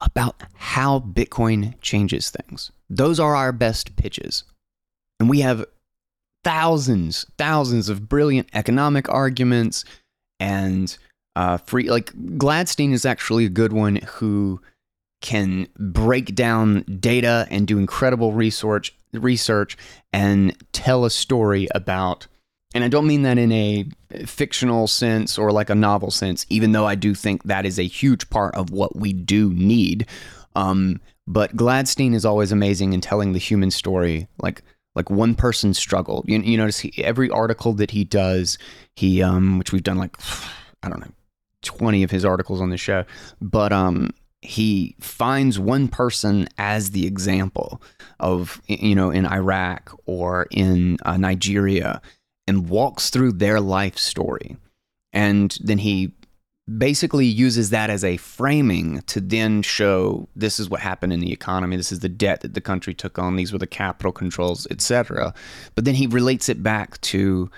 about 0.00 0.42
how 0.54 1.00
Bitcoin 1.00 1.80
changes 1.80 2.30
things. 2.30 2.72
Those 2.88 3.20
are 3.20 3.36
our 3.36 3.52
best 3.52 3.96
pitches. 3.96 4.44
And 5.20 5.28
we 5.28 5.40
have 5.40 5.64
thousands, 6.44 7.26
thousands 7.36 7.88
of 7.88 8.08
brilliant 8.08 8.48
economic 8.54 9.08
arguments 9.08 9.84
and 10.40 10.96
uh, 11.36 11.58
free. 11.58 11.90
Like 11.90 12.12
Gladstein 12.38 12.92
is 12.92 13.04
actually 13.04 13.44
a 13.44 13.50
good 13.50 13.72
one 13.72 13.96
who 13.96 14.60
can 15.20 15.66
break 15.78 16.34
down 16.34 16.82
data 17.00 17.46
and 17.50 17.66
do 17.66 17.78
incredible 17.78 18.32
research 18.32 18.94
research 19.12 19.76
and 20.12 20.56
tell 20.72 21.04
a 21.04 21.10
story 21.10 21.66
about 21.74 22.26
and 22.78 22.84
I 22.84 22.88
don't 22.88 23.08
mean 23.08 23.22
that 23.22 23.38
in 23.38 23.50
a 23.50 23.86
fictional 24.24 24.86
sense 24.86 25.36
or 25.36 25.50
like 25.50 25.68
a 25.68 25.74
novel 25.74 26.12
sense, 26.12 26.46
even 26.48 26.70
though 26.70 26.86
I 26.86 26.94
do 26.94 27.12
think 27.12 27.42
that 27.42 27.66
is 27.66 27.76
a 27.76 27.82
huge 27.82 28.30
part 28.30 28.54
of 28.54 28.70
what 28.70 28.94
we 28.94 29.12
do 29.12 29.52
need. 29.52 30.06
Um, 30.54 31.00
but 31.26 31.56
Gladstein 31.56 32.14
is 32.14 32.24
always 32.24 32.52
amazing 32.52 32.92
in 32.92 33.00
telling 33.00 33.32
the 33.32 33.40
human 33.40 33.72
story, 33.72 34.28
like 34.40 34.62
like 34.94 35.10
one 35.10 35.34
person's 35.34 35.76
struggle. 35.76 36.24
You, 36.28 36.38
you 36.38 36.56
notice 36.56 36.78
he, 36.78 36.92
every 37.02 37.28
article 37.30 37.72
that 37.72 37.90
he 37.90 38.04
does, 38.04 38.58
he 38.94 39.24
um, 39.24 39.58
which 39.58 39.72
we've 39.72 39.82
done 39.82 39.98
like 39.98 40.16
I 40.84 40.88
don't 40.88 41.00
know, 41.00 41.10
twenty 41.62 42.04
of 42.04 42.12
his 42.12 42.24
articles 42.24 42.60
on 42.60 42.70
the 42.70 42.76
show, 42.76 43.04
but 43.40 43.72
um, 43.72 44.10
he 44.40 44.94
finds 45.00 45.58
one 45.58 45.88
person 45.88 46.46
as 46.58 46.92
the 46.92 47.08
example 47.08 47.82
of 48.20 48.62
you 48.68 48.94
know 48.94 49.10
in 49.10 49.26
Iraq 49.26 49.92
or 50.06 50.46
in 50.52 50.96
uh, 51.04 51.16
Nigeria 51.16 52.00
and 52.48 52.68
walks 52.68 53.10
through 53.10 53.32
their 53.32 53.60
life 53.60 53.98
story. 53.98 54.56
And 55.12 55.56
then 55.62 55.78
he 55.78 56.12
basically 56.76 57.26
uses 57.26 57.70
that 57.70 57.88
as 57.88 58.04
a 58.04 58.16
framing 58.18 59.00
to 59.02 59.20
then 59.20 59.62
show 59.62 60.28
this 60.36 60.60
is 60.60 60.68
what 60.68 60.80
happened 60.80 61.12
in 61.12 61.20
the 61.20 61.32
economy. 61.32 61.76
This 61.76 61.92
is 61.92 62.00
the 62.00 62.08
debt 62.10 62.40
that 62.42 62.54
the 62.54 62.60
country 62.60 62.94
took 62.94 63.18
on. 63.18 63.36
These 63.36 63.52
were 63.52 63.58
the 63.58 63.66
capital 63.66 64.12
controls 64.12 64.66
etc 64.70 65.32
but 65.74 65.84
then 65.84 65.94
he 65.94 66.06
relates 66.06 66.48
it 66.48 66.62
back 66.62 67.00
to 67.02 67.50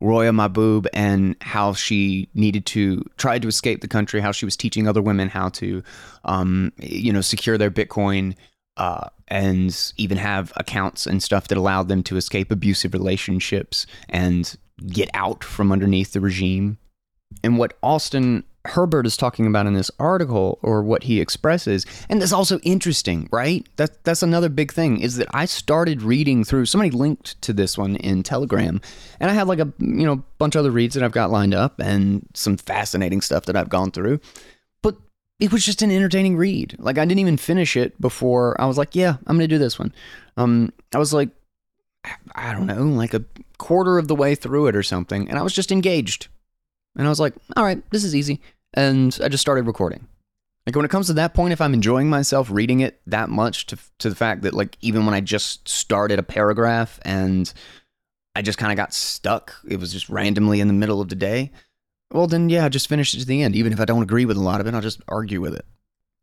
Roya 0.00 0.32
Mahboob 0.32 0.86
and 0.92 1.36
how 1.40 1.74
she 1.74 2.28
needed 2.34 2.66
to 2.66 3.04
try 3.18 3.38
to 3.38 3.48
escape 3.48 3.80
the 3.80 3.88
country 3.88 4.20
how 4.20 4.32
she 4.32 4.44
was 4.44 4.56
teaching 4.56 4.88
other 4.88 5.02
women 5.02 5.28
how 5.28 5.48
to 5.50 5.82
um, 6.24 6.72
you 6.78 7.12
know 7.12 7.20
secure 7.20 7.56
their 7.56 7.70
bitcoin 7.70 8.34
uh, 8.76 9.08
and 9.28 9.92
even 9.96 10.18
have 10.18 10.52
accounts 10.56 11.06
and 11.06 11.22
stuff 11.22 11.48
that 11.48 11.58
allowed 11.58 11.88
them 11.88 12.02
to 12.04 12.16
escape 12.16 12.50
abusive 12.50 12.94
relationships 12.94 13.86
and 14.08 14.56
get 14.86 15.10
out 15.14 15.44
from 15.44 15.72
underneath 15.72 16.12
the 16.12 16.20
regime. 16.20 16.78
And 17.42 17.58
what 17.58 17.76
Austin 17.82 18.44
Herbert 18.64 19.06
is 19.06 19.16
talking 19.16 19.46
about 19.46 19.66
in 19.66 19.74
this 19.74 19.90
article 19.98 20.58
or 20.62 20.82
what 20.82 21.02
he 21.02 21.20
expresses 21.20 21.84
and 22.08 22.22
that's 22.22 22.32
also 22.32 22.60
interesting 22.60 23.28
right? 23.32 23.66
That 23.76 24.04
that's 24.04 24.22
another 24.22 24.48
big 24.48 24.72
thing 24.72 25.00
is 25.00 25.16
that 25.16 25.26
I 25.34 25.46
started 25.46 26.02
reading 26.02 26.44
through 26.44 26.66
somebody 26.66 26.90
linked 26.90 27.40
to 27.42 27.52
this 27.52 27.76
one 27.76 27.96
in 27.96 28.22
Telegram 28.22 28.80
and 29.18 29.30
I 29.30 29.34
had 29.34 29.48
like 29.48 29.58
a 29.58 29.72
you 29.80 30.06
know 30.06 30.22
bunch 30.38 30.54
of 30.54 30.60
other 30.60 30.70
reads 30.70 30.94
that 30.94 31.02
I've 31.02 31.12
got 31.12 31.32
lined 31.32 31.54
up 31.54 31.80
and 31.80 32.24
some 32.34 32.56
fascinating 32.56 33.20
stuff 33.20 33.46
that 33.46 33.56
I've 33.56 33.68
gone 33.68 33.90
through 33.90 34.20
it 35.42 35.52
was 35.52 35.64
just 35.64 35.82
an 35.82 35.90
entertaining 35.90 36.36
read 36.36 36.76
like 36.78 36.98
I 36.98 37.04
didn't 37.04 37.20
even 37.20 37.36
finish 37.36 37.76
it 37.76 38.00
before 38.00 38.58
I 38.60 38.66
was 38.66 38.78
like 38.78 38.94
yeah 38.94 39.16
I'm 39.26 39.38
to 39.38 39.48
do 39.48 39.58
this 39.58 39.78
one 39.78 39.92
um 40.36 40.72
I 40.94 40.98
was 40.98 41.12
like 41.12 41.30
I 42.34 42.52
don't 42.52 42.66
know 42.66 42.82
like 42.84 43.14
a 43.14 43.24
quarter 43.58 43.98
of 43.98 44.08
the 44.08 44.14
way 44.14 44.34
through 44.34 44.66
it 44.68 44.76
or 44.76 44.82
something 44.82 45.28
and 45.28 45.38
I 45.38 45.42
was 45.42 45.52
just 45.52 45.72
engaged 45.72 46.28
and 46.96 47.06
I 47.06 47.10
was 47.10 47.20
like, 47.20 47.34
all 47.56 47.64
right, 47.64 47.82
this 47.90 48.04
is 48.04 48.14
easy. 48.14 48.40
And 48.74 49.16
I 49.22 49.28
just 49.28 49.40
started 49.40 49.66
recording. 49.66 50.06
Like 50.66 50.76
when 50.76 50.84
it 50.84 50.90
comes 50.90 51.08
to 51.08 51.14
that 51.14 51.34
point, 51.34 51.52
if 51.52 51.60
I'm 51.60 51.74
enjoying 51.74 52.08
myself 52.08 52.48
reading 52.50 52.80
it 52.80 53.00
that 53.06 53.28
much 53.28 53.66
to, 53.66 53.78
to 53.98 54.08
the 54.08 54.14
fact 54.14 54.42
that 54.42 54.54
like 54.54 54.76
even 54.80 55.04
when 55.04 55.14
I 55.14 55.20
just 55.20 55.68
started 55.68 56.18
a 56.18 56.22
paragraph 56.22 57.00
and 57.02 57.52
I 58.36 58.42
just 58.42 58.58
kind 58.58 58.70
of 58.70 58.76
got 58.76 58.94
stuck, 58.94 59.54
it 59.68 59.80
was 59.80 59.92
just 59.92 60.08
randomly 60.08 60.60
in 60.60 60.68
the 60.68 60.74
middle 60.74 61.00
of 61.00 61.08
the 61.08 61.16
day. 61.16 61.50
Well, 62.12 62.26
then 62.26 62.48
yeah, 62.48 62.68
just 62.68 62.88
finished 62.88 63.14
it 63.14 63.20
to 63.20 63.26
the 63.26 63.42
end. 63.42 63.56
Even 63.56 63.72
if 63.72 63.80
I 63.80 63.84
don't 63.84 64.02
agree 64.02 64.24
with 64.24 64.36
a 64.36 64.42
lot 64.42 64.60
of 64.60 64.66
it, 64.66 64.74
I'll 64.74 64.80
just 64.80 65.00
argue 65.08 65.40
with 65.40 65.54
it. 65.54 65.64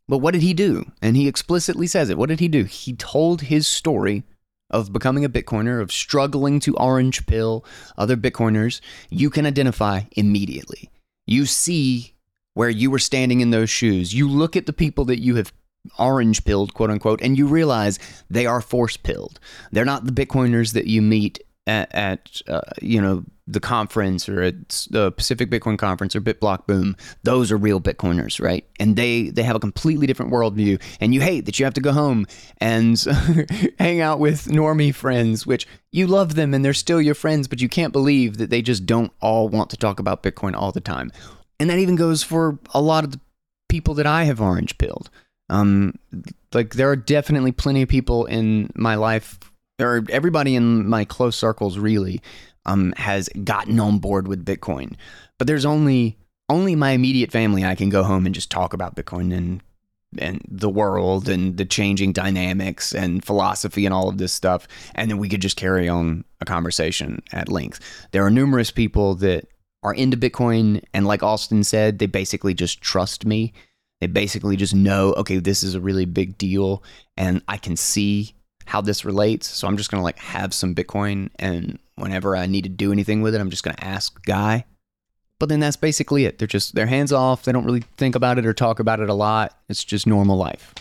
But 0.07 0.19
what 0.19 0.31
did 0.31 0.41
he 0.41 0.53
do? 0.53 0.91
And 1.01 1.15
he 1.15 1.27
explicitly 1.27 1.87
says 1.87 2.09
it. 2.09 2.17
What 2.17 2.29
did 2.29 2.39
he 2.39 2.47
do? 2.47 2.63
He 2.63 2.93
told 2.93 3.41
his 3.41 3.67
story 3.67 4.23
of 4.69 4.93
becoming 4.93 5.25
a 5.25 5.29
Bitcoiner, 5.29 5.81
of 5.81 5.91
struggling 5.91 6.59
to 6.61 6.75
orange 6.77 7.25
pill 7.25 7.65
other 7.97 8.15
Bitcoiners, 8.15 8.81
you 9.09 9.29
can 9.29 9.45
identify 9.45 10.01
immediately. 10.15 10.89
You 11.25 11.45
see 11.45 12.13
where 12.53 12.69
you 12.69 12.91
were 12.91 12.99
standing 12.99 13.41
in 13.41 13.51
those 13.51 13.69
shoes. 13.69 14.13
You 14.13 14.29
look 14.29 14.55
at 14.55 14.65
the 14.65 14.73
people 14.73 15.05
that 15.05 15.21
you 15.21 15.35
have 15.35 15.53
orange 15.97 16.43
pilled, 16.43 16.73
quote 16.73 16.91
unquote, 16.91 17.21
and 17.21 17.37
you 17.37 17.47
realize 17.47 17.99
they 18.29 18.45
are 18.45 18.61
force 18.61 18.97
pilled. 18.97 19.39
They're 19.71 19.85
not 19.85 20.05
the 20.05 20.11
Bitcoiners 20.11 20.73
that 20.73 20.87
you 20.87 21.01
meet 21.01 21.39
at, 21.69 21.93
at 21.93 22.41
uh, 22.47 22.61
you 22.81 22.99
know 23.01 23.23
the 23.47 23.59
conference 23.59 24.27
or 24.29 24.41
at 24.41 24.87
the 24.91 25.11
Pacific 25.11 25.49
Bitcoin 25.49 25.77
Conference 25.77 26.15
or 26.15 26.21
BitBlockBoom, 26.21 26.99
those 27.23 27.51
are 27.51 27.57
real 27.57 27.81
Bitcoiners, 27.81 28.39
right? 28.39 28.65
And 28.79 28.95
they 28.95 29.29
they 29.29 29.43
have 29.43 29.55
a 29.55 29.59
completely 29.59 30.07
different 30.07 30.31
worldview. 30.31 30.81
And 30.99 31.13
you 31.13 31.21
hate 31.21 31.45
that 31.45 31.59
you 31.59 31.65
have 31.65 31.73
to 31.75 31.81
go 31.81 31.91
home 31.91 32.25
and 32.57 32.99
hang 33.79 34.01
out 34.01 34.19
with 34.19 34.45
normie 34.45 34.93
friends, 34.93 35.47
which 35.47 35.67
you 35.91 36.07
love 36.07 36.35
them 36.35 36.53
and 36.53 36.63
they're 36.63 36.73
still 36.73 37.01
your 37.01 37.15
friends, 37.15 37.47
but 37.47 37.61
you 37.61 37.69
can't 37.69 37.93
believe 37.93 38.37
that 38.37 38.49
they 38.49 38.61
just 38.61 38.85
don't 38.85 39.11
all 39.19 39.49
want 39.49 39.69
to 39.71 39.77
talk 39.77 39.99
about 39.99 40.23
Bitcoin 40.23 40.55
all 40.55 40.71
the 40.71 40.81
time. 40.81 41.11
And 41.59 41.69
that 41.69 41.79
even 41.79 41.95
goes 41.95 42.23
for 42.23 42.59
a 42.73 42.81
lot 42.81 43.03
of 43.03 43.11
the 43.11 43.19
people 43.67 43.93
that 43.95 44.07
I 44.07 44.23
have 44.23 44.41
orange 44.41 44.77
pilled. 44.77 45.09
Um, 45.49 45.95
like 46.53 46.75
there 46.75 46.89
are 46.89 46.95
definitely 46.95 47.51
plenty 47.51 47.81
of 47.81 47.89
people 47.89 48.25
in 48.25 48.69
my 48.75 48.95
life, 48.95 49.39
or 49.79 50.03
everybody 50.09 50.55
in 50.55 50.87
my 50.87 51.05
close 51.05 51.35
circles, 51.35 51.77
really, 51.77 52.21
um, 52.65 52.93
has 52.97 53.29
gotten 53.43 53.79
on 53.79 53.99
board 53.99 54.27
with 54.27 54.45
Bitcoin. 54.45 54.95
But 55.37 55.47
there's 55.47 55.65
only 55.65 56.17
only 56.49 56.75
my 56.75 56.91
immediate 56.91 57.31
family 57.31 57.63
I 57.63 57.75
can 57.75 57.89
go 57.89 58.03
home 58.03 58.25
and 58.25 58.33
just 58.33 58.49
talk 58.49 58.73
about 58.73 58.95
Bitcoin 58.95 59.35
and 59.35 59.61
and 60.17 60.41
the 60.49 60.69
world 60.69 61.29
and 61.29 61.57
the 61.57 61.65
changing 61.65 62.13
dynamics 62.13 62.93
and 62.93 63.23
philosophy 63.23 63.85
and 63.85 63.93
all 63.93 64.09
of 64.09 64.17
this 64.17 64.33
stuff 64.33 64.67
and 64.95 65.09
then 65.09 65.19
we 65.19 65.29
could 65.29 65.41
just 65.41 65.55
carry 65.55 65.87
on 65.87 66.25
a 66.41 66.45
conversation 66.45 67.21
at 67.31 67.47
length. 67.47 67.79
There 68.11 68.25
are 68.25 68.31
numerous 68.31 68.71
people 68.71 69.13
that 69.15 69.47
are 69.83 69.93
into 69.93 70.17
Bitcoin 70.17 70.83
and 70.95 71.05
like 71.05 71.21
Austin 71.21 71.63
said, 71.63 71.99
they 71.99 72.07
basically 72.07 72.55
just 72.55 72.81
trust 72.81 73.23
me. 73.23 73.53
They 74.01 74.07
basically 74.07 74.55
just 74.55 74.73
know, 74.73 75.13
okay, 75.13 75.37
this 75.37 75.61
is 75.61 75.75
a 75.75 75.81
really 75.81 76.05
big 76.05 76.39
deal 76.39 76.83
and 77.15 77.43
I 77.47 77.57
can 77.57 77.75
see 77.75 78.33
how 78.69 78.81
this 78.81 79.03
relates. 79.03 79.47
So 79.47 79.67
I'm 79.67 79.77
just 79.77 79.89
going 79.89 79.99
to 79.99 80.03
like 80.03 80.19
have 80.19 80.53
some 80.53 80.75
Bitcoin 80.75 81.31
and 81.39 81.79
whenever 81.95 82.35
I 82.35 82.45
need 82.45 82.65
to 82.65 82.69
do 82.69 82.91
anything 82.91 83.23
with 83.23 83.33
it, 83.33 83.41
I'm 83.41 83.49
just 83.49 83.63
going 83.63 83.75
to 83.75 83.83
ask 83.83 84.23
Guy. 84.25 84.63
But 85.39 85.49
then 85.49 85.59
that's 85.59 85.75
basically 85.75 86.25
it. 86.25 86.37
They're 86.37 86.47
just, 86.47 86.75
they're 86.75 86.85
hands 86.85 87.11
off. 87.11 87.43
They 87.43 87.51
don't 87.51 87.65
really 87.65 87.83
think 87.97 88.13
about 88.13 88.37
it 88.37 88.45
or 88.45 88.53
talk 88.53 88.79
about 88.79 88.99
it 88.99 89.09
a 89.09 89.15
lot. 89.15 89.57
It's 89.69 89.83
just 89.83 90.05
normal 90.05 90.37
life. 90.37 90.75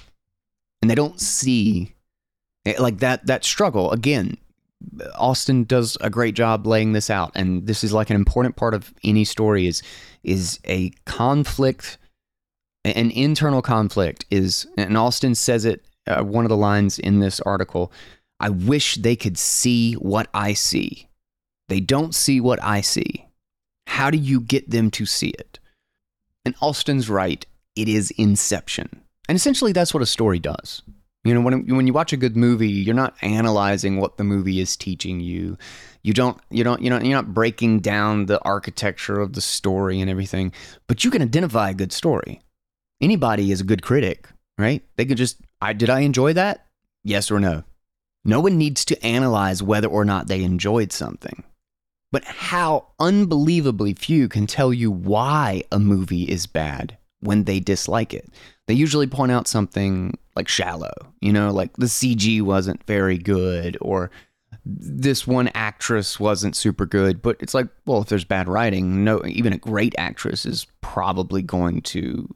And 0.82 0.90
they 0.90 0.94
don't 0.94 1.18
see 1.18 1.94
eh, 2.66 2.74
like 2.78 2.98
that, 2.98 3.24
that 3.26 3.42
struggle. 3.42 3.90
Again, 3.90 4.36
Austin 5.14 5.64
does 5.64 5.96
a 6.02 6.10
great 6.10 6.34
job 6.34 6.66
laying 6.66 6.92
this 6.92 7.08
out. 7.08 7.32
And 7.34 7.66
this 7.66 7.82
is 7.82 7.94
like 7.94 8.10
an 8.10 8.16
important 8.16 8.56
part 8.56 8.74
of 8.74 8.92
any 9.02 9.24
story 9.24 9.66
is, 9.66 9.82
is 10.24 10.60
a 10.66 10.90
conflict, 11.06 11.96
an 12.84 13.10
internal 13.12 13.62
conflict 13.62 14.26
is, 14.30 14.66
and 14.76 14.94
Austin 14.98 15.34
says 15.34 15.64
it, 15.64 15.87
uh, 16.08 16.24
one 16.24 16.44
of 16.44 16.48
the 16.48 16.56
lines 16.56 16.98
in 16.98 17.20
this 17.20 17.40
article, 17.40 17.92
I 18.40 18.50
wish 18.50 18.96
they 18.96 19.16
could 19.16 19.38
see 19.38 19.94
what 19.94 20.28
I 20.32 20.54
see. 20.54 21.08
They 21.68 21.80
don't 21.80 22.14
see 22.14 22.40
what 22.40 22.62
I 22.62 22.80
see. 22.80 23.26
How 23.86 24.10
do 24.10 24.18
you 24.18 24.40
get 24.40 24.70
them 24.70 24.90
to 24.92 25.06
see 25.06 25.28
it? 25.28 25.58
And 26.44 26.54
Austin's 26.60 27.10
right. 27.10 27.44
It 27.76 27.88
is 27.88 28.10
inception. 28.12 28.88
And 29.28 29.36
essentially, 29.36 29.72
that's 29.72 29.92
what 29.92 30.02
a 30.02 30.06
story 30.06 30.38
does. 30.38 30.82
You 31.24 31.34
know, 31.34 31.40
when, 31.40 31.66
when 31.76 31.86
you 31.86 31.92
watch 31.92 32.12
a 32.12 32.16
good 32.16 32.36
movie, 32.36 32.70
you're 32.70 32.94
not 32.94 33.16
analyzing 33.22 34.00
what 34.00 34.16
the 34.16 34.24
movie 34.24 34.60
is 34.60 34.76
teaching 34.76 35.20
you. 35.20 35.58
You 36.02 36.14
don't, 36.14 36.40
you 36.50 36.64
don't, 36.64 36.80
you 36.80 36.88
know, 36.88 36.98
you're 37.00 37.16
not 37.16 37.34
breaking 37.34 37.80
down 37.80 38.26
the 38.26 38.42
architecture 38.44 39.20
of 39.20 39.34
the 39.34 39.40
story 39.40 40.00
and 40.00 40.08
everything, 40.08 40.52
but 40.86 41.04
you 41.04 41.10
can 41.10 41.20
identify 41.20 41.70
a 41.70 41.74
good 41.74 41.92
story. 41.92 42.40
Anybody 43.00 43.52
is 43.52 43.60
a 43.60 43.64
good 43.64 43.82
critic, 43.82 44.28
right? 44.58 44.82
They 44.96 45.06
could 45.06 45.16
just, 45.16 45.38
I 45.62 45.72
did 45.72 45.88
I 45.88 46.00
enjoy 46.00 46.34
that? 46.34 46.66
Yes 47.04 47.30
or 47.30 47.40
no. 47.40 47.64
No 48.24 48.40
one 48.40 48.58
needs 48.58 48.84
to 48.86 49.06
analyze 49.06 49.62
whether 49.62 49.88
or 49.88 50.04
not 50.04 50.26
they 50.26 50.42
enjoyed 50.42 50.92
something. 50.92 51.44
But 52.10 52.24
how 52.24 52.88
unbelievably 52.98 53.94
few 53.94 54.28
can 54.28 54.46
tell 54.46 54.72
you 54.72 54.90
why 54.90 55.62
a 55.70 55.78
movie 55.78 56.24
is 56.24 56.46
bad 56.46 56.96
when 57.20 57.44
they 57.44 57.60
dislike 57.60 58.14
it. 58.14 58.28
They 58.66 58.74
usually 58.74 59.06
point 59.06 59.32
out 59.32 59.48
something 59.48 60.18
like 60.34 60.48
shallow, 60.48 60.92
you 61.20 61.32
know, 61.32 61.50
like 61.50 61.76
the 61.76 61.86
CG 61.86 62.40
wasn't 62.42 62.84
very 62.84 63.18
good 63.18 63.76
or 63.80 64.10
this 64.64 65.26
one 65.26 65.48
actress 65.54 66.20
wasn't 66.20 66.56
super 66.56 66.86
good, 66.86 67.22
but 67.22 67.36
it's 67.40 67.54
like, 67.54 67.68
well, 67.86 68.02
if 68.02 68.08
there's 68.08 68.24
bad 68.24 68.48
writing, 68.48 69.04
no 69.04 69.22
even 69.26 69.52
a 69.52 69.58
great 69.58 69.94
actress 69.98 70.44
is 70.44 70.66
probably 70.80 71.42
going 71.42 71.80
to 71.82 72.34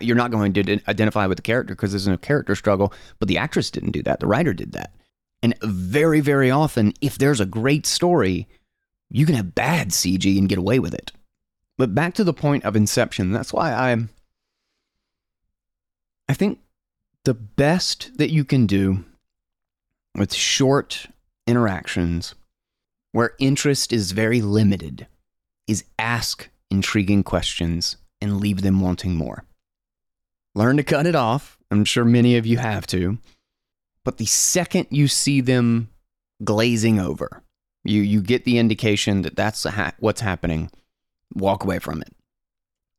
you're 0.00 0.16
not 0.16 0.30
going 0.30 0.52
to 0.52 0.80
identify 0.88 1.26
with 1.26 1.38
the 1.38 1.42
character 1.42 1.74
because 1.74 1.92
there's 1.92 2.08
no 2.08 2.16
character 2.16 2.54
struggle, 2.54 2.92
but 3.18 3.28
the 3.28 3.38
actress 3.38 3.70
didn't 3.70 3.92
do 3.92 4.02
that. 4.02 4.20
The 4.20 4.26
writer 4.26 4.52
did 4.52 4.72
that. 4.72 4.92
And 5.42 5.54
very 5.62 6.20
very 6.20 6.50
often 6.50 6.92
if 7.00 7.18
there's 7.18 7.40
a 7.40 7.46
great 7.46 7.86
story, 7.86 8.46
you 9.10 9.26
can 9.26 9.34
have 9.34 9.54
bad 9.54 9.88
CG 9.88 10.38
and 10.38 10.48
get 10.48 10.58
away 10.58 10.78
with 10.78 10.94
it. 10.94 11.12
But 11.78 11.94
back 11.94 12.14
to 12.14 12.24
the 12.24 12.32
point 12.32 12.64
of 12.64 12.76
Inception, 12.76 13.32
that's 13.32 13.52
why 13.52 13.72
I'm. 13.72 14.10
I 16.28 16.34
think 16.34 16.60
the 17.24 17.34
best 17.34 18.16
that 18.18 18.30
you 18.30 18.44
can 18.44 18.66
do 18.66 19.04
with 20.14 20.32
short 20.32 21.06
interactions 21.46 22.34
where 23.12 23.34
interest 23.38 23.92
is 23.92 24.12
very 24.12 24.40
limited 24.40 25.06
is 25.66 25.84
ask 25.98 26.48
intriguing 26.70 27.22
questions 27.22 27.96
and 28.20 28.40
leave 28.40 28.62
them 28.62 28.80
wanting 28.80 29.14
more. 29.14 29.44
Learn 30.54 30.76
to 30.76 30.82
cut 30.82 31.06
it 31.06 31.14
off. 31.14 31.58
I'm 31.70 31.84
sure 31.84 32.04
many 32.04 32.36
of 32.36 32.46
you 32.46 32.58
have 32.58 32.86
to. 32.88 33.18
But 34.04 34.18
the 34.18 34.26
second 34.26 34.88
you 34.90 35.08
see 35.08 35.40
them 35.40 35.88
glazing 36.44 36.98
over, 36.98 37.42
you 37.84 38.02
you 38.02 38.20
get 38.20 38.44
the 38.44 38.58
indication 38.58 39.22
that 39.22 39.36
that's 39.36 39.64
ha- 39.64 39.94
what's 39.98 40.20
happening. 40.20 40.70
Walk 41.34 41.64
away 41.64 41.78
from 41.78 42.02
it. 42.02 42.14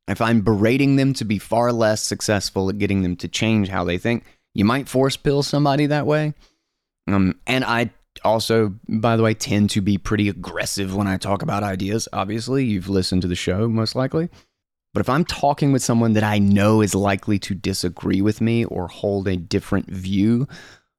If 0.07 0.21
I'm 0.21 0.41
berating 0.41 0.95
them 0.95 1.13
to 1.13 1.25
be 1.25 1.39
far 1.39 1.71
less 1.71 2.01
successful 2.01 2.69
at 2.69 2.77
getting 2.77 3.03
them 3.03 3.15
to 3.17 3.27
change 3.27 3.69
how 3.69 3.83
they 3.83 3.97
think, 3.97 4.25
you 4.53 4.65
might 4.65 4.89
force 4.89 5.17
pill 5.17 5.43
somebody 5.43 5.85
that 5.85 6.05
way. 6.05 6.33
Um, 7.07 7.39
and 7.47 7.63
I 7.63 7.91
also, 8.23 8.73
by 8.87 9.15
the 9.15 9.23
way, 9.23 9.33
tend 9.33 9.69
to 9.71 9.81
be 9.81 9.97
pretty 9.97 10.29
aggressive 10.29 10.95
when 10.95 11.07
I 11.07 11.17
talk 11.17 11.41
about 11.41 11.63
ideas. 11.63 12.07
Obviously, 12.13 12.65
you've 12.65 12.89
listened 12.89 13.21
to 13.23 13.27
the 13.27 13.35
show 13.35 13.67
most 13.67 13.95
likely. 13.95 14.29
But 14.93 15.01
if 15.01 15.09
I'm 15.09 15.25
talking 15.25 15.71
with 15.71 15.83
someone 15.83 16.13
that 16.13 16.23
I 16.23 16.37
know 16.37 16.81
is 16.81 16.93
likely 16.93 17.39
to 17.39 17.55
disagree 17.55 18.21
with 18.21 18.41
me 18.41 18.65
or 18.65 18.87
hold 18.87 19.27
a 19.27 19.35
different 19.35 19.89
view, 19.89 20.47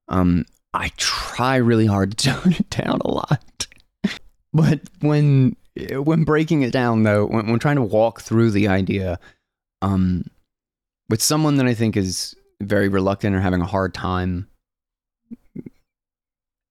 um, 0.09 0.47
I 0.72 0.90
try 0.97 1.57
really 1.57 1.86
hard 1.86 2.16
to 2.18 2.30
tone 2.30 2.53
it 2.53 2.70
down 2.70 3.01
a 3.05 3.11
lot. 3.11 3.66
but 4.53 4.80
when 5.01 5.57
when 5.90 6.24
breaking 6.24 6.62
it 6.62 6.72
down, 6.72 7.03
though, 7.03 7.26
when, 7.26 7.49
when 7.49 7.59
trying 7.59 7.76
to 7.76 7.82
walk 7.82 8.20
through 8.20 8.51
the 8.51 8.68
idea, 8.68 9.18
um, 9.82 10.24
with 11.09 11.22
someone 11.22 11.57
that 11.57 11.66
I 11.66 11.74
think 11.74 11.97
is 11.97 12.34
very 12.61 12.88
reluctant 12.88 13.34
or 13.34 13.40
having 13.40 13.61
a 13.61 13.66
hard 13.66 13.95
time 13.95 14.49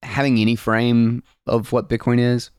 having 0.04 0.38
any 0.38 0.56
frame 0.56 1.24
of 1.48 1.72
what 1.72 1.90
Bitcoin 1.90 2.20
is, 2.20 2.52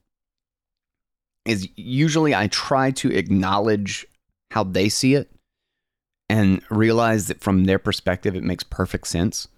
is 1.45 1.69
usually 1.77 2.35
I 2.35 2.49
try 2.49 2.91
to 2.93 3.13
acknowledge 3.13 4.07
how 4.51 4.65
they 4.65 4.89
see 4.89 5.15
it 5.15 5.31
and 6.29 6.63
realize 6.71 7.29
that 7.29 7.41
from 7.41 7.65
their 7.65 7.79
perspective, 7.79 8.35
it 8.35 8.43
makes 8.43 8.65
perfect 8.65 9.07
sense. 9.07 9.49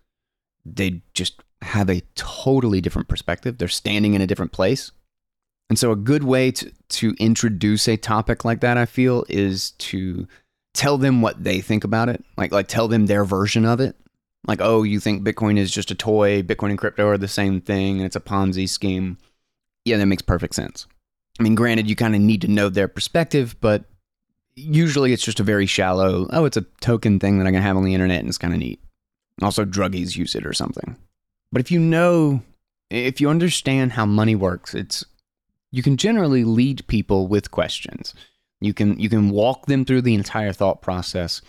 They 0.64 1.02
just 1.14 1.42
have 1.62 1.88
a 1.88 2.02
totally 2.14 2.80
different 2.80 3.08
perspective. 3.08 3.58
They're 3.58 3.68
standing 3.68 4.14
in 4.14 4.20
a 4.20 4.26
different 4.26 4.52
place. 4.52 4.92
And 5.68 5.78
so, 5.78 5.90
a 5.90 5.96
good 5.96 6.22
way 6.22 6.52
to, 6.52 6.70
to 6.90 7.14
introduce 7.18 7.88
a 7.88 7.96
topic 7.96 8.44
like 8.44 8.60
that, 8.60 8.76
I 8.76 8.86
feel, 8.86 9.24
is 9.28 9.72
to 9.72 10.28
tell 10.74 10.96
them 10.96 11.22
what 11.22 11.42
they 11.42 11.60
think 11.60 11.82
about 11.82 12.08
it. 12.08 12.24
Like, 12.36 12.52
like 12.52 12.68
tell 12.68 12.86
them 12.86 13.06
their 13.06 13.24
version 13.24 13.64
of 13.64 13.80
it. 13.80 13.96
Like, 14.46 14.60
oh, 14.60 14.84
you 14.84 15.00
think 15.00 15.26
Bitcoin 15.26 15.58
is 15.58 15.72
just 15.72 15.90
a 15.90 15.96
toy, 15.96 16.42
Bitcoin 16.42 16.70
and 16.70 16.78
crypto 16.78 17.08
are 17.08 17.18
the 17.18 17.26
same 17.26 17.60
thing, 17.60 17.96
and 17.96 18.06
it's 18.06 18.14
a 18.14 18.20
Ponzi 18.20 18.68
scheme. 18.68 19.18
Yeah, 19.84 19.96
that 19.96 20.06
makes 20.06 20.22
perfect 20.22 20.54
sense. 20.54 20.86
I 21.40 21.42
mean, 21.42 21.56
granted, 21.56 21.90
you 21.90 21.96
kind 21.96 22.14
of 22.14 22.20
need 22.20 22.42
to 22.42 22.48
know 22.48 22.68
their 22.68 22.88
perspective, 22.88 23.56
but 23.60 23.84
usually 24.56 25.12
it's 25.12 25.24
just 25.24 25.40
a 25.40 25.44
very 25.44 25.66
shallow, 25.66 26.26
oh, 26.30 26.44
it's 26.46 26.56
a 26.56 26.66
token 26.80 27.20
thing 27.20 27.38
that 27.38 27.46
I 27.46 27.52
can 27.52 27.62
have 27.62 27.76
on 27.76 27.84
the 27.84 27.94
internet 27.94 28.20
and 28.20 28.28
it's 28.28 28.38
kind 28.38 28.54
of 28.54 28.60
neat. 28.60 28.80
Also, 29.42 29.64
druggies 29.64 30.16
use 30.16 30.34
it 30.34 30.46
or 30.46 30.54
something. 30.54 30.96
But 31.52 31.60
if 31.60 31.70
you 31.70 31.78
know, 31.78 32.42
if 32.90 33.20
you 33.20 33.28
understand 33.28 33.92
how 33.92 34.06
money 34.06 34.34
works, 34.34 34.74
it's 34.74 35.04
you 35.70 35.82
can 35.82 35.96
generally 35.96 36.42
lead 36.42 36.86
people 36.86 37.28
with 37.28 37.50
questions. 37.50 38.14
You 38.60 38.72
can 38.72 38.98
you 38.98 39.10
can 39.10 39.30
walk 39.30 39.66
them 39.66 39.84
through 39.84 40.02
the 40.02 40.14
entire 40.14 40.52
thought 40.52 40.80
process 40.80 41.42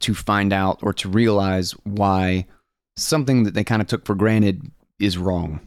to 0.00 0.14
find 0.14 0.52
out 0.52 0.78
or 0.82 0.92
to 0.92 1.08
realize 1.08 1.72
why 1.84 2.46
something 2.96 3.44
that 3.44 3.54
they 3.54 3.64
kind 3.64 3.80
of 3.80 3.88
took 3.88 4.04
for 4.04 4.14
granted 4.14 4.70
is 4.98 5.16
wrong. 5.16 5.60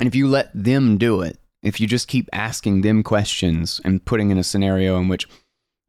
And 0.00 0.08
if 0.08 0.14
you 0.14 0.26
let 0.26 0.50
them 0.54 0.98
do 0.98 1.22
it, 1.22 1.38
if 1.62 1.80
you 1.80 1.86
just 1.86 2.08
keep 2.08 2.28
asking 2.32 2.80
them 2.80 3.02
questions 3.02 3.80
and 3.84 4.04
putting 4.04 4.30
in 4.30 4.38
a 4.38 4.44
scenario 4.44 4.98
in 4.98 5.08
which 5.08 5.28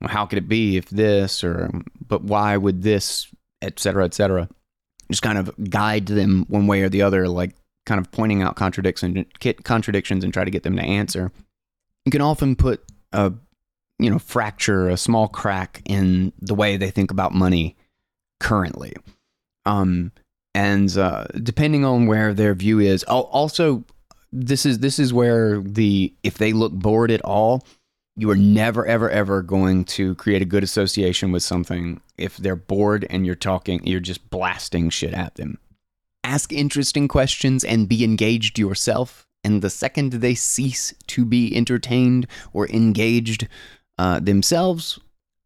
how 0.08 0.26
could 0.26 0.38
it 0.38 0.48
be 0.48 0.78
if 0.78 0.90
this 0.90 1.44
or 1.44 1.70
but 2.08 2.24
why 2.24 2.58
would 2.58 2.82
this 2.82 3.28
et 3.62 3.80
cetera 3.80 4.06
et 4.06 4.14
cetera. 4.14 4.50
Just 5.10 5.22
kind 5.22 5.38
of 5.38 5.52
guide 5.70 6.06
them 6.06 6.46
one 6.48 6.68
way 6.68 6.82
or 6.82 6.90
the 6.90 7.02
other 7.02 7.28
like 7.28 7.56
kind 7.86 8.00
of 8.00 8.12
pointing 8.12 8.42
out 8.42 8.56
contradictions 8.56 9.26
contradictions 9.64 10.24
and 10.24 10.34
try 10.34 10.44
to 10.44 10.52
get 10.52 10.64
them 10.64 10.78
to 10.78 10.84
answer. 10.84 11.32
You 12.06 12.12
can 12.12 12.22
often 12.22 12.56
put 12.56 12.84
a 13.12 13.34
you 14.00 14.10
know 14.10 14.20
fracture 14.20 14.90
a 14.90 14.98
small 14.98 15.28
crack 15.28 15.82
in 15.86 16.34
the 16.40 16.56
way 16.56 16.78
they 16.78 16.92
think 16.92 17.12
about 17.12 17.34
money 17.34 17.78
currently. 18.40 18.94
Um 19.66 20.12
and 20.54 20.96
uh, 20.98 21.28
depending 21.42 21.86
on 21.86 22.08
where 22.08 22.34
their 22.34 22.54
view 22.54 22.80
is 22.80 23.04
also 23.06 23.86
this 24.34 24.66
is 24.66 24.80
this 24.80 25.00
is 25.00 25.14
where 25.14 25.60
the 25.60 26.14
if 26.24 26.38
they 26.38 26.54
look 26.54 26.74
bored 26.74 27.12
at 27.12 27.22
all 27.22 27.66
you 28.16 28.30
are 28.30 28.36
never 28.36 28.86
ever 28.86 29.10
ever 29.10 29.42
going 29.42 29.86
to 29.86 30.16
create 30.16 30.42
a 30.42 30.46
good 30.46 30.64
association 30.64 31.32
with 31.32 31.44
something 31.44 32.02
if 32.18 32.38
they're 32.38 32.56
bored 32.56 33.06
and 33.10 33.26
you're 33.26 33.36
talking 33.36 33.86
you're 33.86 34.00
just 34.00 34.30
blasting 34.30 34.90
shit 34.90 35.14
at 35.14 35.36
them. 35.36 35.58
Ask 36.24 36.54
interesting 36.54 37.08
questions 37.08 37.64
and 37.64 37.90
be 37.90 38.04
engaged 38.04 38.60
yourself. 38.60 39.28
And 39.44 39.64
the 39.64 39.72
second 39.72 40.14
they 40.14 40.36
cease 40.36 40.94
to 41.08 41.26
be 41.26 41.56
entertained 41.56 42.28
or 42.54 42.68
engaged 42.70 43.48
uh, 43.98 44.20
themselves 44.20 45.00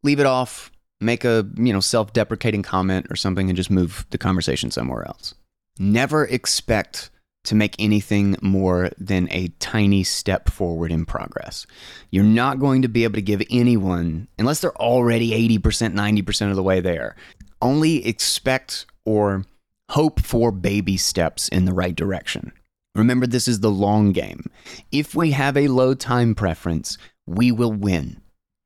leave 0.04 0.20
it 0.20 0.26
off 0.26 0.72
make 1.02 1.26
a 1.26 1.48
you 1.58 1.74
know 1.74 1.80
self-deprecating 1.80 2.64
comment 2.64 3.08
or 3.10 3.16
something 3.16 3.50
and 3.50 3.58
just 3.58 3.70
move 3.70 4.06
the 4.12 4.18
conversation 4.18 4.72
somewhere 4.72 5.06
else. 5.08 5.34
Never 5.78 6.26
expect 6.26 7.10
to 7.46 7.56
make 7.56 7.76
anything 7.80 8.36
more 8.42 8.90
than 8.98 9.28
a 9.32 9.50
tiny 9.60 10.04
step 10.04 10.50
forward 10.50 10.92
in 10.92 11.06
progress. 11.06 11.66
You're 12.12 12.24
not 12.24 12.60
going 12.60 12.82
to 12.82 12.88
be 12.88 13.04
able 13.04 13.16
to 13.16 13.22
give 13.22 13.42
anyone, 13.50 14.28
unless 14.38 14.62
they're 14.62 14.76
already 14.78 15.32
80%, 15.60 15.94
90% 15.94 16.50
of 16.50 16.56
the 16.56 16.64
way 16.64 16.80
there, 16.80 17.16
only 17.62 18.06
expect 18.06 18.86
or 19.06 19.46
hope 19.92 20.20
for 20.20 20.52
baby 20.52 20.98
steps 20.98 21.48
in 21.50 21.66
the 21.66 21.74
right 21.74 21.96
direction. 21.96 22.52
Remember, 22.96 23.28
this 23.28 23.48
is 23.48 23.60
the 23.60 23.72
long 23.72 24.12
game. 24.12 24.50
If 24.92 25.16
we 25.16 25.32
have 25.32 25.58
a 25.58 25.68
low 25.68 25.94
time 25.94 26.34
preference, 26.34 26.98
we 27.26 27.52
will 27.52 27.74
win. 27.74 28.22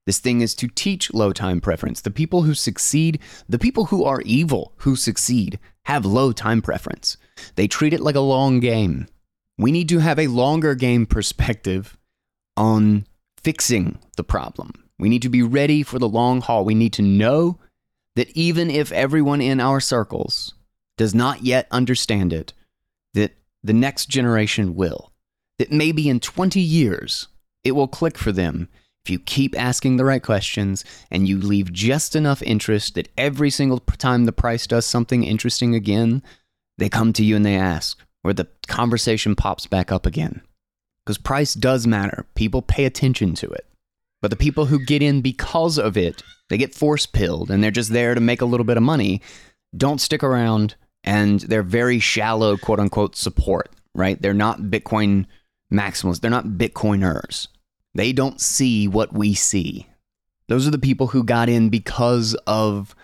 This 0.05 0.19
thing 0.19 0.41
is 0.41 0.55
to 0.55 0.67
teach 0.67 1.13
low 1.13 1.31
time 1.31 1.61
preference. 1.61 2.01
The 2.01 2.11
people 2.11 2.43
who 2.43 2.53
succeed, 2.53 3.19
the 3.47 3.59
people 3.59 3.85
who 3.85 4.03
are 4.05 4.21
evil 4.21 4.73
who 4.77 4.95
succeed, 4.95 5.59
have 5.85 6.05
low 6.05 6.31
time 6.31 6.61
preference. 6.61 7.17
They 7.55 7.67
treat 7.67 7.93
it 7.93 8.01
like 8.01 8.15
a 8.15 8.21
long 8.21 8.59
game. 8.59 9.07
We 9.57 9.71
need 9.71 9.89
to 9.89 9.99
have 9.99 10.19
a 10.19 10.27
longer 10.27 10.75
game 10.75 11.05
perspective 11.05 11.97
on 12.55 13.05
fixing 13.37 13.99
the 14.17 14.23
problem. 14.23 14.71
We 14.97 15.09
need 15.09 15.21
to 15.21 15.29
be 15.29 15.43
ready 15.43 15.83
for 15.83 15.99
the 15.99 16.09
long 16.09 16.41
haul. 16.41 16.65
We 16.65 16.75
need 16.75 16.93
to 16.93 17.01
know 17.01 17.59
that 18.15 18.29
even 18.35 18.69
if 18.69 18.91
everyone 18.91 19.41
in 19.41 19.59
our 19.59 19.79
circles 19.79 20.53
does 20.97 21.15
not 21.15 21.43
yet 21.43 21.67
understand 21.71 22.33
it, 22.33 22.53
that 23.13 23.31
the 23.63 23.73
next 23.73 24.07
generation 24.07 24.75
will. 24.75 25.11
That 25.57 25.71
maybe 25.71 26.09
in 26.09 26.19
20 26.19 26.59
years 26.59 27.27
it 27.63 27.73
will 27.73 27.87
click 27.87 28.17
for 28.17 28.31
them 28.31 28.69
if 29.03 29.09
you 29.09 29.19
keep 29.19 29.59
asking 29.59 29.97
the 29.97 30.05
right 30.05 30.21
questions 30.21 30.83
and 31.09 31.27
you 31.27 31.39
leave 31.39 31.71
just 31.71 32.15
enough 32.15 32.41
interest 32.43 32.95
that 32.95 33.09
every 33.17 33.49
single 33.49 33.79
time 33.79 34.25
the 34.25 34.31
price 34.31 34.67
does 34.67 34.85
something 34.85 35.23
interesting 35.23 35.73
again, 35.73 36.21
they 36.79 36.89
come 36.89 37.13
to 37.13 37.23
you 37.23 37.35
and 37.35 37.45
they 37.45 37.55
ask, 37.55 37.99
or 38.23 38.33
the 38.33 38.47
conversation 38.67 39.35
pops 39.35 39.67
back 39.67 39.91
up 39.91 40.05
again. 40.05 40.41
Because 41.05 41.17
price 41.17 41.53
does 41.53 41.87
matter. 41.87 42.25
People 42.35 42.61
pay 42.61 42.85
attention 42.85 43.33
to 43.35 43.47
it. 43.47 43.65
But 44.21 44.31
the 44.31 44.37
people 44.37 44.65
who 44.65 44.85
get 44.85 45.01
in 45.01 45.21
because 45.21 45.79
of 45.79 45.97
it, 45.97 46.21
they 46.49 46.57
get 46.57 46.75
force 46.75 47.05
pilled 47.05 47.49
and 47.49 47.63
they're 47.63 47.71
just 47.71 47.91
there 47.91 48.15
to 48.15 48.21
make 48.21 48.41
a 48.41 48.45
little 48.45 48.65
bit 48.65 48.77
of 48.77 48.83
money, 48.83 49.21
don't 49.75 50.01
stick 50.01 50.23
around 50.23 50.75
and 51.03 51.39
they're 51.41 51.63
very 51.63 51.99
shallow, 51.99 52.57
quote 52.57 52.79
unquote, 52.79 53.15
support, 53.15 53.69
right? 53.95 54.21
They're 54.21 54.33
not 54.33 54.59
Bitcoin 54.59 55.25
maximalists. 55.71 56.21
They're 56.21 56.31
not 56.31 56.45
Bitcoiners. 56.45 57.47
They 57.95 58.11
don't 58.11 58.41
see 58.41 58.87
what 58.87 59.13
we 59.13 59.33
see. 59.33 59.87
Those 60.47 60.67
are 60.67 60.71
the 60.71 60.79
people 60.79 61.07
who 61.07 61.23
got 61.23 61.47
in 61.47 61.69
because 61.69 62.35
of 62.45 62.95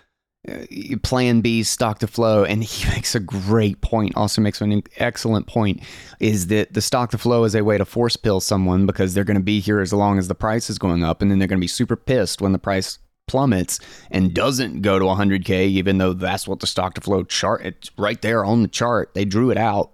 Uh, 0.48 0.98
plan 1.02 1.42
B 1.42 1.64
stock 1.64 2.00
to 2.00 2.08
flow. 2.08 2.44
And 2.44 2.64
he 2.64 2.88
makes 2.94 3.16
a 3.16 3.20
great 3.20 3.82
point, 3.82 4.16
also 4.16 4.42
makes 4.42 4.62
an 4.62 4.84
excellent 4.98 5.48
point 5.48 5.82
is 6.20 6.48
that 6.48 6.74
the 6.74 6.82
stock 6.82 7.12
to 7.12 7.18
flow 7.18 7.44
is 7.44 7.56
a 7.56 7.64
way 7.64 7.78
to 7.78 7.86
force 7.86 8.16
pill 8.16 8.40
someone 8.40 8.86
because 8.86 9.14
they're 9.14 9.24
going 9.24 9.38
to 9.38 9.44
be 9.44 9.60
here 9.60 9.80
as 9.80 9.94
long 9.94 10.18
as 10.18 10.28
the 10.28 10.36
price 10.36 10.70
is 10.70 10.78
going 10.78 11.04
up. 11.04 11.22
And 11.22 11.32
then 11.32 11.40
they're 11.40 11.48
going 11.48 11.60
to 11.60 11.64
be 11.64 11.68
super 11.68 11.96
pissed 11.96 12.42
when 12.42 12.52
the 12.52 12.60
price 12.60 13.00
plummets 13.28 13.80
and 14.12 14.34
doesn't 14.34 14.82
go 14.82 15.00
to 15.00 15.06
100K, 15.06 15.66
even 15.68 15.98
though 15.98 16.14
that's 16.14 16.48
what 16.48 16.60
the 16.60 16.68
stock 16.68 16.94
to 16.96 17.02
flow 17.02 17.24
chart, 17.24 17.66
it's 17.66 17.92
right 17.98 18.22
there 18.22 18.46
on 18.46 18.62
the 18.62 18.68
chart. 18.68 19.14
They 19.14 19.26
drew 19.26 19.50
it 19.50 19.58
out. 19.58 19.92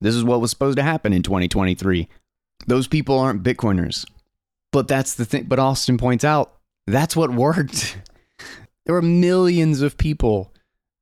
This 0.00 0.14
is 0.14 0.24
what 0.24 0.40
was 0.40 0.50
supposed 0.50 0.76
to 0.78 0.82
happen 0.82 1.12
in 1.12 1.22
2023. 1.22 2.08
Those 2.66 2.86
people 2.86 3.18
aren't 3.18 3.42
Bitcoiners. 3.42 4.06
But 4.72 4.88
that's 4.88 5.14
the 5.14 5.24
thing. 5.24 5.44
But 5.44 5.58
Austin 5.58 5.98
points 5.98 6.24
out 6.24 6.54
that's 6.86 7.16
what 7.16 7.30
worked. 7.30 7.98
there 8.90 8.96
were 8.96 9.02
millions 9.02 9.82
of 9.82 9.96
people 9.96 10.52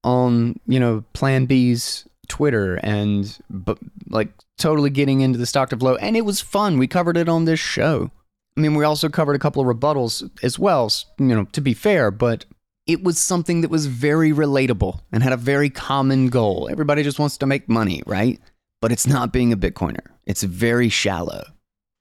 on, 0.04 0.60
you 0.66 0.78
know, 0.78 1.02
Plan 1.14 1.46
B's 1.46 2.06
Twitter 2.28 2.74
and 2.82 3.38
but 3.48 3.78
like 4.10 4.28
totally 4.58 4.90
getting 4.90 5.22
into 5.22 5.38
the 5.38 5.46
stock 5.46 5.70
to 5.70 5.76
flow, 5.78 5.96
and 5.96 6.14
it 6.14 6.26
was 6.26 6.38
fun. 6.38 6.76
We 6.76 6.86
covered 6.86 7.16
it 7.16 7.30
on 7.30 7.46
this 7.46 7.58
show. 7.58 8.10
I 8.58 8.60
mean, 8.60 8.74
we 8.74 8.84
also 8.84 9.08
covered 9.08 9.36
a 9.36 9.38
couple 9.38 9.62
of 9.62 9.74
rebuttals 9.74 10.28
as 10.42 10.58
well, 10.58 10.92
you 11.18 11.34
know, 11.34 11.44
to 11.44 11.62
be 11.62 11.72
fair, 11.72 12.10
but 12.10 12.44
it 12.86 13.02
was 13.02 13.18
something 13.18 13.62
that 13.62 13.70
was 13.70 13.86
very 13.86 14.32
relatable 14.32 15.00
and 15.10 15.22
had 15.22 15.32
a 15.32 15.38
very 15.38 15.70
common 15.70 16.28
goal. 16.28 16.68
Everybody 16.70 17.02
just 17.02 17.18
wants 17.18 17.38
to 17.38 17.46
make 17.46 17.70
money, 17.70 18.02
right? 18.04 18.38
But 18.82 18.92
it's 18.92 19.06
not 19.06 19.32
being 19.32 19.50
a 19.50 19.56
Bitcoiner. 19.56 20.08
It's 20.26 20.42
very 20.42 20.90
shallow. 20.90 21.42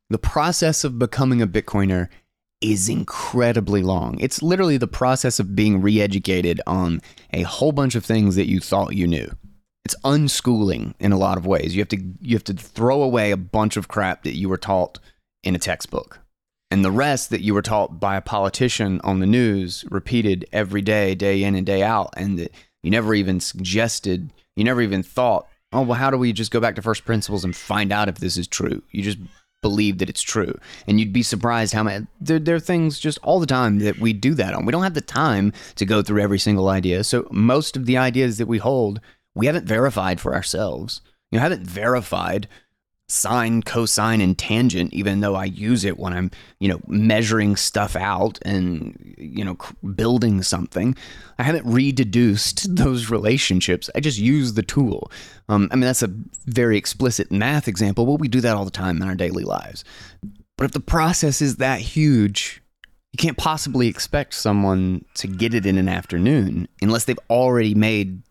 The 0.09 0.17
process 0.17 0.83
of 0.83 0.99
becoming 0.99 1.41
a 1.41 1.47
Bitcoiner 1.47 2.09
is 2.61 2.89
incredibly 2.89 3.83
long. 3.83 4.17
It's 4.19 4.41
literally 4.41 4.77
the 4.77 4.87
process 4.87 5.39
of 5.39 5.55
being 5.55 5.81
re 5.81 6.01
educated 6.01 6.59
on 6.65 7.01
a 7.33 7.43
whole 7.43 7.71
bunch 7.71 7.95
of 7.95 8.03
things 8.05 8.35
that 8.35 8.47
you 8.49 8.59
thought 8.59 8.95
you 8.95 9.07
knew. 9.07 9.29
It's 9.85 9.95
unschooling 10.03 10.95
in 10.99 11.11
a 11.11 11.17
lot 11.17 11.37
of 11.37 11.45
ways. 11.45 11.75
You 11.75 11.81
have 11.81 11.89
to 11.89 12.01
you 12.21 12.35
have 12.35 12.43
to 12.45 12.53
throw 12.53 13.01
away 13.01 13.31
a 13.31 13.37
bunch 13.37 13.77
of 13.77 13.87
crap 13.87 14.23
that 14.23 14.35
you 14.35 14.49
were 14.49 14.57
taught 14.57 14.99
in 15.43 15.55
a 15.55 15.59
textbook. 15.59 16.19
and 16.69 16.83
the 16.83 16.91
rest 16.91 17.29
that 17.29 17.41
you 17.41 17.53
were 17.53 17.61
taught 17.61 17.99
by 17.99 18.17
a 18.17 18.21
politician 18.21 18.99
on 19.03 19.19
the 19.19 19.25
news 19.25 19.85
repeated 19.89 20.45
every 20.51 20.81
day, 20.81 21.15
day 21.15 21.43
in 21.43 21.55
and 21.55 21.65
day 21.65 21.81
out, 21.83 22.13
and 22.17 22.37
that 22.37 22.51
you 22.83 22.91
never 22.91 23.13
even 23.13 23.39
suggested, 23.39 24.31
you 24.55 24.63
never 24.63 24.81
even 24.81 25.03
thought, 25.03 25.47
oh, 25.71 25.81
well, 25.81 25.97
how 25.97 26.09
do 26.09 26.17
we 26.17 26.33
just 26.33 26.51
go 26.51 26.59
back 26.59 26.75
to 26.75 26.81
first 26.81 27.05
principles 27.05 27.43
and 27.43 27.55
find 27.55 27.91
out 27.91 28.09
if 28.09 28.17
this 28.17 28.37
is 28.37 28.47
true? 28.47 28.81
You 28.91 29.03
just 29.03 29.17
believe 29.67 29.97
that 29.97 30.09
it's 30.09 30.21
true. 30.21 30.57
And 30.87 30.97
you'd 30.97 31.11
be 31.11 31.23
surprised 31.23 31.73
how 31.73 31.83
many, 31.83 32.07
there, 32.21 32.39
there 32.39 32.55
are 32.55 32.59
things 32.59 32.99
just 32.99 33.19
all 33.21 33.41
the 33.41 33.45
time 33.45 33.79
that 33.79 33.99
we 33.99 34.13
do 34.13 34.33
that 34.35 34.53
on. 34.53 34.65
We 34.65 34.71
don't 34.71 34.83
have 34.83 34.93
the 34.93 35.01
time 35.01 35.51
to 35.75 35.85
go 35.85 36.01
through 36.01 36.21
every 36.21 36.39
single 36.39 36.69
idea. 36.69 37.03
So 37.03 37.27
most 37.31 37.75
of 37.75 37.85
the 37.85 37.97
ideas 37.97 38.37
that 38.37 38.47
we 38.47 38.59
hold, 38.59 39.01
we 39.35 39.45
haven't 39.45 39.65
verified 39.65 40.21
for 40.21 40.33
ourselves. 40.33 41.01
You 41.31 41.39
haven't 41.39 41.67
verified 41.67 42.47
sine, 43.09 43.63
cosine, 43.63 44.19
and 44.21 44.37
tangent, 44.37 44.93
even 44.93 45.21
though 45.21 45.35
I 45.35 45.45
use 45.45 45.85
it 45.85 45.97
when 45.97 46.13
I'm, 46.13 46.31
you 46.59 46.67
know, 46.67 46.81
measuring 46.87 47.55
stuff 47.55 47.95
out 47.95 48.37
and, 48.43 49.15
you 49.17 49.45
know, 49.45 49.57
building 49.95 50.41
something. 50.41 50.95
I 51.39 51.43
haven't 51.43 51.65
rededuced 51.65 52.67
those 52.75 53.09
relationships. 53.09 53.89
I 53.95 54.01
just 54.01 54.19
use 54.19 54.53
the 54.53 54.63
tool. 54.63 55.11
Um, 55.47 55.69
I 55.71 55.75
mean, 55.75 55.85
that's 55.85 56.03
a 56.03 56.13
very 56.45 56.77
explicit 56.77 57.31
math 57.31 57.67
example, 57.67 58.05
but 58.05 58.19
we 58.19 58.27
do 58.27 58.41
that 58.41 58.55
all 58.55 58.65
the 58.65 58.71
time 58.71 59.01
in 59.01 59.07
our 59.07 59.15
daily 59.15 59.43
lives. 59.43 59.85
But 60.57 60.65
if 60.65 60.71
the 60.71 60.79
process 60.79 61.41
is 61.41 61.57
that 61.57 61.79
huge, 61.79 62.61
you 63.13 63.17
can't 63.17 63.37
possibly 63.37 63.87
expect 63.87 64.33
someone 64.33 65.05
to 65.15 65.27
get 65.27 65.53
it 65.53 65.65
in 65.65 65.77
an 65.77 65.87
afternoon 65.87 66.67
unless 66.81 67.05
they've 67.05 67.19
already 67.29 67.73
made 67.73 68.21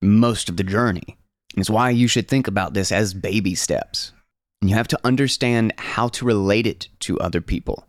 most 0.00 0.48
of 0.48 0.56
the 0.56 0.64
journey. 0.64 1.16
It's 1.56 1.70
why 1.70 1.90
you 1.90 2.08
should 2.08 2.28
think 2.28 2.48
about 2.48 2.74
this 2.74 2.92
as 2.92 3.14
baby 3.14 3.54
steps. 3.54 4.12
And 4.60 4.70
you 4.70 4.76
have 4.76 4.88
to 4.88 5.00
understand 5.04 5.74
how 5.76 6.08
to 6.08 6.24
relate 6.24 6.66
it 6.66 6.88
to 7.00 7.18
other 7.18 7.40
people. 7.40 7.86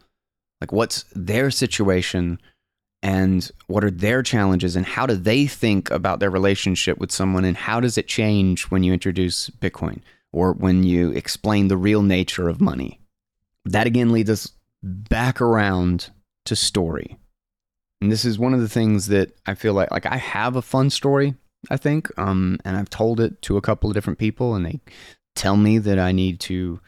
Like, 0.59 0.71
what's 0.71 1.05
their 1.13 1.51
situation 1.51 2.39
and 3.03 3.51
what 3.67 3.83
are 3.83 3.91
their 3.91 4.23
challenges, 4.23 4.77
and 4.77 4.85
how 4.85 5.05
do 5.05 5.13
they 5.13 5.45
think 5.45 5.91
about 5.91 6.21
their 6.21 6.29
relationship 6.29 6.97
with 6.99 7.11
someone, 7.11 7.43
and 7.43 7.57
how 7.57 7.81
does 7.81 7.97
it 7.97 8.07
change 8.07 8.63
when 8.71 8.81
you 8.81 8.93
introduce 8.93 9.49
Bitcoin 9.49 9.99
or 10.31 10.53
when 10.53 10.83
you 10.83 11.11
explain 11.11 11.67
the 11.67 11.75
real 11.75 12.01
nature 12.01 12.47
of 12.47 12.61
money? 12.61 13.01
That 13.65 13.87
again 13.87 14.13
leads 14.13 14.29
us 14.29 14.53
back 14.81 15.41
around 15.41 16.11
to 16.45 16.55
story. 16.55 17.17
And 17.99 18.09
this 18.09 18.23
is 18.23 18.39
one 18.39 18.53
of 18.53 18.61
the 18.61 18.69
things 18.69 19.07
that 19.07 19.33
I 19.45 19.55
feel 19.55 19.73
like 19.73 19.91
like 19.91 20.05
I 20.05 20.17
have 20.17 20.55
a 20.55 20.61
fun 20.61 20.89
story 20.89 21.35
I 21.69 21.77
think. 21.77 22.09
Um, 22.17 22.59
and 22.65 22.77
I've 22.77 22.89
told 22.89 23.19
it 23.19 23.41
to 23.43 23.57
a 23.57 23.61
couple 23.61 23.89
of 23.89 23.93
different 23.93 24.19
people, 24.19 24.55
and 24.55 24.65
they 24.65 24.79
tell 25.35 25.57
me 25.57 25.77
that 25.79 25.99
I 25.99 26.11
need 26.11 26.39
to 26.41 26.79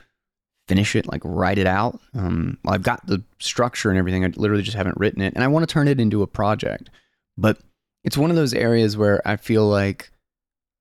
finish 0.67 0.95
it, 0.95 1.07
like 1.07 1.21
write 1.23 1.57
it 1.57 1.67
out. 1.67 1.99
Um, 2.13 2.57
I've 2.67 2.83
got 2.83 3.05
the 3.05 3.23
structure 3.39 3.89
and 3.89 3.99
everything. 3.99 4.25
I 4.25 4.31
literally 4.35 4.63
just 4.63 4.77
haven't 4.77 4.97
written 4.97 5.21
it, 5.21 5.33
and 5.33 5.43
I 5.43 5.47
want 5.47 5.67
to 5.67 5.71
turn 5.71 5.87
it 5.87 5.99
into 5.99 6.23
a 6.23 6.27
project. 6.27 6.89
But 7.37 7.59
it's 8.03 8.17
one 8.17 8.29
of 8.29 8.35
those 8.35 8.53
areas 8.53 8.97
where 8.97 9.21
I 9.27 9.35
feel 9.35 9.67
like 9.67 10.11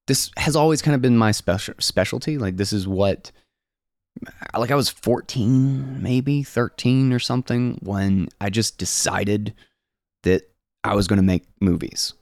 this 0.07 0.30
has 0.36 0.57
always 0.57 0.82
kind 0.82 0.95
of 0.95 1.03
been 1.03 1.16
my 1.16 1.32
special 1.32 1.74
specialty. 1.78 2.38
Like 2.38 2.57
this 2.57 2.72
is 2.72 2.86
what, 2.86 3.30
like 4.57 4.70
I 4.70 4.74
was 4.74 4.88
14, 4.90 6.03
maybe 6.03 6.42
13 6.42 7.12
or 7.12 7.18
something 7.18 7.78
when 7.82 8.28
I 8.40 8.51
just 8.51 8.78
decided 8.78 9.55
that 10.22 10.51
I 10.82 10.95
was 10.95 11.07
going 11.07 11.18
to 11.18 11.22
make 11.22 11.45
movies, 11.61 12.14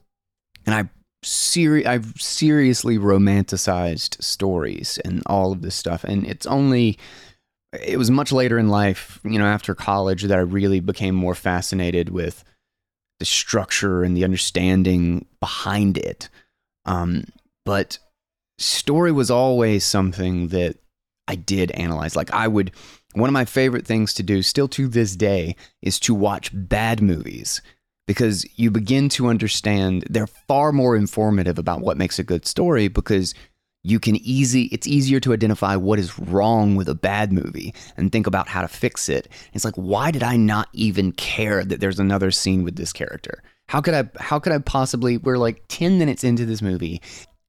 and 0.66 0.75
I 0.75 0.89
seri- 1.23 1.87
I've 1.87 2.14
seriously 2.20 2.99
romanticized 2.99 4.23
stories 4.23 4.99
and 5.05 5.23
all 5.27 5.53
of 5.53 5.62
this 5.62 5.75
stuff. 5.75 6.05
And 6.05 6.27
it's 6.27 6.47
only, 6.47 6.99
it 7.73 7.97
was 7.97 8.11
much 8.11 8.33
later 8.33 8.59
in 8.59 8.68
life, 8.68 9.20
you 9.25 9.39
know, 9.39 9.47
after 9.47 9.75
college 9.75 10.25
that 10.25 10.39
I 10.39 10.43
really 10.43 10.81
became 10.81 11.14
more 11.14 11.35
fascinated 11.35 12.11
with 12.11 12.45
the 13.18 13.25
structure 13.25 14.03
and 14.03 14.16
the 14.16 14.25
understanding 14.25 15.27
behind 15.41 15.97
it. 15.97 16.29
Um, 16.85 17.25
but 17.64 17.99
story 18.59 19.12
was 19.12 19.31
always 19.31 19.85
something 19.85 20.49
that 20.49 20.77
I 21.29 21.37
did 21.37 21.70
analyze. 21.73 22.16
Like 22.16 22.33
I 22.33 22.49
would, 22.49 22.73
one 23.14 23.29
of 23.29 23.35
my 23.35 23.45
favorite 23.45 23.87
things 23.87 24.12
to 24.14 24.23
do, 24.23 24.43
still 24.43 24.68
to 24.68 24.89
this 24.89 25.14
day, 25.14 25.55
is 25.81 26.01
to 26.01 26.14
watch 26.14 26.51
bad 26.53 27.01
movies 27.01 27.62
because 28.07 28.47
you 28.59 28.71
begin 28.71 29.09
to 29.11 29.29
understand 29.29 30.05
they're 30.11 30.27
far 30.27 30.73
more 30.73 30.97
informative 30.97 31.59
about 31.59 31.81
what 31.81 31.97
makes 31.97 32.19
a 32.19 32.25
good 32.25 32.47
story 32.47 32.89
because 32.89 33.35
you 33.85 33.99
can 33.99 34.17
easy 34.17 34.65
it's 34.65 34.87
easier 34.87 35.21
to 35.21 35.33
identify 35.33 35.75
what 35.77 35.99
is 35.99 36.19
wrong 36.19 36.77
with 36.77 36.89
a 36.89 36.95
bad 36.95 37.33
movie 37.33 37.75
and 37.97 38.13
think 38.13 38.27
about 38.27 38.49
how 38.49 38.63
to 38.63 38.69
fix 38.69 39.09
it. 39.09 39.29
It's 39.53 39.65
like 39.65 39.75
why 39.75 40.11
did 40.11 40.23
I 40.23 40.37
not 40.37 40.69
even 40.73 41.13
care 41.13 41.65
that 41.65 41.81
there's 41.81 42.01
another 42.01 42.31
scene 42.31 42.65
with 42.65 42.77
this 42.77 42.93
character? 42.93 43.43
How 43.69 43.81
could 43.81 43.95
I 43.95 44.09
how 44.19 44.39
could 44.39 44.53
I 44.53 44.59
possibly 44.59 45.17
we're 45.17 45.39
like 45.39 45.65
10 45.69 45.99
minutes 45.99 46.25
into 46.25 46.47
this 46.47 46.63
movie 46.63 47.01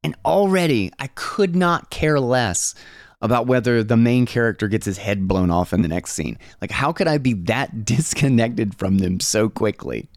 and 0.04 0.16
already 0.26 0.92
I 1.00 1.08
could 1.08 1.56
not 1.56 1.90
care 1.90 2.20
less 2.20 2.74
about 3.22 3.48
whether 3.48 3.84
the 3.84 3.96
main 3.96 4.26
character 4.26 4.68
gets 4.68 4.86
his 4.86 4.98
head 4.98 5.28
blown 5.28 5.50
off 5.50 5.72
in 5.72 5.82
the 5.82 5.88
next 5.88 6.14
scene. 6.14 6.38
Like 6.62 6.72
how 6.72 6.92
could 6.92 7.08
I 7.08 7.20
be 7.20 7.34
that 7.34 7.86
disconnected 7.86 8.76
from 8.76 8.98
them 8.98 9.20
so 9.20 9.50
quickly? 9.50 10.10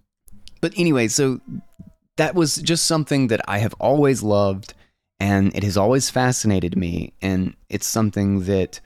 But 0.66 0.76
anyway, 0.76 1.06
so 1.06 1.40
that 2.16 2.34
was 2.34 2.56
just 2.56 2.86
something 2.86 3.28
that 3.28 3.40
I 3.46 3.58
have 3.58 3.72
always 3.74 4.24
loved 4.24 4.74
and 5.20 5.54
it 5.54 5.62
has 5.62 5.76
always 5.76 6.10
fascinated 6.10 6.76
me 6.76 7.12
and 7.22 7.54
it's 7.68 7.86
something 7.86 8.46
that 8.46 8.80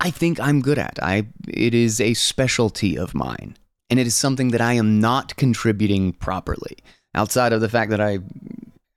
I 0.00 0.10
think 0.10 0.40
I'm 0.40 0.62
good 0.62 0.80
at. 0.80 0.98
I 1.00 1.28
it 1.46 1.74
is 1.74 2.00
a 2.00 2.14
specialty 2.14 2.98
of 2.98 3.14
mine 3.14 3.56
and 3.88 4.00
it 4.00 4.06
is 4.08 4.16
something 4.16 4.48
that 4.48 4.60
I 4.60 4.72
am 4.72 4.98
not 4.98 5.36
contributing 5.36 6.12
properly 6.14 6.78
outside 7.14 7.52
of 7.52 7.60
the 7.60 7.68
fact 7.68 7.92
that 7.92 8.00
I 8.00 8.18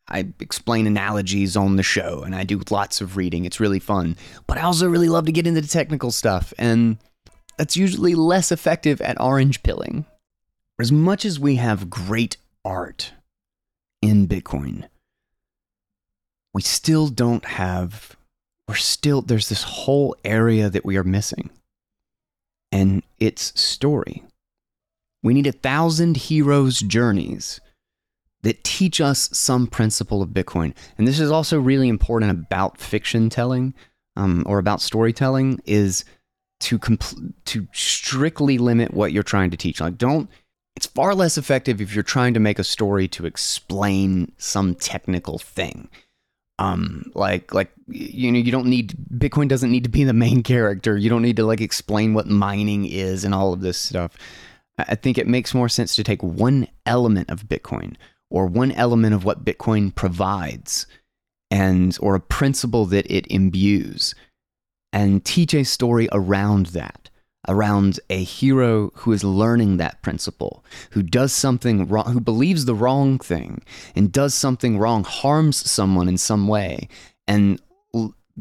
I 0.07 0.25
explain 0.39 0.87
analogies 0.87 1.55
on 1.55 1.75
the 1.75 1.83
show 1.83 2.23
and 2.23 2.33
I 2.33 2.43
do 2.43 2.59
lots 2.71 3.01
of 3.01 3.17
reading. 3.17 3.45
It's 3.45 3.59
really 3.59 3.79
fun. 3.79 4.17
But 4.47 4.57
I 4.57 4.61
also 4.61 4.89
really 4.89 5.09
love 5.09 5.27
to 5.27 5.31
get 5.31 5.45
into 5.45 5.61
the 5.61 5.67
technical 5.67 6.09
stuff 6.09 6.55
and 6.57 6.97
that's 7.55 7.77
usually 7.77 8.15
less 8.15 8.51
effective 8.51 8.99
at 9.01 9.21
orange 9.21 9.61
pilling 9.61 10.07
as 10.79 10.91
much 10.91 11.25
as 11.25 11.39
we 11.39 11.55
have 11.55 11.89
great 11.89 12.37
art 12.63 13.13
in 14.01 14.27
Bitcoin, 14.27 14.87
we 16.53 16.61
still 16.61 17.07
don't 17.07 17.45
have, 17.45 18.15
we're 18.67 18.75
still, 18.75 19.21
there's 19.21 19.49
this 19.49 19.63
whole 19.63 20.15
area 20.23 20.69
that 20.69 20.85
we 20.85 20.97
are 20.97 21.03
missing, 21.03 21.49
and 22.71 23.03
it's 23.19 23.59
story. 23.59 24.23
We 25.23 25.33
need 25.33 25.47
a 25.47 25.51
thousand 25.51 26.17
heroes' 26.17 26.79
journeys 26.79 27.59
that 28.43 28.63
teach 28.63 29.01
us 29.01 29.29
some 29.33 29.65
principle 29.65 30.21
of 30.21 30.29
Bitcoin. 30.29 30.75
And 30.97 31.07
this 31.07 31.19
is 31.19 31.31
also 31.31 31.59
really 31.59 31.89
important 31.89 32.31
about 32.31 32.77
fiction 32.77 33.27
telling 33.29 33.73
um, 34.15 34.43
or 34.45 34.59
about 34.59 34.81
storytelling 34.81 35.61
is 35.65 36.05
to 36.59 36.77
compl- 36.77 37.33
to 37.45 37.67
strictly 37.73 38.59
limit 38.59 38.93
what 38.93 39.11
you're 39.11 39.23
trying 39.23 39.49
to 39.49 39.57
teach. 39.57 39.81
Like, 39.81 39.97
don't 39.97 40.29
it's 40.75 40.85
far 40.85 41.15
less 41.15 41.37
effective 41.37 41.81
if 41.81 41.93
you're 41.93 42.03
trying 42.03 42.33
to 42.33 42.39
make 42.39 42.59
a 42.59 42.63
story 42.63 43.07
to 43.09 43.25
explain 43.25 44.31
some 44.37 44.75
technical 44.75 45.39
thing. 45.39 45.89
Um, 46.57 47.11
like 47.15 47.53
like 47.53 47.71
you 47.87 48.31
know, 48.31 48.39
you 48.39 48.51
don't 48.51 48.67
need 48.67 48.95
Bitcoin 49.13 49.47
doesn't 49.47 49.71
need 49.71 49.83
to 49.83 49.89
be 49.89 50.03
the 50.03 50.13
main 50.13 50.43
character. 50.43 50.97
You 50.97 51.09
don't 51.09 51.21
need 51.21 51.37
to 51.37 51.45
like 51.45 51.61
explain 51.61 52.13
what 52.13 52.27
mining 52.27 52.85
is 52.85 53.23
and 53.23 53.33
all 53.33 53.53
of 53.53 53.61
this 53.61 53.77
stuff. 53.77 54.17
I 54.77 54.95
think 54.95 55.17
it 55.17 55.27
makes 55.27 55.53
more 55.53 55.69
sense 55.69 55.95
to 55.95 56.03
take 56.03 56.21
one 56.21 56.67
element 56.85 57.29
of 57.29 57.47
Bitcoin 57.47 57.95
or 58.29 58.45
one 58.45 58.71
element 58.73 59.13
of 59.13 59.23
what 59.23 59.45
Bitcoin 59.45 59.93
provides 59.95 60.85
and 61.49 61.97
or 62.01 62.15
a 62.15 62.19
principle 62.19 62.85
that 62.87 63.09
it 63.09 63.25
imbues 63.27 64.15
and 64.91 65.23
teach 65.23 65.53
a 65.53 65.63
story 65.63 66.09
around 66.11 66.67
that 66.67 67.09
around 67.47 67.99
a 68.09 68.23
hero 68.23 68.91
who 68.95 69.11
is 69.11 69.23
learning 69.23 69.77
that 69.77 70.01
principle, 70.01 70.63
who 70.91 71.03
does 71.03 71.33
something 71.33 71.87
wrong, 71.87 72.11
who 72.11 72.19
believes 72.19 72.65
the 72.65 72.75
wrong 72.75 73.17
thing 73.19 73.61
and 73.95 74.11
does 74.11 74.33
something 74.33 74.77
wrong, 74.77 75.03
harms 75.03 75.69
someone 75.69 76.07
in 76.07 76.17
some 76.17 76.47
way, 76.47 76.87
and 77.27 77.61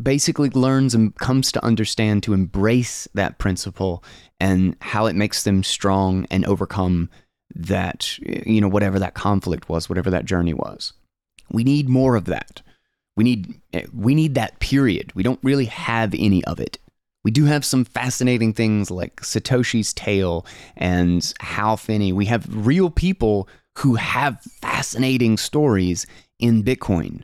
basically 0.01 0.51
learns 0.51 0.95
and 0.95 1.15
comes 1.17 1.53
to 1.53 1.65
understand 1.65 2.23
to 2.23 2.33
embrace 2.33 3.07
that 3.15 3.39
principle 3.39 4.03
and 4.41 4.77
how 4.81 5.07
it 5.07 5.15
makes 5.15 5.45
them 5.45 5.63
strong 5.63 6.27
and 6.31 6.45
overcome 6.47 7.09
that, 7.55 8.19
you 8.19 8.61
know, 8.61 8.69
whatever 8.69 8.99
that 8.99 9.15
conflict 9.15 9.69
was, 9.69 9.89
whatever 9.89 10.11
that 10.11 10.25
journey 10.25 10.55
was. 10.55 10.93
We 11.51 11.63
need 11.63 11.89
more 11.89 12.17
of 12.17 12.25
that. 12.25 12.63
We 13.17 13.23
need 13.23 13.55
eh, 13.73 13.87
we 13.95 14.15
need 14.15 14.35
that 14.35 14.59
period. 14.59 15.13
We 15.15 15.23
don't 15.23 15.39
really 15.43 15.67
have 15.67 16.15
any 16.19 16.45
of 16.45 16.59
it 16.59 16.79
we 17.25 17.31
do 17.31 17.47
have 17.47 17.65
some 17.65 17.85
fascinating 17.85 18.53
things 18.53 18.91
like 18.91 19.21
Satoshi's 19.23 19.93
Tale 19.95 20.47
and 20.77 21.33
Hal 21.41 21.77
Finney. 21.77 22.13
We 22.13 22.27
have 22.27 22.47
real 22.49 22.91
people 22.91 23.49
who 23.79 23.95
have 23.95 24.41
fascinating 24.61 25.37
stories 25.37 26.07
in 26.39 26.63
Bitcoin. 26.63 27.23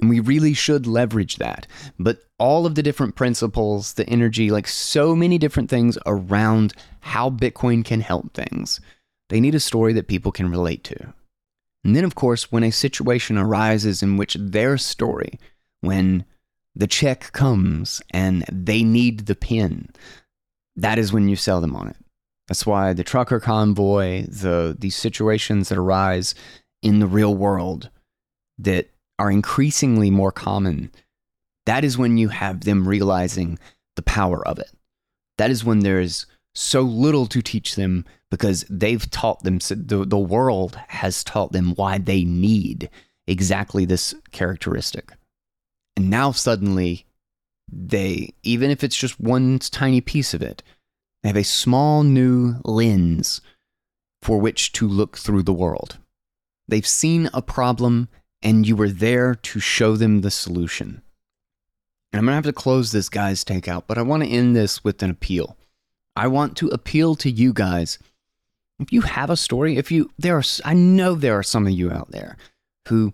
And 0.00 0.10
we 0.10 0.18
really 0.18 0.54
should 0.54 0.86
leverage 0.86 1.36
that. 1.36 1.66
But 1.98 2.24
all 2.38 2.66
of 2.66 2.74
the 2.74 2.82
different 2.82 3.14
principles, 3.14 3.94
the 3.94 4.08
energy, 4.08 4.50
like 4.50 4.66
so 4.66 5.14
many 5.14 5.38
different 5.38 5.70
things 5.70 5.96
around 6.06 6.74
how 7.00 7.30
Bitcoin 7.30 7.84
can 7.84 8.00
help 8.00 8.32
things, 8.34 8.80
they 9.28 9.40
need 9.40 9.54
a 9.54 9.60
story 9.60 9.92
that 9.92 10.08
people 10.08 10.32
can 10.32 10.50
relate 10.50 10.82
to. 10.84 11.14
And 11.84 11.94
then, 11.94 12.04
of 12.04 12.14
course, 12.14 12.50
when 12.50 12.64
a 12.64 12.72
situation 12.72 13.36
arises 13.36 14.02
in 14.02 14.16
which 14.16 14.36
their 14.40 14.78
story, 14.78 15.38
when 15.80 16.24
the 16.74 16.86
check 16.86 17.32
comes 17.32 18.02
and 18.10 18.44
they 18.50 18.82
need 18.82 19.26
the 19.26 19.34
pin, 19.34 19.88
that 20.76 20.98
is 20.98 21.12
when 21.12 21.28
you 21.28 21.36
sell 21.36 21.60
them 21.60 21.76
on 21.76 21.88
it. 21.88 21.96
That's 22.48 22.66
why 22.66 22.92
the 22.92 23.04
trucker 23.04 23.40
convoy, 23.40 24.26
the 24.26 24.76
these 24.78 24.96
situations 24.96 25.68
that 25.68 25.78
arise 25.78 26.34
in 26.82 26.98
the 26.98 27.06
real 27.06 27.34
world 27.34 27.90
that 28.58 28.90
are 29.18 29.30
increasingly 29.30 30.10
more 30.10 30.32
common, 30.32 30.90
that 31.66 31.84
is 31.84 31.96
when 31.96 32.18
you 32.18 32.28
have 32.28 32.62
them 32.62 32.86
realizing 32.86 33.58
the 33.96 34.02
power 34.02 34.46
of 34.46 34.58
it. 34.58 34.70
That 35.38 35.50
is 35.50 35.64
when 35.64 35.80
there's 35.80 36.26
so 36.54 36.82
little 36.82 37.26
to 37.26 37.42
teach 37.42 37.76
them 37.76 38.04
because 38.30 38.64
they've 38.68 39.08
taught 39.10 39.42
them, 39.42 39.58
the, 39.58 40.04
the 40.06 40.18
world 40.18 40.78
has 40.88 41.24
taught 41.24 41.52
them 41.52 41.74
why 41.74 41.98
they 41.98 42.24
need 42.24 42.90
exactly 43.26 43.84
this 43.84 44.14
characteristic. 44.32 45.12
And 45.96 46.10
now 46.10 46.32
suddenly, 46.32 47.06
they, 47.70 48.30
even 48.42 48.70
if 48.70 48.84
it's 48.84 48.96
just 48.96 49.20
one 49.20 49.58
tiny 49.58 50.00
piece 50.00 50.34
of 50.34 50.42
it, 50.42 50.62
they 51.22 51.28
have 51.28 51.36
a 51.36 51.44
small 51.44 52.02
new 52.02 52.56
lens 52.64 53.40
for 54.22 54.40
which 54.40 54.72
to 54.72 54.88
look 54.88 55.16
through 55.16 55.42
the 55.42 55.52
world. 55.52 55.98
They've 56.68 56.86
seen 56.86 57.28
a 57.32 57.42
problem 57.42 58.08
and 58.42 58.66
you 58.66 58.76
were 58.76 58.90
there 58.90 59.34
to 59.34 59.60
show 59.60 59.96
them 59.96 60.20
the 60.20 60.30
solution. 60.30 61.02
And 62.12 62.18
I'm 62.18 62.26
going 62.26 62.32
to 62.32 62.36
have 62.36 62.44
to 62.44 62.52
close 62.52 62.92
this 62.92 63.08
guy's 63.08 63.44
takeout, 63.44 63.84
but 63.86 63.98
I 63.98 64.02
want 64.02 64.22
to 64.22 64.28
end 64.28 64.54
this 64.54 64.84
with 64.84 65.02
an 65.02 65.10
appeal. 65.10 65.56
I 66.14 66.28
want 66.28 66.56
to 66.58 66.68
appeal 66.68 67.16
to 67.16 67.30
you 67.30 67.52
guys. 67.52 67.98
If 68.78 68.92
you 68.92 69.00
have 69.02 69.30
a 69.30 69.36
story, 69.36 69.76
if 69.76 69.90
you, 69.90 70.10
there 70.18 70.36
are, 70.36 70.44
I 70.64 70.74
know 70.74 71.14
there 71.14 71.38
are 71.38 71.42
some 71.42 71.66
of 71.66 71.72
you 71.72 71.90
out 71.90 72.10
there 72.12 72.36
who 72.88 73.12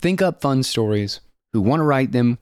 think 0.00 0.22
up 0.22 0.40
fun 0.40 0.62
stories, 0.62 1.20
who 1.52 1.60
want 1.60 1.80
to 1.80 1.84
write 1.84 2.12
them, 2.12 2.38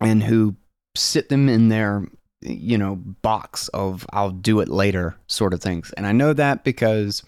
and 0.00 0.22
who 0.22 0.56
sit 0.96 1.28
them 1.28 1.48
in 1.48 1.68
their 1.68 2.06
you 2.44 2.76
know, 2.76 2.96
box 2.96 3.68
of 3.68 4.06
I'll 4.12 4.30
do 4.30 4.60
it 4.60 4.68
later 4.68 5.16
sort 5.26 5.54
of 5.54 5.62
things. 5.62 5.92
And 5.96 6.06
I 6.06 6.12
know 6.12 6.32
that 6.32 6.62
because 6.62 7.22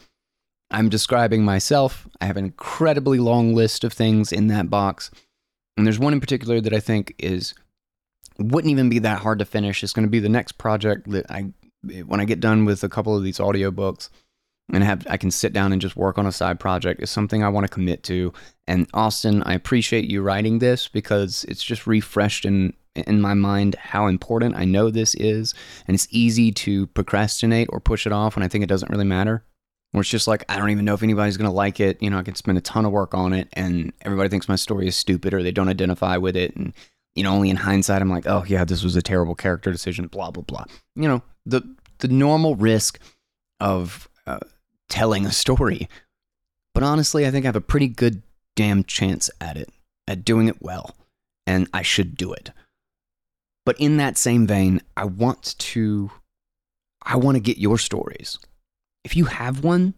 I'm 0.70 0.88
describing 0.88 1.44
myself. 1.44 2.07
I 2.20 2.26
have 2.26 2.36
an 2.36 2.44
incredibly 2.44 3.18
long 3.18 3.55
list 3.55 3.84
of 3.84 3.92
things 3.92 4.32
in 4.32 4.49
that 4.49 4.68
box. 4.68 5.11
And 5.76 5.86
there's 5.86 5.99
one 5.99 6.12
in 6.12 6.20
particular 6.20 6.61
that 6.61 6.72
I 6.72 6.80
think 6.80 7.14
is 7.18 7.55
wouldn't 8.38 8.70
even 8.70 8.90
be 8.90 8.99
that 9.01 9.20
hard 9.20 9.38
to 9.38 9.44
finish. 9.44 9.82
It's 9.82 9.92
going 9.92 10.07
to 10.07 10.11
be 10.11 10.18
the 10.18 10.28
next 10.28 10.53
project 10.59 11.11
that 11.11 11.30
I 11.30 11.53
when 12.05 12.20
I 12.20 12.24
get 12.24 12.40
done 12.40 12.64
with 12.64 12.82
a 12.82 12.88
couple 12.88 13.16
of 13.16 13.22
these 13.22 13.38
audiobooks 13.38 14.09
and 14.72 14.82
have 14.82 15.06
I 15.08 15.16
can 15.16 15.30
sit 15.30 15.52
down 15.52 15.72
and 15.72 15.80
just 15.80 15.96
work 15.96 16.18
on 16.18 16.26
a 16.26 16.32
side 16.32 16.58
project 16.58 17.02
is 17.02 17.10
something 17.10 17.42
I 17.42 17.48
want 17.48 17.66
to 17.66 17.72
commit 17.72 18.02
to. 18.04 18.32
And 18.66 18.88
Austin, 18.94 19.42
I 19.44 19.54
appreciate 19.54 20.10
you 20.10 20.22
writing 20.22 20.58
this 20.58 20.88
because 20.88 21.44
it's 21.44 21.62
just 21.62 21.86
refreshed 21.86 22.44
in 22.44 22.72
in 22.94 23.20
my 23.20 23.34
mind 23.34 23.74
how 23.74 24.06
important 24.06 24.56
I 24.56 24.64
know 24.64 24.90
this 24.90 25.14
is, 25.14 25.54
and 25.86 25.94
it's 25.94 26.08
easy 26.10 26.50
to 26.50 26.86
procrastinate 26.88 27.68
or 27.70 27.78
push 27.78 28.06
it 28.06 28.12
off 28.12 28.36
when 28.36 28.42
I 28.42 28.48
think 28.48 28.64
it 28.64 28.68
doesn't 28.68 28.90
really 28.90 29.04
matter. 29.04 29.44
Where 29.92 30.00
it's 30.00 30.10
just 30.10 30.26
like 30.26 30.44
I 30.48 30.58
don't 30.58 30.70
even 30.70 30.84
know 30.84 30.94
if 30.94 31.02
anybody's 31.02 31.36
gonna 31.36 31.52
like 31.52 31.78
it. 31.78 32.02
You 32.02 32.10
know, 32.10 32.18
I 32.18 32.22
can 32.22 32.34
spend 32.34 32.58
a 32.58 32.62
ton 32.62 32.84
of 32.84 32.92
work 32.92 33.14
on 33.14 33.32
it, 33.32 33.48
and 33.52 33.92
everybody 34.02 34.28
thinks 34.28 34.48
my 34.48 34.56
story 34.56 34.88
is 34.88 34.96
stupid 34.96 35.32
or 35.32 35.42
they 35.42 35.52
don't 35.52 35.68
identify 35.68 36.16
with 36.16 36.36
it, 36.36 36.56
and 36.56 36.72
you 37.14 37.22
know, 37.22 37.32
only 37.32 37.50
in 37.50 37.56
hindsight, 37.56 38.02
I'm 38.02 38.10
like, 38.10 38.26
oh 38.26 38.44
yeah, 38.46 38.64
this 38.64 38.82
was 38.82 38.94
a 38.94 39.02
terrible 39.02 39.34
character 39.34 39.70
decision. 39.70 40.08
Blah 40.08 40.32
blah 40.32 40.42
blah. 40.42 40.64
You 40.96 41.08
know, 41.08 41.22
the 41.46 41.62
the 41.98 42.08
normal 42.08 42.56
risk 42.56 42.98
of 43.60 44.08
uh, 44.26 44.40
telling 44.89 45.26
a 45.26 45.32
story. 45.32 45.89
But 46.74 46.82
honestly, 46.82 47.26
I 47.26 47.30
think 47.30 47.45
I 47.45 47.49
have 47.49 47.57
a 47.57 47.61
pretty 47.61 47.89
good 47.89 48.22
damn 48.55 48.84
chance 48.84 49.30
at 49.41 49.57
it, 49.57 49.70
at 50.07 50.24
doing 50.24 50.49
it 50.49 50.61
well, 50.61 50.97
and 51.47 51.68
I 51.72 51.82
should 51.82 52.16
do 52.16 52.32
it. 52.32 52.51
But 53.64 53.80
in 53.80 53.97
that 53.97 54.16
same 54.16 54.47
vein, 54.47 54.80
I 54.97 55.05
want 55.05 55.59
to 55.59 56.11
I 57.03 57.16
want 57.16 57.37
to 57.37 57.41
get 57.41 57.59
your 57.59 57.78
stories. 57.78 58.39
If 59.05 59.16
you 59.16 59.26
have 59.26 59.62
one, 59.62 59.95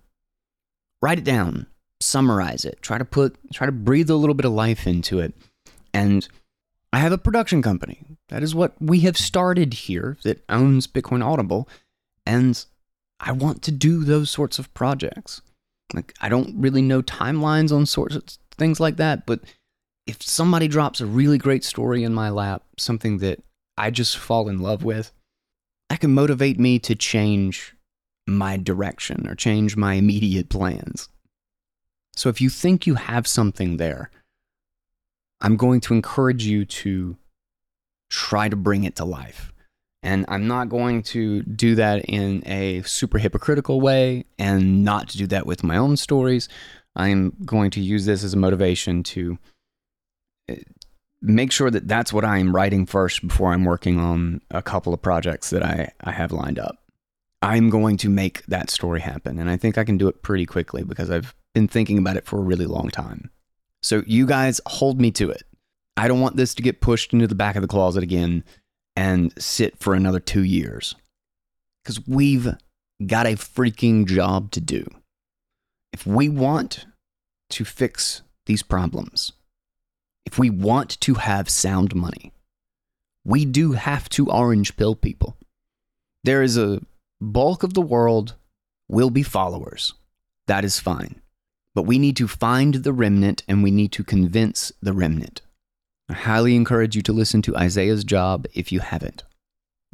write 1.01 1.19
it 1.19 1.25
down, 1.25 1.67
summarize 2.01 2.65
it, 2.65 2.81
try 2.83 2.99
to 2.99 3.05
put 3.05 3.37
try 3.53 3.67
to 3.67 3.73
breathe 3.73 4.11
a 4.11 4.15
little 4.15 4.35
bit 4.35 4.47
of 4.47 4.53
life 4.53 4.87
into 4.87 5.19
it. 5.19 5.35
And 5.93 6.27
I 6.93 6.99
have 6.99 7.13
a 7.13 7.19
production 7.19 7.63
company. 7.63 8.03
That 8.29 8.43
is 8.43 8.55
what 8.55 8.75
we 8.81 9.01
have 9.01 9.17
started 9.17 9.75
here 9.75 10.17
that 10.23 10.45
owns 10.49 10.87
Bitcoin 10.87 11.25
Audible 11.25 11.69
and 12.25 12.65
I 13.21 13.33
want 13.33 13.63
to 13.63 13.73
do 13.73 14.05
those 14.05 14.31
sorts 14.31 14.59
of 14.59 14.73
projects. 14.75 15.43
Like 15.95 16.15
I 16.21 16.29
don't 16.29 16.61
really 16.61 16.83
know 16.83 17.03
timelines 17.03 17.73
on 17.73 17.87
sorts 17.87 18.17
of 18.17 18.25
things 18.57 18.81
like 18.81 18.97
that, 18.97 19.27
but 19.27 19.41
if 20.07 20.23
somebody 20.23 20.69
drops 20.69 21.01
a 21.01 21.07
really 21.07 21.39
great 21.39 21.65
story 21.65 22.03
in 22.03 22.15
my 22.15 22.31
lap, 22.31 22.63
something 22.79 23.19
that 23.19 23.43
I 23.77 23.91
just 23.91 24.17
fall 24.17 24.49
in 24.49 24.59
love 24.59 24.85
with, 24.85 25.13
that 25.89 26.01
can 26.01 26.13
motivate 26.13 26.59
me 26.59 26.79
to 26.81 26.95
change 26.95 27.75
my 28.27 28.57
direction 28.57 29.27
or 29.27 29.35
change 29.35 29.77
my 29.77 29.95
immediate 29.95 30.49
plans. 30.49 31.09
So 32.17 32.29
if 32.29 32.41
you 32.41 32.51
think 32.51 32.87
you 32.87 32.97
have 32.97 33.27
something 33.27 33.77
there, 33.77 34.11
I'm 35.41 35.57
going 35.57 35.81
to 35.83 35.95
encourage 35.95 36.45
you 36.45 36.65
to 36.65 37.17
try 38.11 38.49
to 38.49 38.57
bring 38.57 38.85
it 38.85 38.97
to 38.97 39.05
life. 39.05 39.53
And 40.03 40.25
I'm 40.29 40.47
not 40.47 40.69
going 40.69 41.03
to 41.05 41.43
do 41.43 41.75
that 41.75 42.05
in 42.05 42.43
a 42.47 42.83
super 42.83 43.19
hypocritical 43.19 43.81
way 43.81 44.25
and 44.39 44.85
not 44.85 45.09
to 45.11 45.19
do 45.19 45.27
that 45.29 45.47
with 45.47 45.65
my 45.65 45.77
own 45.77 45.97
stories. 45.97 46.49
I 46.95 47.09
am 47.09 47.33
going 47.45 47.71
to 47.73 47.81
use 47.81 48.07
this 48.07 48.23
as 48.23 48.35
a 48.35 48.37
motivation 48.37 49.03
to 49.05 49.39
uh, 50.51 50.55
make 51.21 51.51
sure 51.51 51.71
that 51.71 51.89
that's 51.89 52.13
what 52.13 52.25
I 52.25 52.39
am 52.39 52.55
writing 52.55 52.87
first 52.87 53.27
before 53.27 53.53
I'm 53.53 53.65
working 53.65 53.99
on 53.99 54.41
a 54.51 54.63
couple 54.63 54.95
of 54.95 55.03
projects 55.03 55.51
that 55.51 55.65
I, 55.65 55.91
I 56.03 56.13
have 56.13 56.33
lined 56.33 56.59
up. 56.59 56.77
I'm 57.43 57.71
going 57.71 57.97
to 57.99 58.09
make 58.09 58.45
that 58.47 58.71
story 58.71 59.01
happen. 59.01 59.39
And 59.39 59.51
I 59.51 59.57
think 59.57 59.79
I 59.79 59.85
can 59.85 59.99
do 59.99 60.09
it 60.09 60.23
pretty 60.23 60.47
quickly 60.47 60.85
because 60.85 61.11
I've 61.11 61.35
been 61.55 61.69
thinking 61.69 61.99
about 61.99 62.17
it 62.17 62.27
for 62.27 62.39
a 62.39 62.43
really 62.43 62.67
long 62.67 62.89
time. 62.89 63.31
So 63.83 64.03
you 64.07 64.27
guys 64.27 64.61
hold 64.67 65.01
me 65.01 65.11
to 65.13 65.31
it. 65.31 65.43
I 65.97 66.09
don't 66.09 66.21
want 66.21 66.37
this 66.37 66.55
to 66.55 66.63
get 66.63 66.81
pushed 66.81 67.13
into 67.13 67.27
the 67.27 67.35
back 67.35 67.57
of 67.57 67.63
the 67.63 67.69
closet 67.69 68.03
again 68.03 68.45
and 68.99 69.33
sit 69.41 69.79
for 69.79 69.95
another 69.95 70.19
two 70.19 70.43
years. 70.43 70.97
Because 71.85 72.05
we've 72.09 72.49
got 73.07 73.27
a 73.27 73.37
freaking 73.37 74.07
job 74.07 74.51
to 74.51 74.61
do. 74.61 74.89
If 75.93 76.05
we 76.05 76.29
want 76.29 76.85
to 77.51 77.65
fix 77.65 78.23
these 78.47 78.65
problems, 78.65 79.31
if 80.27 80.37
we 80.37 80.51
want 80.51 81.01
to 81.03 81.15
have 81.15 81.49
sound 81.49 81.95
money, 81.95 82.33
we 83.25 83.45
do 83.45 83.73
have 83.73 84.09
to 84.11 84.33
orange 84.33 84.77
pill 84.77 84.97
people. 84.97 85.37
There 86.25 86.43
is 86.43 86.59
a 86.59 86.81
bulk 87.21 87.63
of 87.63 87.75
the 87.75 87.81
world 87.81 88.35
will 88.89 89.11
be 89.11 89.23
followers. 89.23 89.95
That 90.49 90.65
is 90.65 90.81
fine. 90.81 91.23
But 91.73 91.83
we 91.83 92.01
need 92.01 92.17
to 92.17 92.27
find 92.27 92.75
the 92.75 92.93
remnant 92.93 93.45
and 93.47 93.63
we 93.63 93.71
need 93.71 93.93
to 93.93 94.03
convince 94.03 94.73
the 94.83 94.93
remnant. 94.93 95.43
I 96.09 96.15
highly 96.15 96.57
encourage 96.57 96.97
you 96.97 97.03
to 97.03 97.13
listen 97.13 97.43
to 97.43 97.57
Isaiah's 97.57 98.05
job 98.05 98.47
if 98.55 98.73
you 98.73 98.81
haven't. 98.81 99.25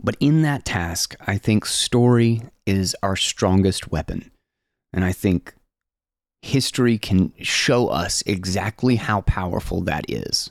But 0.03 0.17
in 0.21 0.43
that 0.43 0.65
task, 0.65 1.15
I 1.27 1.39
think 1.39 1.67
story 1.67 2.43
is 2.67 2.97
our 3.03 3.17
strongest 3.17 3.91
weapon. 3.91 4.31
And 4.93 5.05
I 5.05 5.13
think 5.13 5.55
history 6.43 6.99
can 6.99 7.33
show 7.41 7.89
us 7.89 8.23
exactly 8.27 8.97
how 8.97 9.23
powerful 9.23 9.81
that 9.83 10.05
is. 10.09 10.51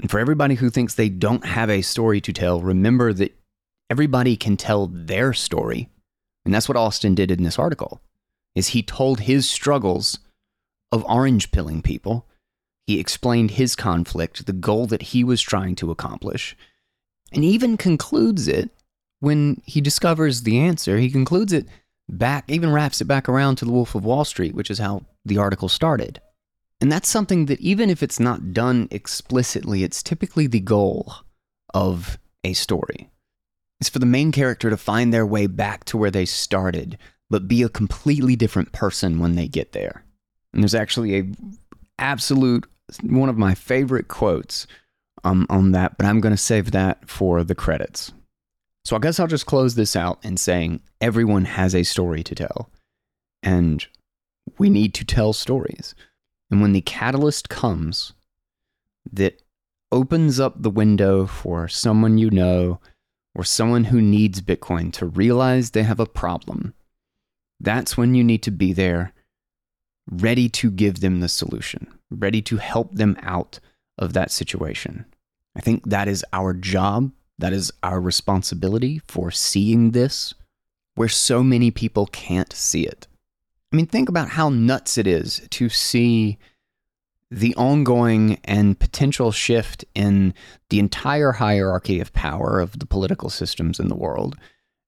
And 0.00 0.10
for 0.10 0.20
everybody 0.20 0.54
who 0.56 0.70
thinks 0.70 0.94
they 0.94 1.08
don't 1.08 1.44
have 1.44 1.70
a 1.70 1.82
story 1.82 2.20
to 2.20 2.32
tell, 2.32 2.60
remember 2.60 3.12
that 3.14 3.36
everybody 3.90 4.36
can 4.36 4.56
tell 4.56 4.86
their 4.86 5.32
story. 5.32 5.88
And 6.44 6.54
that's 6.54 6.68
what 6.68 6.76
Austin 6.76 7.14
did 7.14 7.30
in 7.30 7.42
this 7.42 7.58
article. 7.58 8.00
Is 8.54 8.68
he 8.68 8.82
told 8.82 9.20
his 9.20 9.48
struggles 9.50 10.18
of 10.90 11.04
orange 11.06 11.50
pilling 11.50 11.82
people. 11.82 12.26
He 12.88 12.98
explained 12.98 13.50
his 13.50 13.76
conflict, 13.76 14.46
the 14.46 14.52
goal 14.54 14.86
that 14.86 15.02
he 15.02 15.22
was 15.22 15.42
trying 15.42 15.74
to 15.74 15.90
accomplish, 15.90 16.56
and 17.30 17.44
even 17.44 17.76
concludes 17.76 18.48
it 18.48 18.70
when 19.20 19.60
he 19.66 19.82
discovers 19.82 20.44
the 20.44 20.58
answer. 20.58 20.96
He 20.96 21.10
concludes 21.10 21.52
it 21.52 21.66
back, 22.08 22.46
even 22.48 22.72
wraps 22.72 23.02
it 23.02 23.04
back 23.04 23.28
around 23.28 23.56
to 23.56 23.66
the 23.66 23.72
Wolf 23.72 23.94
of 23.94 24.06
Wall 24.06 24.24
Street, 24.24 24.54
which 24.54 24.70
is 24.70 24.78
how 24.78 25.02
the 25.22 25.36
article 25.36 25.68
started. 25.68 26.22
And 26.80 26.90
that's 26.90 27.10
something 27.10 27.44
that, 27.44 27.60
even 27.60 27.90
if 27.90 28.02
it's 28.02 28.18
not 28.18 28.54
done 28.54 28.88
explicitly, 28.90 29.84
it's 29.84 30.02
typically 30.02 30.46
the 30.46 30.60
goal 30.60 31.12
of 31.74 32.18
a 32.42 32.54
story. 32.54 33.10
It's 33.82 33.90
for 33.90 33.98
the 33.98 34.06
main 34.06 34.32
character 34.32 34.70
to 34.70 34.78
find 34.78 35.12
their 35.12 35.26
way 35.26 35.46
back 35.46 35.84
to 35.84 35.98
where 35.98 36.10
they 36.10 36.24
started, 36.24 36.96
but 37.28 37.48
be 37.48 37.62
a 37.62 37.68
completely 37.68 38.34
different 38.34 38.72
person 38.72 39.18
when 39.18 39.34
they 39.34 39.46
get 39.46 39.72
there. 39.72 40.04
And 40.54 40.62
there's 40.62 40.74
actually 40.74 41.18
a 41.18 41.30
absolute 41.98 42.66
one 43.02 43.28
of 43.28 43.38
my 43.38 43.54
favorite 43.54 44.08
quotes 44.08 44.66
um, 45.24 45.46
on 45.50 45.72
that, 45.72 45.96
but 45.96 46.06
I'm 46.06 46.20
going 46.20 46.34
to 46.34 46.36
save 46.36 46.70
that 46.72 47.08
for 47.08 47.44
the 47.44 47.54
credits. 47.54 48.12
So 48.84 48.96
I 48.96 49.00
guess 49.00 49.20
I'll 49.20 49.26
just 49.26 49.46
close 49.46 49.74
this 49.74 49.94
out 49.94 50.18
in 50.24 50.36
saying 50.36 50.80
everyone 51.00 51.44
has 51.44 51.74
a 51.74 51.82
story 51.82 52.22
to 52.22 52.34
tell, 52.34 52.70
and 53.42 53.86
we 54.56 54.70
need 54.70 54.94
to 54.94 55.04
tell 55.04 55.32
stories. 55.32 55.94
And 56.50 56.62
when 56.62 56.72
the 56.72 56.80
catalyst 56.80 57.48
comes 57.48 58.14
that 59.12 59.42
opens 59.92 60.40
up 60.40 60.62
the 60.62 60.70
window 60.70 61.26
for 61.26 61.68
someone 61.68 62.18
you 62.18 62.30
know 62.30 62.80
or 63.34 63.44
someone 63.44 63.84
who 63.84 64.00
needs 64.00 64.40
Bitcoin 64.40 64.92
to 64.94 65.06
realize 65.06 65.70
they 65.70 65.82
have 65.82 66.00
a 66.00 66.06
problem, 66.06 66.72
that's 67.60 67.96
when 67.96 68.14
you 68.14 68.24
need 68.24 68.42
to 68.44 68.50
be 68.50 68.72
there, 68.72 69.12
ready 70.10 70.48
to 70.48 70.70
give 70.70 71.00
them 71.00 71.20
the 71.20 71.28
solution, 71.28 71.86
ready 72.10 72.42
to 72.42 72.56
help 72.56 72.94
them 72.94 73.16
out 73.22 73.60
of 73.98 74.12
that 74.12 74.30
situation. 74.30 75.04
I 75.56 75.60
think 75.60 75.88
that 75.88 76.08
is 76.08 76.24
our 76.32 76.54
job. 76.54 77.12
That 77.38 77.52
is 77.52 77.72
our 77.82 78.00
responsibility 78.00 79.00
for 79.06 79.30
seeing 79.30 79.92
this 79.92 80.34
where 80.94 81.08
so 81.08 81.44
many 81.44 81.70
people 81.70 82.06
can't 82.06 82.52
see 82.52 82.84
it. 82.84 83.06
I 83.72 83.76
mean, 83.76 83.86
think 83.86 84.08
about 84.08 84.30
how 84.30 84.48
nuts 84.48 84.98
it 84.98 85.06
is 85.06 85.46
to 85.50 85.68
see 85.68 86.38
the 87.30 87.54
ongoing 87.56 88.40
and 88.44 88.78
potential 88.78 89.30
shift 89.30 89.84
in 89.94 90.34
the 90.70 90.78
entire 90.78 91.32
hierarchy 91.32 92.00
of 92.00 92.12
power 92.14 92.60
of 92.60 92.78
the 92.78 92.86
political 92.86 93.30
systems 93.30 93.78
in 93.78 93.88
the 93.88 93.96
world 93.96 94.36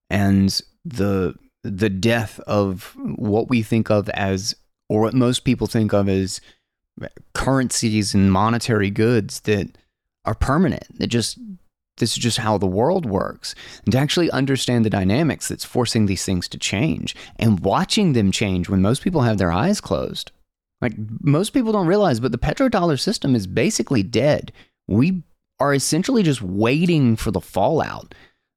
and 0.09 0.61
the 0.85 1.35
the 1.63 1.91
death 1.91 2.41
of 2.41 2.97
what 2.97 3.51
we 3.51 3.63
think 3.63 3.91
of 3.91 4.09
as 4.11 4.57
or 4.91 5.01
what 5.01 5.15
most 5.15 5.45
people 5.45 5.67
think 5.67 5.95
of 5.95 6.07
as 6.07 6.43
currencies 7.33 8.13
and 8.15 8.31
monetary 8.31 8.91
goods 8.91 9.41
that 9.41 9.79
are 10.27 10.35
permanent 10.35 10.85
that 10.99 11.07
just 11.07 11.39
this 11.97 12.11
is 12.13 12.23
just 12.23 12.39
how 12.39 12.59
the 12.59 12.67
world 12.67 13.07
works 13.07 13.55
and 13.85 13.93
to 13.93 13.99
actually 13.99 14.31
understand 14.33 14.85
the 14.85 14.91
dynamics 14.91 15.49
that's 15.49 15.65
forcing 15.65 16.05
these 16.05 16.27
things 16.27 16.47
to 16.47 16.59
change 16.59 17.17
and 17.37 17.61
watching 17.61 18.13
them 18.13 18.31
change 18.31 18.69
when 18.69 18.83
most 18.83 19.03
people 19.03 19.23
have 19.23 19.39
their 19.39 19.53
eyes 19.53 19.81
closed 19.81 20.31
like 20.81 20.95
most 21.21 21.51
people 21.51 21.73
don't 21.73 21.87
realize, 21.87 22.21
but 22.21 22.33
the 22.33 22.39
petrodollar 22.39 22.99
system 22.99 23.35
is 23.35 23.47
basically 23.47 24.03
dead. 24.03 24.53
We 24.89 25.23
are 25.59 25.75
essentially 25.75 26.23
just 26.23 26.41
waiting 26.41 27.17
for 27.17 27.31
the 27.31 27.41
fallout. 27.41 28.15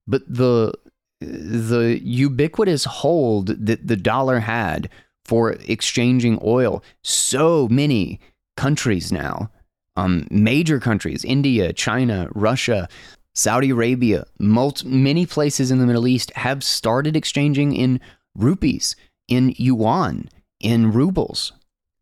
But 0.08 0.22
the 0.28 0.74
the 1.20 2.00
ubiquitous 2.04 2.84
hold 2.86 3.48
that 3.66 3.88
the 3.88 3.96
dollar 3.96 4.40
had 4.40 4.90
for 5.26 5.52
exchanging 5.68 6.40
oil, 6.44 6.84
so 7.04 7.68
many 7.70 8.20
countries 8.58 9.12
now, 9.12 9.50
um, 9.96 10.28
major 10.30 10.80
countries, 10.80 11.24
India, 11.24 11.74
China, 11.74 12.28
Russia, 12.34 12.88
Saudi 13.36 13.72
Arabia, 13.72 14.26
multi, 14.40 14.88
many 14.88 15.26
places 15.26 15.72
in 15.72 15.80
the 15.80 15.86
Middle 15.86 16.08
East 16.08 16.32
have 16.36 16.64
started 16.64 17.16
exchanging 17.16 17.76
in 17.76 18.00
rupees, 18.36 18.96
in 19.28 19.54
yuan, 19.58 20.30
in 20.60 20.92
rubles 20.92 21.54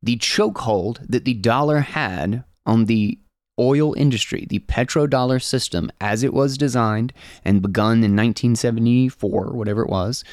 the 0.03 0.17
chokehold 0.17 1.05
that 1.07 1.25
the 1.25 1.35
dollar 1.35 1.79
had 1.79 2.43
on 2.65 2.85
the 2.85 3.17
oil 3.59 3.93
industry, 3.93 4.45
the 4.49 4.59
petrodollar 4.59 5.41
system 5.41 5.91
as 5.99 6.23
it 6.23 6.33
was 6.33 6.57
designed 6.57 7.13
and 7.45 7.61
begun 7.61 7.97
in 8.03 8.15
1974, 8.15 9.51
whatever 9.51 9.83
it 9.83 9.89
was, 9.89 10.23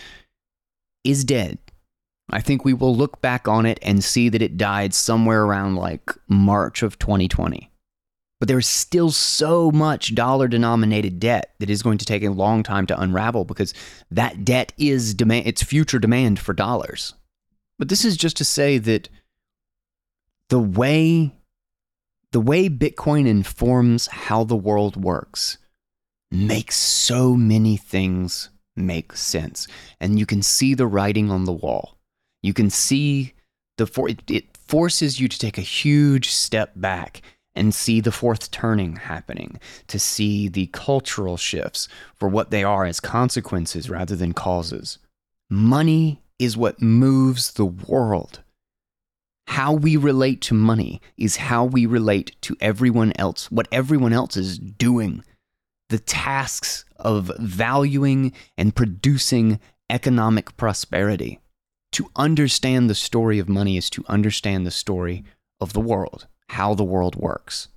is 1.05 1.25
dead. 1.25 1.59
I 2.31 2.41
think 2.41 2.65
we 2.65 2.75
will 2.75 2.95
look 2.95 3.21
back 3.21 3.49
on 3.49 3.65
it 3.65 3.79
and 3.83 4.05
see 4.05 4.29
that 4.29 4.43
it 4.43 4.57
died 4.57 4.93
somewhere 4.93 5.45
around 5.45 5.77
like 5.77 6.11
March 6.29 6.83
of 6.83 6.99
2020. 6.99 7.71
But 8.39 8.49
there's 8.49 8.69
still 8.69 9.11
so 9.11 9.71
much 9.73 10.15
dollar 10.15 10.47
denominated 10.47 11.19
debt 11.19 11.55
that 11.59 11.71
is 11.71 11.83
going 11.83 11.99
to 11.99 12.05
take 12.05 12.23
a 12.23 12.29
long 12.29 12.63
time 12.63 12.87
to 12.87 13.01
unravel 13.01 13.45
because 13.45 13.75
that 14.11 14.45
debt 14.45 14.73
is 14.79 15.15
demand 15.15 15.47
it's 15.47 15.63
future 15.63 15.99
demand 15.99 16.39
for 16.39 16.53
dollars. 16.53 17.15
But 17.79 17.89
this 17.89 18.05
is 18.05 18.17
just 18.17 18.37
to 18.37 18.45
say 18.45 18.79
that 18.79 19.09
the 20.51 20.61
way 20.61 21.35
the 22.31 22.41
way 22.41 22.69
Bitcoin 22.69 23.27
informs 23.27 24.07
how 24.07 24.45
the 24.45 24.57
world 24.57 25.03
works 25.03 25.59
makes 26.31 26.77
so 26.77 27.35
many 27.35 27.77
things 27.77 28.51
make 28.77 29.17
sense. 29.17 29.67
And 29.99 30.19
you 30.19 30.27
can 30.27 30.43
see 30.43 30.75
the 30.75 30.87
writing 30.87 31.31
on 31.31 31.45
the 31.45 31.53
wall. 31.53 31.98
You 32.43 32.55
can 32.55 32.71
see 32.71 33.35
the 33.77 33.87
for 33.87 34.09
it, 34.09 34.23
it 34.31 34.57
forces 34.57 35.21
you 35.21 35.29
to 35.29 35.39
take 35.39 35.59
a 35.59 35.63
huge 35.63 36.31
step 36.31 36.73
back 36.77 37.23
and 37.55 37.75
see 37.75 38.01
the 38.01 38.13
fourth 38.13 38.51
turning 38.51 38.97
happening, 38.97 39.59
to 39.89 39.99
see 39.99 40.49
the 40.49 40.67
cultural 40.69 41.37
shifts 41.37 41.89
for 42.15 42.29
what 42.29 42.51
they 42.51 42.63
are 42.63 42.85
as 42.85 43.01
consequences 43.01 43.91
rather 43.91 44.15
than 44.15 44.33
causes. 44.33 44.99
Money 45.51 46.23
is 46.39 46.57
what 46.57 46.81
moves 46.81 47.53
the 47.53 47.67
world. 47.67 48.41
How 49.49 49.73
we 49.73 49.97
relate 49.97 50.41
to 50.43 50.55
money 50.55 51.01
is 51.17 51.37
how 51.37 51.65
we 51.65 51.87
relate 51.87 52.37
to 52.43 52.57
everyone 52.61 53.13
else, 53.17 53.51
what 53.51 53.67
everyone 53.73 54.13
else 54.13 54.37
is 54.37 54.59
doing. 54.59 55.25
The 55.89 55.99
tasks 55.99 56.85
of 56.97 57.33
valuing 57.41 58.35
and 58.57 58.77
producing 58.77 59.59
economic 59.91 60.57
prosperity. 60.59 61.41
To 61.93 62.11
understand 62.17 62.89
the 62.89 62.95
story 62.95 63.39
of 63.39 63.49
money 63.49 63.77
is 63.77 63.91
to 63.91 64.05
understand 64.09 64.67
the 64.67 64.71
story 64.71 65.25
of 65.61 65.73
the 65.73 65.81
world, 65.81 66.27
how 66.51 66.75
the 66.75 66.85
world 66.85 67.17
works. 67.17 67.69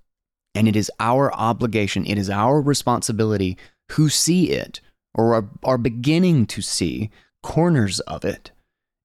And 0.53 0.68
it 0.68 0.76
is 0.76 0.91
our 0.99 1.34
obligation, 1.34 2.05
it 2.05 2.18
is 2.18 2.30
our 2.30 2.62
responsibility 2.62 3.57
who 3.91 4.09
see 4.09 4.51
it 4.51 4.82
or 5.14 5.36
are, 5.36 5.49
are 5.64 5.78
beginning 5.78 6.45
to 6.47 6.62
see 6.62 7.09
corners 7.41 7.99
of 8.01 8.26
it 8.26 8.51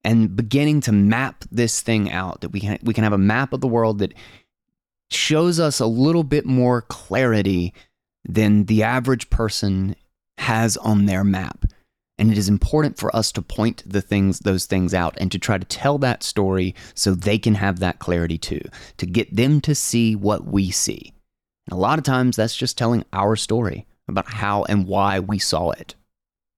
and 0.03 0.35
beginning 0.35 0.81
to 0.81 0.91
map 0.91 1.43
this 1.51 1.81
thing 1.81 2.11
out 2.11 2.41
that 2.41 2.49
we 2.49 2.59
can 2.59 2.77
we 2.83 2.93
can 2.93 3.03
have 3.03 3.13
a 3.13 3.17
map 3.17 3.53
of 3.53 3.61
the 3.61 3.67
world 3.67 3.99
that 3.99 4.13
shows 5.09 5.59
us 5.59 5.79
a 5.79 5.85
little 5.85 6.23
bit 6.23 6.45
more 6.45 6.81
clarity 6.81 7.73
than 8.27 8.65
the 8.65 8.83
average 8.83 9.29
person 9.29 9.95
has 10.37 10.77
on 10.77 11.05
their 11.05 11.23
map. 11.23 11.65
And 12.19 12.31
it 12.31 12.37
is 12.37 12.49
important 12.49 12.97
for 12.97 13.15
us 13.15 13.31
to 13.33 13.41
point 13.41 13.83
the 13.85 14.01
things 14.01 14.39
those 14.39 14.65
things 14.65 14.93
out 14.93 15.15
and 15.19 15.31
to 15.31 15.37
try 15.37 15.57
to 15.57 15.65
tell 15.65 15.97
that 15.99 16.23
story 16.23 16.73
so 16.95 17.13
they 17.13 17.37
can 17.37 17.55
have 17.55 17.79
that 17.79 17.99
clarity 17.99 18.37
too, 18.37 18.61
to 18.97 19.05
get 19.05 19.35
them 19.35 19.61
to 19.61 19.75
see 19.75 20.15
what 20.15 20.45
we 20.45 20.71
see. 20.71 21.13
And 21.67 21.77
a 21.77 21.81
lot 21.81 21.99
of 21.99 22.05
times 22.05 22.35
that's 22.35 22.55
just 22.55 22.77
telling 22.77 23.03
our 23.13 23.35
story 23.35 23.85
about 24.07 24.27
how 24.27 24.63
and 24.63 24.87
why 24.87 25.19
we 25.19 25.37
saw 25.37 25.71
it. 25.71 25.93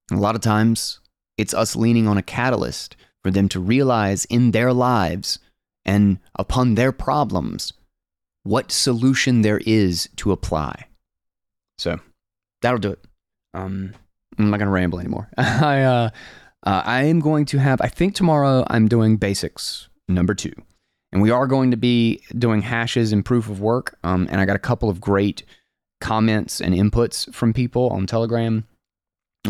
And 0.10 0.20
a 0.20 0.22
lot 0.22 0.36
of 0.36 0.42
times 0.42 1.00
it's 1.38 1.54
us 1.54 1.76
leaning 1.76 2.08
on 2.08 2.18
a 2.18 2.24
catalyst 2.24 2.96
for 3.24 3.32
them 3.32 3.50
to 3.50 3.60
realize 3.60 4.26
in 4.26 4.52
their 4.52 4.72
lives 4.72 5.40
and 5.86 6.20
upon 6.36 6.76
their 6.76 6.92
problems 6.92 7.74
what 8.44 8.72
solution 8.72 9.42
there 9.42 9.62
is 9.66 10.10
to 10.18 10.32
apply. 10.32 10.86
So 11.78 12.00
that'll 12.62 12.80
do 12.80 12.92
it. 12.92 13.00
Um, 13.54 13.94
I'm 14.40 14.50
not 14.50 14.58
going 14.58 14.68
to 14.68 14.72
ramble 14.72 15.00
anymore. 15.00 15.30
I, 15.38 15.82
uh, 15.82 16.10
uh, 16.66 16.82
I 16.86 17.04
am 17.04 17.20
going 17.20 17.46
to 17.48 17.58
have, 17.58 17.82
I 17.82 17.88
think 17.88 18.16
tomorrow 18.16 18.66
I'm 18.70 18.88
doing 18.88 19.18
basics 19.18 19.90
number 20.08 20.34
two. 20.34 20.54
And 21.12 21.22
we 21.22 21.32
are 21.32 21.48
going 21.48 21.72
to 21.72 21.78
be 21.78 22.22
doing 22.38 22.62
hashes 22.62 23.12
and 23.12 23.26
proof 23.26 23.50
of 23.50 23.60
work. 23.60 23.98
Um, 24.04 24.28
and 24.32 24.40
I 24.40 24.46
got 24.46 24.56
a 24.56 24.60
couple 24.60 24.90
of 24.90 25.02
great 25.02 25.44
comments 26.02 26.62
and 26.62 26.74
inputs 26.74 27.34
from 27.34 27.52
people 27.52 27.90
on 27.90 28.06
Telegram 28.08 28.66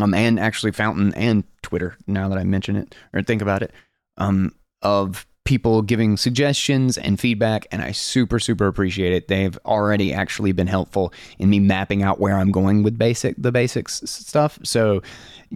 um, 0.00 0.14
and 0.14 0.40
actually 0.40 0.72
Fountain 0.72 1.14
and 1.14 1.44
Twitter. 1.62 1.96
Now 2.06 2.28
that 2.28 2.38
I 2.38 2.44
mention 2.44 2.76
it 2.76 2.94
or 3.12 3.22
think 3.22 3.42
about 3.42 3.62
it, 3.62 3.72
um, 4.16 4.54
of 4.82 5.26
people 5.44 5.82
giving 5.82 6.16
suggestions 6.16 6.98
and 6.98 7.18
feedback, 7.18 7.66
and 7.72 7.82
I 7.82 7.92
super 7.92 8.38
super 8.38 8.66
appreciate 8.66 9.12
it. 9.12 9.28
They've 9.28 9.58
already 9.64 10.12
actually 10.12 10.52
been 10.52 10.66
helpful 10.66 11.12
in 11.38 11.50
me 11.50 11.58
mapping 11.58 12.02
out 12.02 12.20
where 12.20 12.36
I'm 12.36 12.52
going 12.52 12.82
with 12.82 12.98
basic 12.98 13.34
the 13.36 13.52
basics 13.52 14.02
stuff. 14.04 14.58
So 14.62 15.02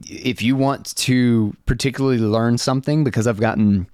if 0.09 0.43
you 0.43 0.57
want 0.57 0.95
to 0.97 1.55
particularly 1.67 2.19
learn 2.19 2.59
something, 2.59 3.05
because 3.05 3.27
I've 3.27 3.41
gotten 3.41 3.87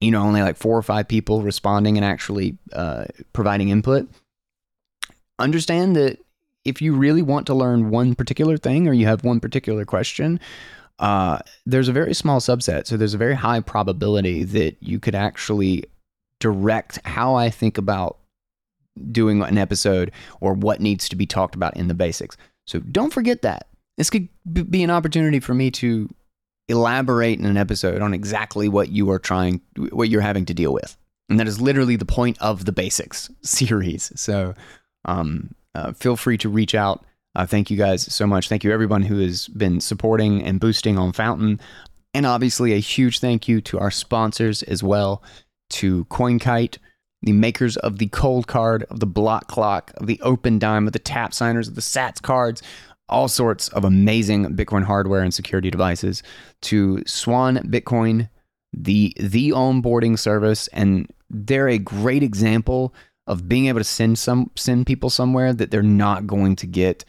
you 0.00 0.10
know 0.10 0.22
only 0.22 0.42
like 0.42 0.56
four 0.56 0.76
or 0.76 0.82
five 0.82 1.08
people 1.08 1.42
responding 1.42 1.96
and 1.96 2.04
actually 2.04 2.56
uh, 2.72 3.04
providing 3.32 3.68
input, 3.68 4.08
understand 5.38 5.96
that 5.96 6.18
if 6.64 6.80
you 6.80 6.94
really 6.94 7.22
want 7.22 7.46
to 7.46 7.54
learn 7.54 7.90
one 7.90 8.14
particular 8.14 8.56
thing 8.56 8.86
or 8.86 8.92
you 8.92 9.06
have 9.06 9.24
one 9.24 9.40
particular 9.40 9.84
question, 9.84 10.38
uh, 10.98 11.38
there's 11.66 11.88
a 11.88 11.92
very 11.92 12.14
small 12.14 12.40
subset. 12.40 12.86
So 12.86 12.96
there's 12.96 13.14
a 13.14 13.18
very 13.18 13.34
high 13.34 13.60
probability 13.60 14.44
that 14.44 14.76
you 14.80 15.00
could 15.00 15.14
actually 15.14 15.84
direct 16.38 16.98
how 17.04 17.34
I 17.34 17.50
think 17.50 17.78
about 17.78 18.18
doing 19.10 19.42
an 19.42 19.58
episode 19.58 20.12
or 20.40 20.54
what 20.54 20.80
needs 20.80 21.08
to 21.08 21.16
be 21.16 21.26
talked 21.26 21.54
about 21.54 21.76
in 21.76 21.88
the 21.88 21.94
basics. 21.94 22.36
So 22.66 22.80
don't 22.80 23.12
forget 23.12 23.42
that. 23.42 23.68
This 23.96 24.10
could 24.10 24.28
be 24.70 24.82
an 24.82 24.90
opportunity 24.90 25.40
for 25.40 25.54
me 25.54 25.70
to 25.72 26.08
elaborate 26.68 27.38
in 27.38 27.44
an 27.44 27.56
episode 27.56 28.02
on 28.02 28.14
exactly 28.14 28.68
what 28.68 28.88
you 28.88 29.10
are 29.10 29.18
trying, 29.18 29.60
what 29.90 30.08
you're 30.08 30.20
having 30.20 30.44
to 30.46 30.54
deal 30.54 30.72
with. 30.72 30.96
And 31.28 31.38
that 31.40 31.48
is 31.48 31.60
literally 31.60 31.96
the 31.96 32.04
point 32.04 32.38
of 32.40 32.64
the 32.64 32.72
basics 32.72 33.30
series. 33.42 34.12
So 34.16 34.54
um, 35.04 35.54
uh, 35.74 35.92
feel 35.92 36.16
free 36.16 36.38
to 36.38 36.48
reach 36.48 36.74
out. 36.74 37.04
Uh, 37.34 37.46
thank 37.46 37.70
you 37.70 37.76
guys 37.76 38.02
so 38.12 38.26
much. 38.26 38.48
Thank 38.48 38.62
you, 38.64 38.72
everyone 38.72 39.02
who 39.02 39.18
has 39.18 39.48
been 39.48 39.80
supporting 39.80 40.42
and 40.42 40.60
boosting 40.60 40.98
on 40.98 41.12
Fountain. 41.12 41.60
And 42.14 42.26
obviously, 42.26 42.74
a 42.74 42.78
huge 42.78 43.20
thank 43.20 43.48
you 43.48 43.60
to 43.62 43.78
our 43.78 43.90
sponsors 43.90 44.62
as 44.64 44.82
well 44.82 45.22
to 45.70 46.04
CoinKite, 46.06 46.76
the 47.22 47.32
makers 47.32 47.76
of 47.78 47.98
the 47.98 48.08
Coldcard, 48.08 48.82
of 48.84 49.00
the 49.00 49.06
Blockclock, 49.06 49.92
of 49.94 50.06
the 50.06 50.18
Opendime, 50.18 50.86
of 50.86 50.92
the 50.92 50.98
tap 50.98 51.32
signers, 51.32 51.68
of 51.68 51.74
the 51.74 51.80
sats 51.80 52.20
cards, 52.20 52.62
all 53.08 53.28
sorts 53.28 53.68
of 53.68 53.84
amazing 53.84 54.56
Bitcoin 54.56 54.84
hardware 54.84 55.22
and 55.22 55.32
security 55.32 55.70
devices, 55.70 56.22
to 56.62 57.02
Swan 57.06 57.56
Bitcoin, 57.70 58.28
the 58.74 59.14
the 59.18 59.50
onboarding 59.50 60.18
service, 60.18 60.68
and 60.68 61.10
they're 61.30 61.68
a 61.68 61.78
great 61.78 62.22
example 62.22 62.94
of 63.26 63.48
being 63.48 63.66
able 63.66 63.80
to 63.80 63.84
send 63.84 64.18
some 64.18 64.50
send 64.56 64.86
people 64.86 65.08
somewhere 65.08 65.54
that 65.54 65.70
they're 65.70 65.82
not 65.82 66.26
going 66.26 66.56
to 66.56 66.66
get 66.66 67.04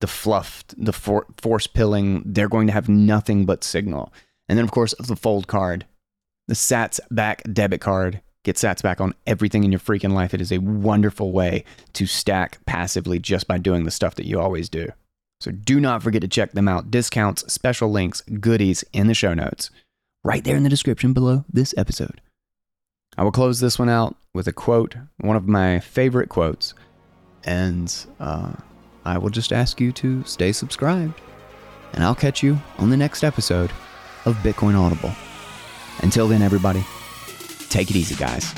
the 0.00 0.06
fluff, 0.06 0.64
the 0.76 0.92
for, 0.92 1.26
force 1.36 1.66
pilling. 1.66 2.22
They're 2.24 2.48
going 2.48 2.66
to 2.66 2.72
have 2.72 2.88
nothing 2.88 3.46
but 3.46 3.64
signal. 3.64 4.12
And 4.48 4.58
then, 4.58 4.64
of 4.64 4.72
course, 4.72 4.94
the 4.98 5.16
fold 5.16 5.46
card, 5.46 5.86
the 6.48 6.54
Sats 6.54 7.00
back 7.10 7.42
debit 7.52 7.80
card. 7.80 8.20
Get 8.42 8.56
Sats 8.56 8.82
back 8.82 9.00
on 9.00 9.14
everything 9.26 9.64
in 9.64 9.70
your 9.70 9.80
freaking 9.80 10.12
life. 10.12 10.32
It 10.32 10.40
is 10.40 10.50
a 10.50 10.58
wonderful 10.58 11.30
way 11.30 11.64
to 11.92 12.06
stack 12.06 12.58
passively 12.64 13.18
just 13.18 13.46
by 13.46 13.58
doing 13.58 13.84
the 13.84 13.90
stuff 13.90 14.14
that 14.14 14.26
you 14.26 14.40
always 14.40 14.68
do. 14.68 14.88
So 15.40 15.50
do 15.50 15.78
not 15.78 16.02
forget 16.02 16.22
to 16.22 16.28
check 16.28 16.52
them 16.52 16.68
out. 16.68 16.90
Discounts, 16.90 17.50
special 17.52 17.90
links, 17.90 18.22
goodies 18.22 18.84
in 18.92 19.06
the 19.06 19.14
show 19.14 19.34
notes, 19.34 19.70
right 20.24 20.42
there 20.42 20.56
in 20.56 20.62
the 20.62 20.68
description 20.68 21.12
below 21.12 21.44
this 21.52 21.74
episode. 21.76 22.20
I 23.16 23.24
will 23.24 23.32
close 23.32 23.60
this 23.60 23.78
one 23.78 23.88
out 23.88 24.16
with 24.34 24.46
a 24.48 24.52
quote, 24.52 24.96
one 25.18 25.36
of 25.36 25.48
my 25.48 25.80
favorite 25.80 26.28
quotes, 26.28 26.74
and 27.44 27.94
uh, 28.18 28.52
I 29.04 29.18
will 29.18 29.30
just 29.30 29.52
ask 29.52 29.80
you 29.80 29.92
to 29.92 30.22
stay 30.24 30.52
subscribed. 30.52 31.20
And 31.92 32.04
I'll 32.04 32.14
catch 32.14 32.42
you 32.42 32.58
on 32.78 32.90
the 32.90 32.96
next 32.96 33.24
episode 33.24 33.72
of 34.24 34.36
Bitcoin 34.36 34.78
Audible. 34.78 35.12
Until 36.02 36.28
then, 36.28 36.42
everybody, 36.42 36.84
take 37.68 37.90
it 37.90 37.96
easy, 37.96 38.14
guys. 38.14 38.54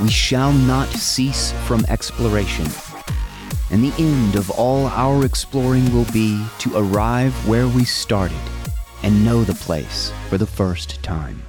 We 0.00 0.10
shall 0.10 0.52
not 0.52 0.88
cease 0.88 1.52
from 1.66 1.84
exploration, 1.88 2.66
and 3.74 3.82
the 3.82 3.92
end 4.00 4.36
of 4.36 4.48
all 4.52 4.86
our 4.86 5.24
exploring 5.24 5.92
will 5.92 6.06
be 6.12 6.40
to 6.60 6.76
arrive 6.76 7.34
where 7.48 7.66
we 7.66 7.84
started 7.84 8.38
and 9.02 9.24
know 9.24 9.42
the 9.42 9.54
place 9.54 10.12
for 10.28 10.38
the 10.38 10.46
first 10.46 11.02
time. 11.02 11.42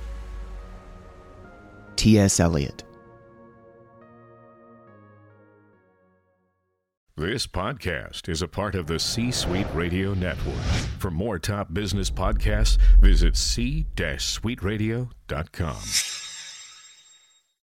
T.S. 1.97 2.39
Eliot. 2.39 2.83
This 7.15 7.45
podcast 7.45 8.27
is 8.27 8.41
a 8.41 8.47
part 8.47 8.73
of 8.73 8.87
the 8.87 8.97
C 8.97 9.29
Suite 9.29 9.67
Radio 9.75 10.15
Network. 10.15 10.55
For 10.97 11.11
more 11.11 11.37
top 11.37 11.75
business 11.75 12.09
podcasts, 12.09 12.79
visit 12.99 13.37
c-suiteradio.com. 13.37 16.24